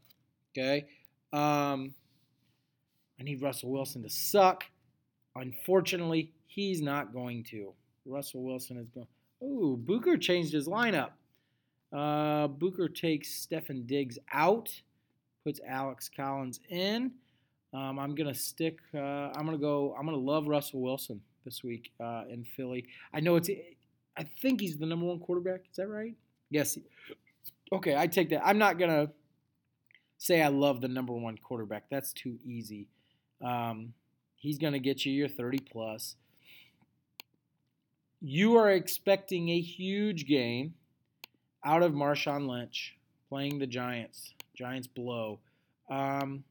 Okay? 0.53 0.87
Um, 1.33 1.95
I 3.19 3.25
need 3.25 3.43
Russell 3.43 3.71
Wilson 3.71 4.03
to 4.03 4.11
suck. 4.11 4.65
Unfortunately, 5.35 6.33
he's 6.47 6.81
not 6.81 7.13
going 7.13 7.45
to. 7.45 7.73
Russell 8.05 8.43
Wilson 8.43 8.79
is 8.79 8.89
going. 8.89 9.07
Ooh, 9.43 9.77
Booker 9.77 10.17
changed 10.17 10.53
his 10.53 10.67
lineup. 10.67 11.11
Uh, 11.93 12.49
Booker 12.49 12.89
takes 12.89 13.47
Stefon 13.47 13.87
Diggs 13.87 14.19
out, 14.33 14.71
puts 15.45 15.61
Alex 15.67 16.11
Collins 16.15 16.61
in. 16.69 17.13
Um, 17.73 17.99
I'm 17.99 18.15
gonna 18.15 18.35
stick. 18.35 18.79
Uh, 18.95 18.99
I'm 18.99 19.45
gonna 19.45 19.59
go. 19.59 19.95
I'm 19.99 20.05
gonna 20.07 20.17
love 20.17 20.47
Russell 20.47 20.81
Wilson 20.81 21.21
this 21.45 21.63
week 21.63 21.93
uh, 22.01 22.25
in 22.31 22.45
Philly. 22.45 22.87
I 23.13 23.21
know 23.21 23.37
it's. 23.37 23.51
I 24.17 24.25
think 24.43 24.61
he's 24.61 24.79
the 24.79 24.87
number 24.87 25.07
one 25.07 25.19
quarterback. 25.19 25.61
Is 25.71 25.77
that 25.77 25.89
right? 25.89 26.15
Yes. 26.51 26.79
Okay, 27.73 27.97
I 27.97 28.07
take 28.07 28.31
that. 28.31 28.47
I'm 28.47 28.59
not 28.59 28.79
gonna 28.79 29.11
say 30.17 30.43
I 30.43 30.49
love 30.49 30.81
the 30.81 30.89
number 30.89 31.13
one 31.13 31.37
quarterback. 31.39 31.85
That's 31.91 32.13
too 32.13 32.39
easy. 32.45 32.89
Um, 33.45 33.93
he's 34.37 34.59
gonna 34.59 34.79
get 34.79 35.05
you 35.05 35.13
your 35.13 35.29
30 35.29 35.59
plus. 35.71 36.17
You 38.21 38.57
are 38.57 38.71
expecting 38.71 39.51
a 39.51 39.61
huge 39.61 40.27
game 40.27 40.75
out 41.69 41.83
of 41.83 41.93
Marshawn 41.93 42.49
Lynch 42.49 42.97
playing 43.29 43.59
the 43.59 43.67
Giants. 43.67 44.33
Giants 44.55 44.87
blow. 44.87 45.39
Um, 45.91 46.43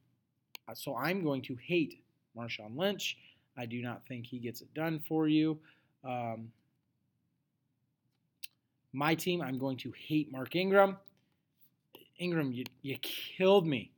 so 0.76 0.96
I'm 0.96 1.24
going 1.24 1.42
to 1.44 1.56
hate 1.56 2.04
Marshawn 2.38 2.78
Lynch. 2.78 3.18
I 3.58 3.66
do 3.66 3.82
not 3.82 4.06
think 4.08 4.28
he 4.28 4.38
gets 4.38 4.62
it 4.62 4.72
done 4.76 5.02
for 5.08 5.28
you. 5.28 5.58
Um, 6.04 6.52
my 8.94 9.16
team, 9.16 9.42
I'm 9.42 9.58
going 9.58 9.78
to 9.78 9.92
hate 9.98 10.32
Mark 10.32 10.56
Ingram. 10.56 10.98
Ingram, 12.20 12.52
you, 12.52 12.66
you 12.84 12.98
killed 13.02 13.66
me 13.66 13.92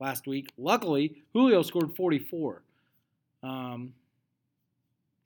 last 0.00 0.26
week. 0.26 0.50
Luckily, 0.56 1.22
Julio 1.34 1.60
scored 1.60 1.94
44. 1.94 2.62
Um, 3.42 3.92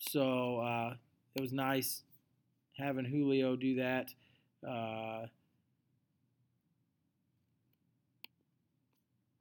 so 0.01 0.59
uh, 0.59 0.95
it 1.37 1.41
was 1.41 1.53
nice 1.53 2.03
having 2.77 3.05
Julio 3.05 3.55
do 3.55 3.77
that. 3.77 4.12
Uh, 4.67 5.27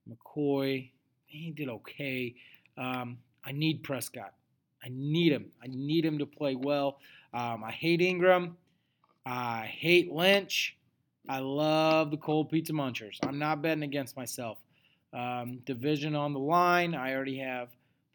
McCoy, 0.08 0.90
he 1.26 1.50
did 1.50 1.68
okay. 1.68 2.34
Um, 2.76 3.18
I 3.44 3.52
need 3.52 3.82
Prescott. 3.82 4.32
I 4.84 4.88
need 4.90 5.32
him. 5.32 5.50
I 5.62 5.66
need 5.68 6.04
him 6.04 6.18
to 6.18 6.26
play 6.26 6.56
well. 6.56 6.98
Um, 7.32 7.62
I 7.64 7.70
hate 7.70 8.00
Ingram. 8.00 8.56
I 9.24 9.66
hate 9.66 10.12
Lynch. 10.12 10.76
I 11.28 11.38
love 11.38 12.10
the 12.10 12.16
cold 12.16 12.50
pizza 12.50 12.72
munchers. 12.72 13.18
I'm 13.22 13.38
not 13.38 13.62
betting 13.62 13.84
against 13.84 14.16
myself. 14.16 14.58
Um, 15.12 15.58
division 15.64 16.16
on 16.16 16.32
the 16.32 16.40
line. 16.40 16.94
I 16.94 17.14
already 17.14 17.38
have 17.38 17.68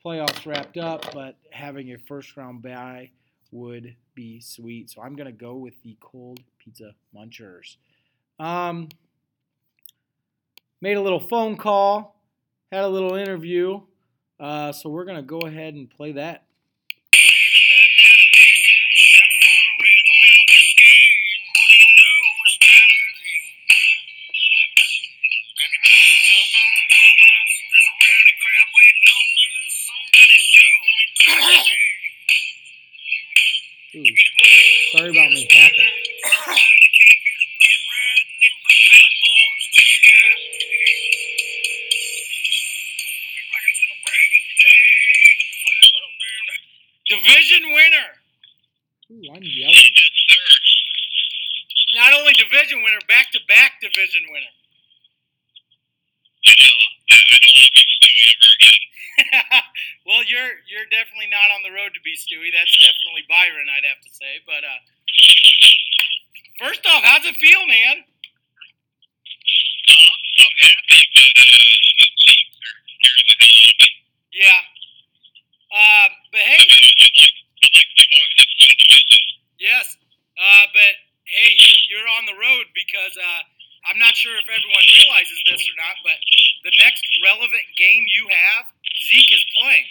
playoffs 0.05 0.45
wrapped 0.45 0.77
up, 0.77 1.05
but 1.13 1.37
having 1.51 1.93
a 1.93 1.97
first 1.97 2.35
round 2.35 2.61
bye 2.61 3.11
would 3.51 3.95
be 4.15 4.39
sweet. 4.39 4.89
So 4.89 5.01
I'm 5.01 5.15
going 5.15 5.27
to 5.27 5.31
go 5.31 5.55
with 5.55 5.73
the 5.83 5.95
cold 5.99 6.39
pizza 6.57 6.93
munchers. 7.15 7.77
Um, 8.39 8.89
made 10.81 10.97
a 10.97 11.01
little 11.01 11.19
phone 11.19 11.57
call, 11.57 12.21
had 12.71 12.83
a 12.83 12.87
little 12.87 13.15
interview. 13.15 13.81
Uh, 14.39 14.71
so 14.71 14.89
we're 14.89 15.05
going 15.05 15.17
to 15.17 15.23
go 15.23 15.39
ahead 15.39 15.73
and 15.73 15.89
play 15.89 16.13
that. 16.13 16.46
Division 52.57 52.81
winner, 52.81 52.97
back 53.07 53.29
to 53.29 53.39
back 53.45 53.77
division 53.81 54.25
winner. 54.33 54.49
I 56.41 56.53
don't 56.57 57.53
want 57.53 57.69
to 57.69 57.73
be 57.77 57.85
Stewie 57.85 58.33
ever 58.33 58.49
again. 58.57 58.81
well, 60.09 60.23
you're 60.25 60.53
you're 60.65 60.89
definitely 60.89 61.29
not 61.29 61.53
on 61.53 61.61
the 61.61 61.69
road 61.69 61.93
to 61.93 62.01
be 62.01 62.17
Stewie. 62.17 62.49
That's 62.49 62.73
definitely 62.81 63.29
Byron, 63.29 63.69
I'd 63.69 63.85
have 63.85 64.01
to 64.01 64.09
say. 64.09 64.41
But 64.49 64.65
uh, 64.65 64.81
first 66.57 66.81
off, 66.89 67.05
how's 67.05 67.25
it 67.29 67.37
feel, 67.37 67.61
man? 67.69 68.01
Um, 69.85 70.17
I'm 70.41 70.57
happy, 70.57 71.01
but 71.13 71.33
uh, 71.37 71.45
the 71.45 72.09
Chiefs 72.25 72.57
are 72.57 72.77
scaring 72.89 73.27
the 73.29 73.37
hell 73.37 73.53
out 73.53 73.69
of 73.69 73.77
me. 73.77 73.89
Yeah. 74.33 74.61
Uh, 75.69 76.07
but 76.33 76.41
hey, 76.41 76.63
yes. 79.61 79.97
Uh, 80.37 80.65
but 80.73 80.93
hey, 81.29 81.53
you- 81.53 81.76
you're 81.87 82.07
on 82.19 82.27
the 82.27 82.35
road 82.35 82.67
because 82.75 83.15
uh, 83.15 83.41
I'm 83.87 83.99
not 83.99 84.15
sure 84.15 84.35
if 84.35 84.47
everyone 84.47 84.85
realizes 84.99 85.39
this 85.47 85.63
or 85.63 85.75
not, 85.79 85.95
but 86.03 86.19
the 86.67 86.75
next 86.83 87.03
relevant 87.23 87.67
game 87.79 88.03
you 88.11 88.27
have, 88.27 88.67
Zeke 89.07 89.31
is 89.31 89.45
playing. 89.55 89.87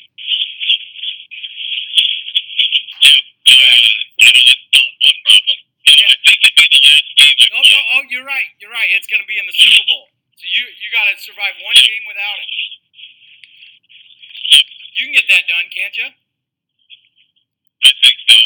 Oh, 7.57 7.65
no, 7.65 7.81
oh, 7.97 8.03
you're 8.13 8.27
right. 8.27 8.53
You're 8.61 8.73
right. 8.73 8.89
It's 8.93 9.09
going 9.09 9.25
to 9.25 9.29
be 9.29 9.41
in 9.41 9.47
the 9.49 9.57
Super 9.57 9.85
Bowl. 9.89 10.13
So 10.37 10.45
you 10.45 10.69
you 10.69 10.93
got 10.93 11.09
to 11.09 11.17
survive 11.17 11.57
one 11.65 11.79
game 11.81 12.05
without 12.05 12.37
him. 12.37 12.51
You 14.97 15.09
can 15.09 15.15
get 15.17 15.29
that 15.33 15.49
done, 15.49 15.65
can't 15.73 15.97
you? 15.97 16.09
I 16.13 17.93
think 18.05 18.19
so. 18.29 18.37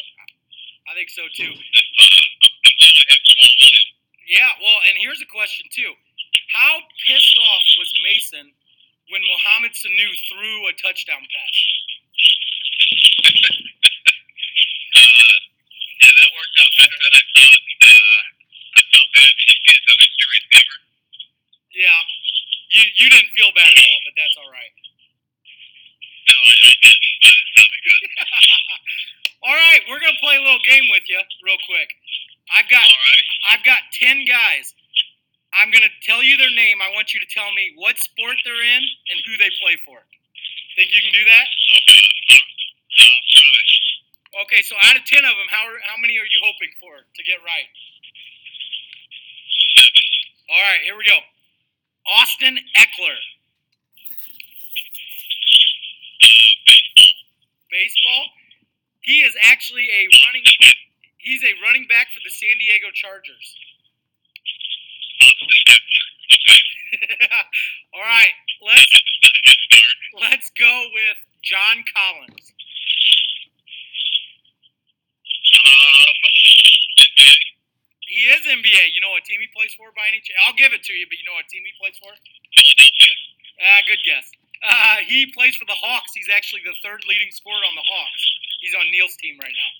I 0.86 0.92
think 0.94 1.10
so 1.10 1.24
too. 1.34 1.50
If, 1.50 1.58
uh, 1.58 2.49
glad 2.80 2.96
I 2.96 3.04
have 3.12 3.22
Jamaal 3.28 3.54
Williams. 3.60 3.92
Yeah. 4.26 4.50
Well, 4.60 4.80
and 4.88 4.96
here's 4.96 5.20
a 5.20 5.28
question 5.28 5.68
too. 5.68 5.92
How 6.52 6.80
pissed 7.06 7.36
off 7.38 7.64
was 7.78 7.92
Mason 8.02 8.52
when 9.12 9.20
Mohamed 9.28 9.72
Sanu 9.76 10.08
threw 10.32 10.68
a 10.68 10.72
touchdown 10.80 11.20
pass? 11.28 11.56
Uh, 14.90 15.36
yeah, 16.02 16.10
that 16.10 16.30
worked 16.34 16.56
out 16.58 16.72
better 16.82 16.98
than 16.98 17.12
I 17.14 17.22
thought. 17.30 17.62
Uh, 17.78 18.22
I 18.74 18.80
felt 18.90 19.08
bad 19.14 19.30
to 19.38 19.42
just 19.46 19.62
get 19.62 19.78
another 19.86 20.08
two 20.18 20.28
receiver. 20.34 20.78
Yeah. 21.78 22.00
You 22.74 22.82
you 22.98 23.06
didn't 23.10 23.30
feel 23.38 23.54
bad 23.54 23.70
at 23.70 23.78
all, 23.86 24.00
but 24.02 24.14
that's 24.18 24.34
all 24.34 24.50
right. 24.50 24.74
No, 26.26 26.36
I, 26.42 26.54
I 26.58 26.74
didn't, 26.82 27.06
but 27.22 27.34
it 27.38 27.46
sounded 27.54 27.82
good. 27.86 28.02
all 29.46 29.54
right, 29.58 29.82
we're 29.86 30.02
gonna 30.02 30.18
play 30.22 30.38
a 30.38 30.42
little 30.42 30.62
game 30.66 30.90
with 30.90 31.06
you 31.06 31.22
real 31.46 31.58
quick. 31.70 31.90
I've 32.54 32.68
got 32.68 32.82
right. 32.82 33.26
I've 33.50 33.64
got 33.64 33.80
ten 33.94 34.24
guys. 34.26 34.74
I'm 35.54 35.70
gonna 35.70 35.90
tell 36.02 36.22
you 36.22 36.36
their 36.36 36.50
name. 36.54 36.78
I 36.82 36.90
want 36.94 37.14
you 37.14 37.20
to 37.20 37.26
tell 37.30 37.50
me 37.54 37.74
what 37.76 37.98
sport 37.98 38.36
they're 38.44 38.62
in 38.62 38.82
and 39.10 39.18
who 39.26 39.34
they 39.38 39.50
play 39.62 39.76
for. 39.84 39.98
Think 40.76 40.90
you 40.94 41.02
can 41.02 41.12
do 41.12 41.24
that? 41.26 41.46
Okay. 41.46 42.02
I'll 43.02 43.26
try. 43.34 44.42
Okay, 44.46 44.62
so 44.62 44.76
out 44.86 44.94
of 44.96 45.02
ten 45.04 45.24
of 45.26 45.34
them, 45.34 45.48
how 45.50 45.66
are, 45.66 45.78
how 45.90 45.98
many 45.98 46.14
are 46.18 46.26
you 46.30 46.40
hoping 46.46 46.70
for 46.78 47.02
to 47.02 47.22
get 47.26 47.42
right? 47.42 47.66
Seven. 49.74 50.06
All 50.54 50.62
right, 50.62 50.82
here 50.86 50.96
we 50.96 51.04
go. 51.04 51.18
Austin 52.06 52.58
Ekeler, 52.78 53.18
Uh, 56.22 56.52
baseball. 56.66 57.14
baseball. 57.70 58.24
He 59.02 59.20
is 59.22 59.34
actually 59.42 59.88
a 59.90 60.06
running. 60.26 60.44
He's 61.22 61.44
a 61.44 61.52
running 61.62 61.86
back 61.86 62.08
for 62.12 62.20
the 62.24 62.30
San 62.30 62.56
Diego 62.58 62.88
Chargers. 62.94 63.56
All 67.94 68.00
right, 68.00 68.34
let's 68.64 68.94
let's 70.18 70.50
go 70.56 70.88
with 70.92 71.18
John 71.42 71.84
Collins. 71.92 72.52
Um, 75.60 76.16
NBA. 77.04 77.36
He 78.08 78.20
is 78.32 78.42
NBA. 78.42 78.90
You 78.96 79.00
know 79.04 79.12
what 79.12 79.24
team 79.24 79.40
he 79.40 79.48
plays 79.54 79.74
for 79.76 79.92
by 79.92 80.08
any 80.08 80.24
chance? 80.24 80.40
I'll 80.44 80.56
give 80.56 80.72
it 80.72 80.82
to 80.88 80.92
you, 80.92 81.06
but 81.06 81.20
you 81.20 81.24
know 81.28 81.36
what 81.36 81.46
team 81.52 81.62
he 81.62 81.72
plays 81.76 82.00
for? 82.00 82.10
Philadelphia. 82.10 83.14
Ah, 83.60 83.80
good 83.86 84.00
guess. 84.04 84.26
Uh, 84.60 85.04
he 85.04 85.28
plays 85.32 85.56
for 85.56 85.64
the 85.64 85.76
Hawks. 85.76 86.12
He's 86.12 86.28
actually 86.32 86.60
the 86.64 86.76
third 86.84 87.04
leading 87.08 87.30
scorer 87.30 87.60
on 87.64 87.74
the 87.76 87.84
Hawks. 87.84 88.22
He's 88.60 88.74
on 88.74 88.84
Neil's 88.92 89.16
team 89.16 89.36
right 89.40 89.52
now. 89.52 89.79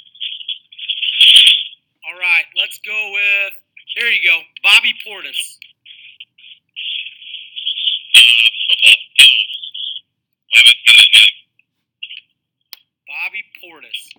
All 2.10 2.18
right, 2.18 2.44
let's 2.58 2.78
go 2.84 3.10
with. 3.12 3.54
Here 3.94 4.06
you 4.06 4.18
go, 4.26 4.40
Bobby 4.64 4.92
Portis. 5.06 5.58
Bobby 13.06 13.44
Portis. 13.62 14.10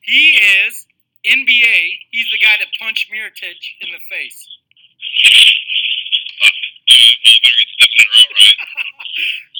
He 0.00 0.38
is 0.66 0.86
NBA. 1.26 1.98
He's 2.10 2.30
the 2.30 2.38
guy 2.38 2.56
that 2.58 2.68
punched 2.80 3.12
Mirotic 3.12 3.60
in 3.82 3.90
the 3.92 4.00
face. 4.08 4.48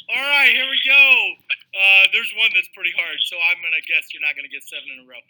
All 0.17 0.17
right, 0.17 0.53
here 0.55 0.71
we 0.71 0.81
go. 0.89 1.46
Uh, 1.77 2.09
there's 2.09 2.33
one 2.41 2.49
that's 2.57 2.73
pretty 2.73 2.93
hard, 2.97 3.21
so 3.29 3.37
I'm 3.37 3.61
gonna 3.61 3.85
guess 3.85 4.09
you're 4.09 4.25
not 4.25 4.33
gonna 4.33 4.49
get 4.49 4.65
seven 4.65 4.89
in 4.97 5.05
a 5.05 5.07
row. 5.07 5.21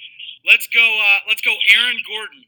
Let's 0.46 0.70
go. 0.70 0.86
Uh, 0.86 1.26
let's 1.26 1.42
go, 1.42 1.50
Aaron 1.74 1.98
Gordon. 2.06 2.46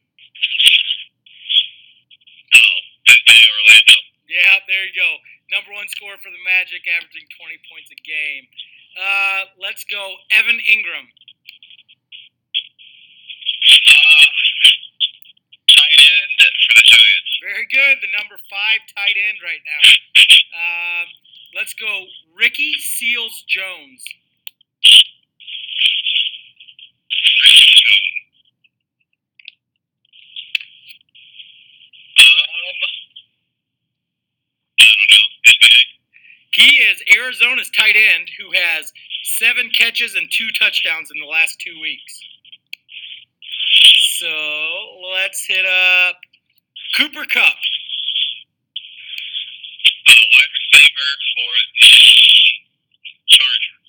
Oh, 2.55 2.78
Orlando. 3.11 3.99
Yeah, 4.30 4.62
there 4.70 4.86
you 4.86 4.94
go. 4.94 5.11
Number 5.51 5.74
one 5.74 5.90
scorer 5.90 6.14
for 6.22 6.30
the 6.30 6.38
Magic, 6.46 6.86
averaging 6.86 7.26
20 7.26 7.59
points 7.66 7.90
a 7.90 7.99
game. 8.07 8.46
Uh, 8.94 9.51
let's 9.59 9.82
go, 9.82 10.14
Evan 10.30 10.62
Engram. 10.62 11.09
Uh, 13.88 14.26
tight 15.74 15.99
end 15.99 16.38
for 16.38 16.74
the 16.78 16.86
Giants. 16.86 17.32
Very 17.42 17.66
good. 17.66 17.94
The 17.99 18.12
number 18.14 18.38
five 18.46 18.80
tight 18.94 19.16
end 19.18 19.42
right 19.42 19.64
now. 19.66 19.82
Um, 20.55 21.07
let's 21.55 21.74
go, 21.74 22.05
Ricky 22.36 22.72
Seals 22.74 23.44
Jones. 23.49 24.05
He 36.53 36.78
is 36.78 37.01
Arizona's 37.16 37.70
tight 37.70 37.94
end 37.94 38.28
who 38.36 38.51
has 38.53 38.92
seven 39.22 39.70
catches 39.70 40.16
and 40.16 40.28
two 40.28 40.49
touchdowns 40.59 41.09
in 41.14 41.20
the 41.20 41.26
last 41.26 41.61
two 41.61 41.80
weeks. 41.80 42.20
So 44.18 44.26
let's 45.14 45.46
hit 45.46 45.64
up 45.64 46.16
Cooper 46.96 47.24
Kupp. 47.26 47.55
Uh, 50.09 50.24
wide 50.32 50.53
receiver 50.59 51.11
for 51.36 51.55
the 51.78 51.94
Chargers. 53.28 53.86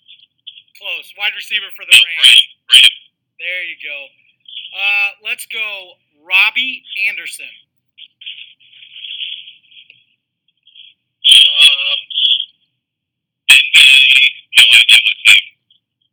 Close. 0.77 1.08
Wide 1.19 1.35
receiver 1.35 1.67
for 1.75 1.83
the 1.83 1.91
Oh, 1.91 1.99
Rams. 1.99 2.47
Ram. 2.71 2.79
Ram. 2.79 2.91
There 3.43 3.63
you 3.67 3.75
go. 3.83 3.99
Uh, 4.71 5.09
let's 5.27 5.45
go 5.47 5.99
Robbie 6.23 6.83
Anderson. 7.07 7.51
Um, 11.29 11.99
No 13.51 14.63
idea 14.79 14.99
what 15.03 15.17
team. 15.27 15.47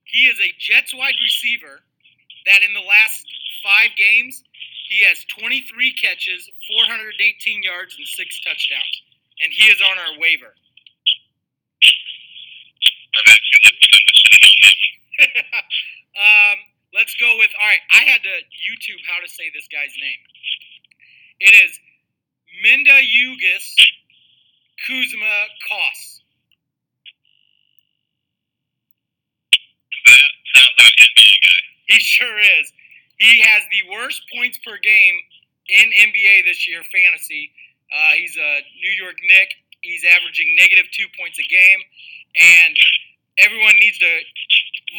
He 0.04 0.26
is 0.26 0.38
a 0.40 0.50
Jets 0.58 0.94
wide 0.94 1.14
receiver 1.22 1.80
that 2.46 2.62
in 2.62 2.72
the 2.74 2.80
last 2.82 3.26
five 3.62 3.90
games, 3.96 4.42
he 4.88 5.02
has 5.04 5.24
23 5.38 5.92
catches, 5.94 6.50
418 6.68 7.62
yards, 7.62 7.94
and 7.98 8.06
six 8.06 8.40
touchdowns. 8.40 9.02
And 9.42 9.52
he 9.52 9.66
is 9.70 9.80
on 9.82 9.98
our 9.98 10.18
waiver. 10.18 10.54
I've 13.16 13.28
actually 13.30 13.62
looked 13.66 13.82
at 13.84 13.90
them. 13.92 14.04
I 14.06 14.12
should 14.14 14.32
have 14.32 14.42
known 14.46 14.60
that 14.62 14.76
one. 14.78 14.94
um, 16.16 16.56
let's 16.94 17.14
go 17.16 17.36
with, 17.38 17.50
all 17.60 17.66
right, 17.66 17.84
I 17.92 18.04
had 18.04 18.22
to 18.22 18.34
YouTube 18.52 19.00
how 19.08 19.20
to 19.22 19.28
say 19.28 19.50
this 19.54 19.68
guy's 19.68 19.94
name. 20.00 20.22
It 21.40 21.52
is 21.64 21.78
Minda 22.62 22.96
Yugis 23.04 23.76
Kuzma 24.86 25.36
Koss. 25.68 26.20
That 30.06 30.30
sounds 30.54 30.76
like 30.78 30.96
an 30.96 31.10
NBA 31.12 31.36
guy. 31.42 31.60
He 31.88 31.98
sure 32.00 32.38
is. 32.38 32.72
He 33.18 33.40
has 33.40 33.62
the 33.72 33.82
worst 33.90 34.22
points 34.32 34.58
per 34.64 34.76
game 34.78 35.16
in 35.68 35.90
NBA 35.90 36.44
this 36.44 36.68
year, 36.68 36.82
fantasy. 36.84 37.50
Uh, 37.90 38.12
he's 38.16 38.36
a 38.36 38.52
New 38.80 38.94
York 39.02 39.16
Knick. 39.26 39.50
He's 39.80 40.04
averaging 40.04 40.54
negative 40.56 40.86
two 40.92 41.06
points 41.18 41.38
a 41.38 41.46
game, 41.46 41.80
and 42.34 42.76
everyone 43.38 43.74
needs 43.80 43.98
to 43.98 44.12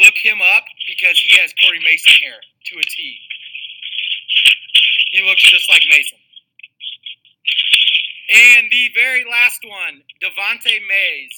look 0.03 0.15
him 0.17 0.41
up 0.41 0.65
because 0.87 1.19
he 1.19 1.37
has 1.39 1.53
Corey 1.61 1.79
Mason 1.83 2.13
hair 2.23 2.41
to 2.41 2.79
a 2.79 2.83
T. 2.83 3.19
He 5.11 5.21
looks 5.23 5.43
just 5.49 5.69
like 5.69 5.83
Mason. 5.89 6.17
And 8.27 8.67
the 8.69 8.91
very 8.93 9.23
last 9.23 9.63
one, 9.63 10.03
Devante 10.21 10.81
Mays. 10.83 11.31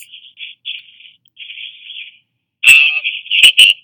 Um, 2.65 3.05
football. 3.45 3.77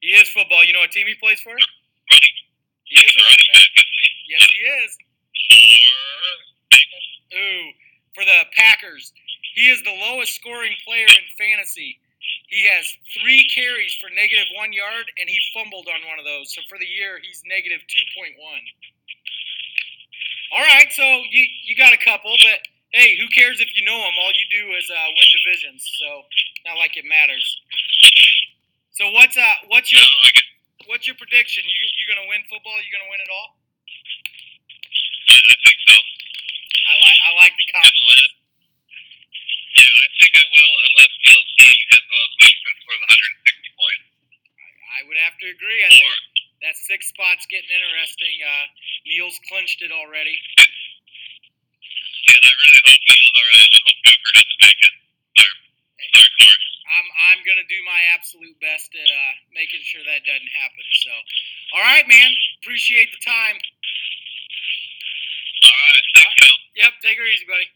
He 0.00 0.16
is 0.16 0.30
football. 0.30 0.64
You 0.64 0.72
know 0.72 0.80
what 0.80 0.90
team 0.90 1.06
he 1.06 1.14
plays 1.14 1.40
for? 1.40 1.52
Running. 1.52 2.36
He 2.84 3.04
is 3.04 3.12
a 3.12 3.20
running 3.20 3.46
back. 3.52 3.68
back, 3.68 3.76
isn't 3.76 4.00
he? 4.00 4.08
Yes, 4.32 4.48
he 4.48 4.64
is. 4.64 4.96
For 4.96 5.04
Ooh, 7.36 7.72
for 8.14 8.24
the 8.24 8.46
Packers. 8.56 9.12
He 9.54 9.68
is 9.68 9.82
the 9.82 9.92
lowest 9.92 10.34
scoring 10.34 10.74
player 10.86 11.06
in 11.06 11.24
fantasy. 11.36 12.00
He 12.48 12.64
has 12.64 12.88
three 13.12 13.44
carries 13.52 13.92
for 14.00 14.08
negative 14.08 14.48
one 14.56 14.72
yard, 14.72 15.04
and 15.20 15.28
he 15.28 15.36
fumbled 15.52 15.84
on 15.88 16.00
one 16.08 16.16
of 16.18 16.24
those. 16.24 16.48
So 16.56 16.64
for 16.68 16.80
the 16.80 16.88
year, 16.88 17.20
he's 17.20 17.44
negative 17.44 17.84
2.1. 17.84 18.40
All 20.56 20.64
right, 20.64 20.88
so 20.88 21.04
you, 21.28 21.44
you 21.68 21.76
got 21.76 21.92
a 21.92 22.00
couple, 22.00 22.32
but 22.40 22.64
hey, 22.96 23.20
who 23.20 23.28
cares 23.36 23.60
if 23.60 23.68
you 23.76 23.84
know 23.84 24.00
them? 24.00 24.16
All 24.16 24.32
you 24.32 24.48
do 24.48 24.72
is 24.80 24.88
uh, 24.88 25.08
win 25.12 25.28
divisions, 25.44 25.84
so 26.00 26.24
not 26.64 26.80
like 26.80 26.96
it 26.96 27.04
matters. 27.04 27.44
So 28.96 29.12
what's 29.14 29.38
uh 29.38 29.56
what's 29.70 29.92
your 29.94 30.02
what's 30.90 31.06
your 31.06 31.14
prediction? 31.14 31.62
You 31.62 31.84
you 32.00 32.04
gonna 32.10 32.26
win 32.26 32.42
football? 32.50 32.74
You 32.82 32.90
gonna 32.90 33.06
win 33.06 33.22
it 33.22 33.30
all? 33.30 33.54
I, 35.28 35.54
think 35.54 35.78
so. 35.86 35.94
I 35.94 36.92
like 36.98 37.18
I 37.22 37.30
like 37.38 37.54
the 37.54 37.68
confidence. 37.70 38.34
Yeah, 39.78 40.02
I 40.02 40.08
think 40.18 40.32
I 40.34 40.44
will, 40.50 40.74
unless 40.90 41.12
has 41.94 42.04
those 42.08 42.32
weeks 42.42 42.60
that 42.64 42.74
scores 42.84 43.02
160 43.08 43.80
points. 43.80 44.06
I 44.98 45.00
would 45.06 45.18
have 45.20 45.36
to 45.38 45.46
agree. 45.48 45.80
I 45.84 45.90
think 45.94 46.14
that 46.64 46.74
six 46.74 47.08
spot's 47.14 47.46
getting 47.46 47.70
interesting. 47.70 48.34
Uh, 48.42 48.66
Neil's 49.06 49.38
clinched 49.46 49.80
it 49.82 49.92
already. 49.94 50.34
and 52.28 52.42
I 52.44 52.52
really 52.52 52.82
hope 52.82 53.02
Neil, 53.06 53.30
or 53.30 53.48
uh, 53.48 53.62
I 53.62 53.78
hope 53.78 53.98
Booker 54.04 54.32
doesn't 54.34 54.60
make 54.64 54.80
it. 54.82 54.94
Sorry, 55.38 55.56
sorry, 56.12 56.30
Corey. 56.34 56.60
I'm 56.98 57.06
I'm 57.30 57.40
gonna 57.46 57.68
do 57.70 57.80
my 57.86 58.00
absolute 58.16 58.56
best 58.58 58.90
at 58.96 59.10
uh, 59.10 59.32
making 59.54 59.84
sure 59.86 60.02
that 60.02 60.24
doesn't 60.26 60.52
happen. 60.58 60.84
So, 61.06 61.12
all 61.78 61.84
right, 61.84 62.06
man. 62.08 62.30
Appreciate 62.64 63.12
the 63.14 63.22
time. 63.22 63.56
All 65.62 65.78
right, 65.78 66.04
thanks, 66.18 66.34
Cal. 66.42 66.56
Yep. 66.74 66.92
Take 67.06 67.18
her 67.18 67.28
easy, 67.28 67.46
buddy. 67.46 67.68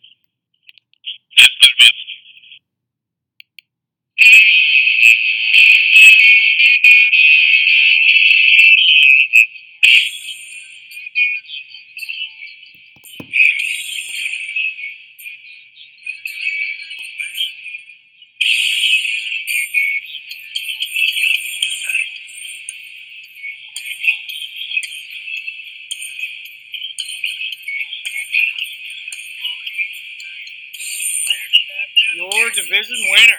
Your 32.14 32.50
division 32.50 32.96
winner. 33.10 33.38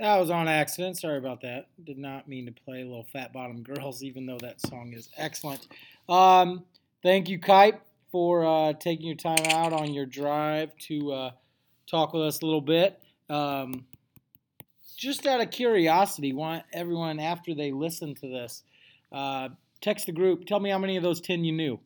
That 0.00 0.16
was 0.16 0.30
on 0.30 0.46
accident. 0.46 0.96
Sorry 0.96 1.18
about 1.18 1.40
that. 1.40 1.66
Did 1.82 1.98
not 1.98 2.28
mean 2.28 2.46
to 2.46 2.52
play 2.52 2.84
Little 2.84 3.06
Fat 3.12 3.32
Bottom 3.32 3.62
Girls, 3.62 4.02
even 4.02 4.26
though 4.26 4.38
that 4.38 4.60
song 4.60 4.92
is 4.92 5.08
excellent. 5.16 5.66
Um, 6.08 6.64
thank 7.02 7.28
you, 7.28 7.38
Kite, 7.40 7.80
for 8.12 8.46
uh, 8.46 8.72
taking 8.74 9.06
your 9.06 9.16
time 9.16 9.44
out 9.50 9.72
on 9.72 9.92
your 9.92 10.06
drive 10.06 10.70
to 10.86 11.12
uh, 11.12 11.30
talk 11.88 12.12
with 12.12 12.22
us 12.22 12.42
a 12.42 12.44
little 12.44 12.60
bit. 12.60 13.00
Um, 13.28 13.86
just 14.98 15.26
out 15.26 15.40
of 15.40 15.50
curiosity, 15.50 16.32
want 16.32 16.64
everyone 16.72 17.20
after 17.20 17.54
they 17.54 17.70
listen 17.70 18.16
to 18.16 18.28
this, 18.28 18.64
uh, 19.12 19.48
text 19.80 20.06
the 20.06 20.12
group. 20.12 20.44
Tell 20.44 20.58
me 20.58 20.70
how 20.70 20.78
many 20.78 20.96
of 20.96 21.04
those 21.04 21.20
ten 21.20 21.44
you 21.44 21.52
knew. 21.52 21.80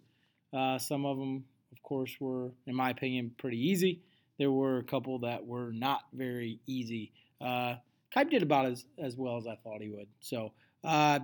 Uh, 0.52 0.78
some 0.78 1.04
of 1.04 1.18
them, 1.18 1.44
of 1.72 1.82
course, 1.82 2.16
were, 2.18 2.50
in 2.66 2.74
my 2.74 2.88
opinion, 2.88 3.30
pretty 3.36 3.58
easy. 3.58 4.00
There 4.38 4.50
were 4.50 4.78
a 4.78 4.82
couple 4.82 5.18
that 5.20 5.46
were 5.46 5.72
not 5.72 6.00
very 6.14 6.58
easy. 6.66 7.12
Uh, 7.38 7.74
Kipe 8.12 8.30
did 8.30 8.42
about 8.42 8.64
as, 8.66 8.86
as 8.98 9.14
well 9.14 9.36
as 9.36 9.46
I 9.46 9.56
thought 9.62 9.82
he 9.82 9.90
would. 9.90 10.08
So, 10.20 10.52
uh, 10.82 11.20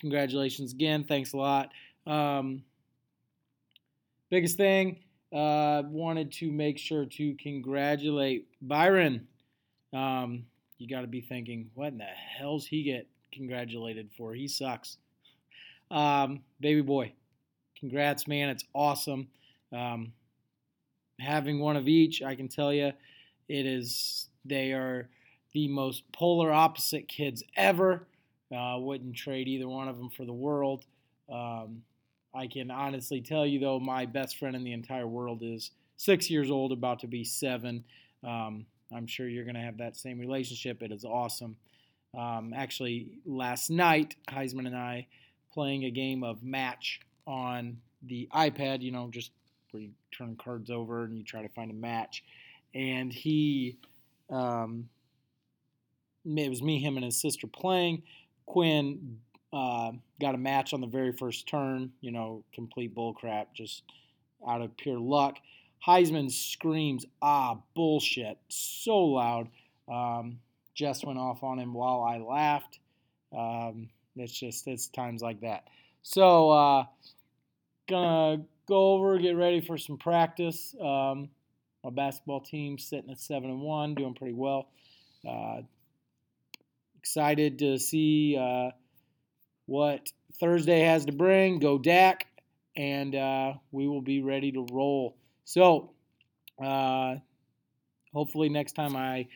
congratulations 0.00 0.72
again. 0.72 1.04
Thanks 1.04 1.34
a 1.34 1.36
lot. 1.36 1.70
Um, 2.06 2.64
biggest 4.30 4.56
thing, 4.56 5.00
uh, 5.34 5.82
wanted 5.86 6.32
to 6.32 6.50
make 6.50 6.78
sure 6.78 7.04
to 7.04 7.34
congratulate 7.34 8.48
Byron. 8.62 9.28
Um, 9.92 10.44
you 10.84 10.96
got 10.96 11.02
to 11.02 11.06
be 11.06 11.20
thinking, 11.20 11.70
what 11.74 11.88
in 11.88 11.98
the 11.98 12.04
hell's 12.04 12.66
he 12.66 12.82
get 12.82 13.06
congratulated 13.32 14.10
for? 14.16 14.34
He 14.34 14.46
sucks. 14.46 14.98
Um, 15.90 16.42
baby 16.60 16.82
boy, 16.82 17.12
congrats, 17.78 18.28
man. 18.28 18.48
It's 18.50 18.64
awesome. 18.74 19.28
Um, 19.72 20.12
having 21.18 21.58
one 21.58 21.76
of 21.76 21.88
each, 21.88 22.22
I 22.22 22.34
can 22.34 22.48
tell 22.48 22.72
you, 22.72 22.92
it 23.48 23.66
is, 23.66 24.28
they 24.44 24.72
are 24.72 25.08
the 25.52 25.68
most 25.68 26.10
polar 26.12 26.52
opposite 26.52 27.08
kids 27.08 27.42
ever. 27.56 28.06
Uh, 28.54 28.76
wouldn't 28.78 29.16
trade 29.16 29.48
either 29.48 29.68
one 29.68 29.88
of 29.88 29.96
them 29.96 30.10
for 30.10 30.24
the 30.24 30.32
world. 30.32 30.84
Um, 31.32 31.82
I 32.34 32.46
can 32.46 32.70
honestly 32.70 33.20
tell 33.20 33.46
you, 33.46 33.58
though, 33.58 33.80
my 33.80 34.06
best 34.06 34.38
friend 34.38 34.54
in 34.56 34.64
the 34.64 34.72
entire 34.72 35.06
world 35.06 35.42
is 35.42 35.70
six 35.96 36.28
years 36.28 36.50
old, 36.50 36.72
about 36.72 36.98
to 37.00 37.06
be 37.06 37.24
seven. 37.24 37.84
Um, 38.22 38.66
I'm 38.94 39.06
sure 39.06 39.28
you're 39.28 39.44
going 39.44 39.56
to 39.56 39.60
have 39.60 39.78
that 39.78 39.96
same 39.96 40.18
relationship. 40.18 40.82
It 40.82 40.92
is 40.92 41.04
awesome. 41.04 41.56
Um, 42.16 42.52
actually, 42.54 43.18
last 43.26 43.70
night, 43.70 44.14
Heisman 44.28 44.66
and 44.66 44.76
I 44.76 45.06
playing 45.52 45.84
a 45.84 45.90
game 45.90 46.22
of 46.22 46.42
match 46.42 47.00
on 47.26 47.78
the 48.02 48.28
iPad, 48.32 48.82
you 48.82 48.92
know, 48.92 49.08
just 49.10 49.30
where 49.70 49.82
you 49.82 49.90
turn 50.16 50.36
cards 50.36 50.70
over 50.70 51.04
and 51.04 51.16
you 51.16 51.24
try 51.24 51.42
to 51.42 51.48
find 51.48 51.70
a 51.70 51.74
match. 51.74 52.22
And 52.74 53.12
he, 53.12 53.78
um, 54.30 54.88
it 56.24 56.48
was 56.48 56.62
me, 56.62 56.80
him, 56.80 56.96
and 56.96 57.04
his 57.04 57.20
sister 57.20 57.46
playing. 57.46 58.02
Quinn 58.46 59.18
uh, 59.52 59.92
got 60.20 60.34
a 60.34 60.38
match 60.38 60.72
on 60.72 60.80
the 60.80 60.86
very 60.86 61.12
first 61.12 61.48
turn, 61.48 61.92
you 62.00 62.12
know, 62.12 62.44
complete 62.52 62.94
bullcrap, 62.94 63.46
just 63.54 63.82
out 64.46 64.60
of 64.60 64.76
pure 64.76 64.98
luck. 64.98 65.38
Heisman 65.86 66.30
screams, 66.30 67.04
ah, 67.20 67.58
bullshit, 67.74 68.38
so 68.48 68.98
loud. 69.04 69.48
Um, 69.88 70.38
Jess 70.74 71.04
went 71.04 71.18
off 71.18 71.42
on 71.42 71.58
him 71.58 71.74
while 71.74 72.02
I 72.02 72.18
laughed. 72.18 72.78
Um, 73.36 73.90
it's 74.16 74.32
just, 74.32 74.66
it's 74.66 74.86
times 74.88 75.22
like 75.22 75.40
that. 75.42 75.68
So, 76.02 76.50
uh, 76.50 76.84
gonna 77.88 78.44
go 78.66 78.94
over, 78.94 79.18
get 79.18 79.36
ready 79.36 79.60
for 79.60 79.76
some 79.76 79.98
practice. 79.98 80.74
Um, 80.80 81.28
my 81.82 81.90
basketball 81.90 82.40
team 82.40 82.78
sitting 82.78 83.10
at 83.10 83.18
seven 83.18 83.50
and 83.50 83.60
one, 83.60 83.94
doing 83.94 84.14
pretty 84.14 84.34
well. 84.34 84.68
Uh, 85.28 85.62
excited 86.98 87.58
to 87.58 87.78
see 87.78 88.36
uh, 88.40 88.70
what 89.66 90.10
Thursday 90.40 90.80
has 90.80 91.04
to 91.04 91.12
bring. 91.12 91.58
Go 91.58 91.76
Dak, 91.78 92.26
and 92.76 93.14
uh, 93.14 93.52
we 93.70 93.86
will 93.86 94.00
be 94.00 94.22
ready 94.22 94.50
to 94.52 94.66
roll. 94.72 95.16
So, 95.44 95.90
uh, 96.62 97.16
hopefully, 98.12 98.48
next 98.48 98.72
time 98.72 98.96
I 98.96 99.28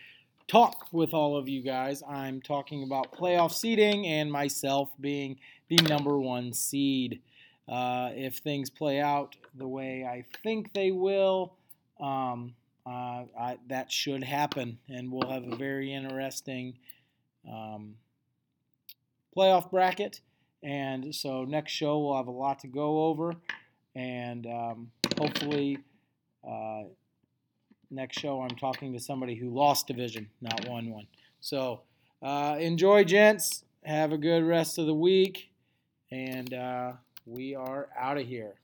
talk 0.47 0.87
with 0.91 1.13
all 1.13 1.37
of 1.37 1.49
you 1.49 1.63
guys, 1.63 2.03
I'm 2.09 2.41
talking 2.41 2.83
about 2.83 3.13
playoff 3.13 3.53
seeding 3.53 4.07
and 4.07 4.33
myself 4.33 4.91
being 5.01 5.39
the 5.69 5.77
number 5.77 6.19
one 6.19 6.53
seed. 6.53 7.21
Uh, 7.69 8.11
if 8.15 8.39
things 8.39 8.71
play 8.71 8.99
out 8.99 9.37
the 9.55 9.69
way 9.69 10.03
I 10.03 10.25
think 10.43 10.73
they 10.73 10.91
will, 10.91 11.53
um, 12.01 12.55
uh, 12.87 13.25
I, 13.39 13.59
that 13.69 13.93
should 13.93 14.25
happen, 14.25 14.79
and 14.89 15.13
we'll 15.13 15.31
have 15.31 15.45
a 15.45 15.57
very 15.57 15.93
interesting 15.93 16.79
um, 17.47 17.97
playoff 19.37 19.71
bracket. 19.71 20.23
And 20.63 21.15
so 21.15 21.45
next 21.45 21.73
show 21.73 21.99
we'll 21.99 22.17
have 22.17 22.29
a 22.29 22.33
lot 22.33 22.61
to 22.61 22.67
go 22.67 23.05
over, 23.05 23.35
and 23.95 24.47
um, 24.47 24.91
hopefully 25.19 25.79
uh, 26.47 26.85
next 27.91 28.19
show 28.19 28.43
I'm 28.43 28.57
talking 28.57 28.93
to 28.93 29.01
somebody 29.01 29.35
who 29.35 29.51
lost 29.51 29.87
division, 29.87 30.29
not 30.41 30.69
won 30.69 30.91
one. 30.91 31.07
So 31.41 31.83
uh, 32.23 32.57
enjoy, 32.59 33.05
gents. 33.05 33.65
Have 33.85 34.13
a 34.13 34.19
good 34.19 34.45
rest 34.45 34.79
of 34.79 34.87
the 34.87 34.95
week, 34.95 35.51
and 36.11 36.53
uh, 36.53 36.93
we 37.25 37.55
are 37.55 37.89
out 37.99 38.19
of 38.19 38.27
here. 38.27 38.55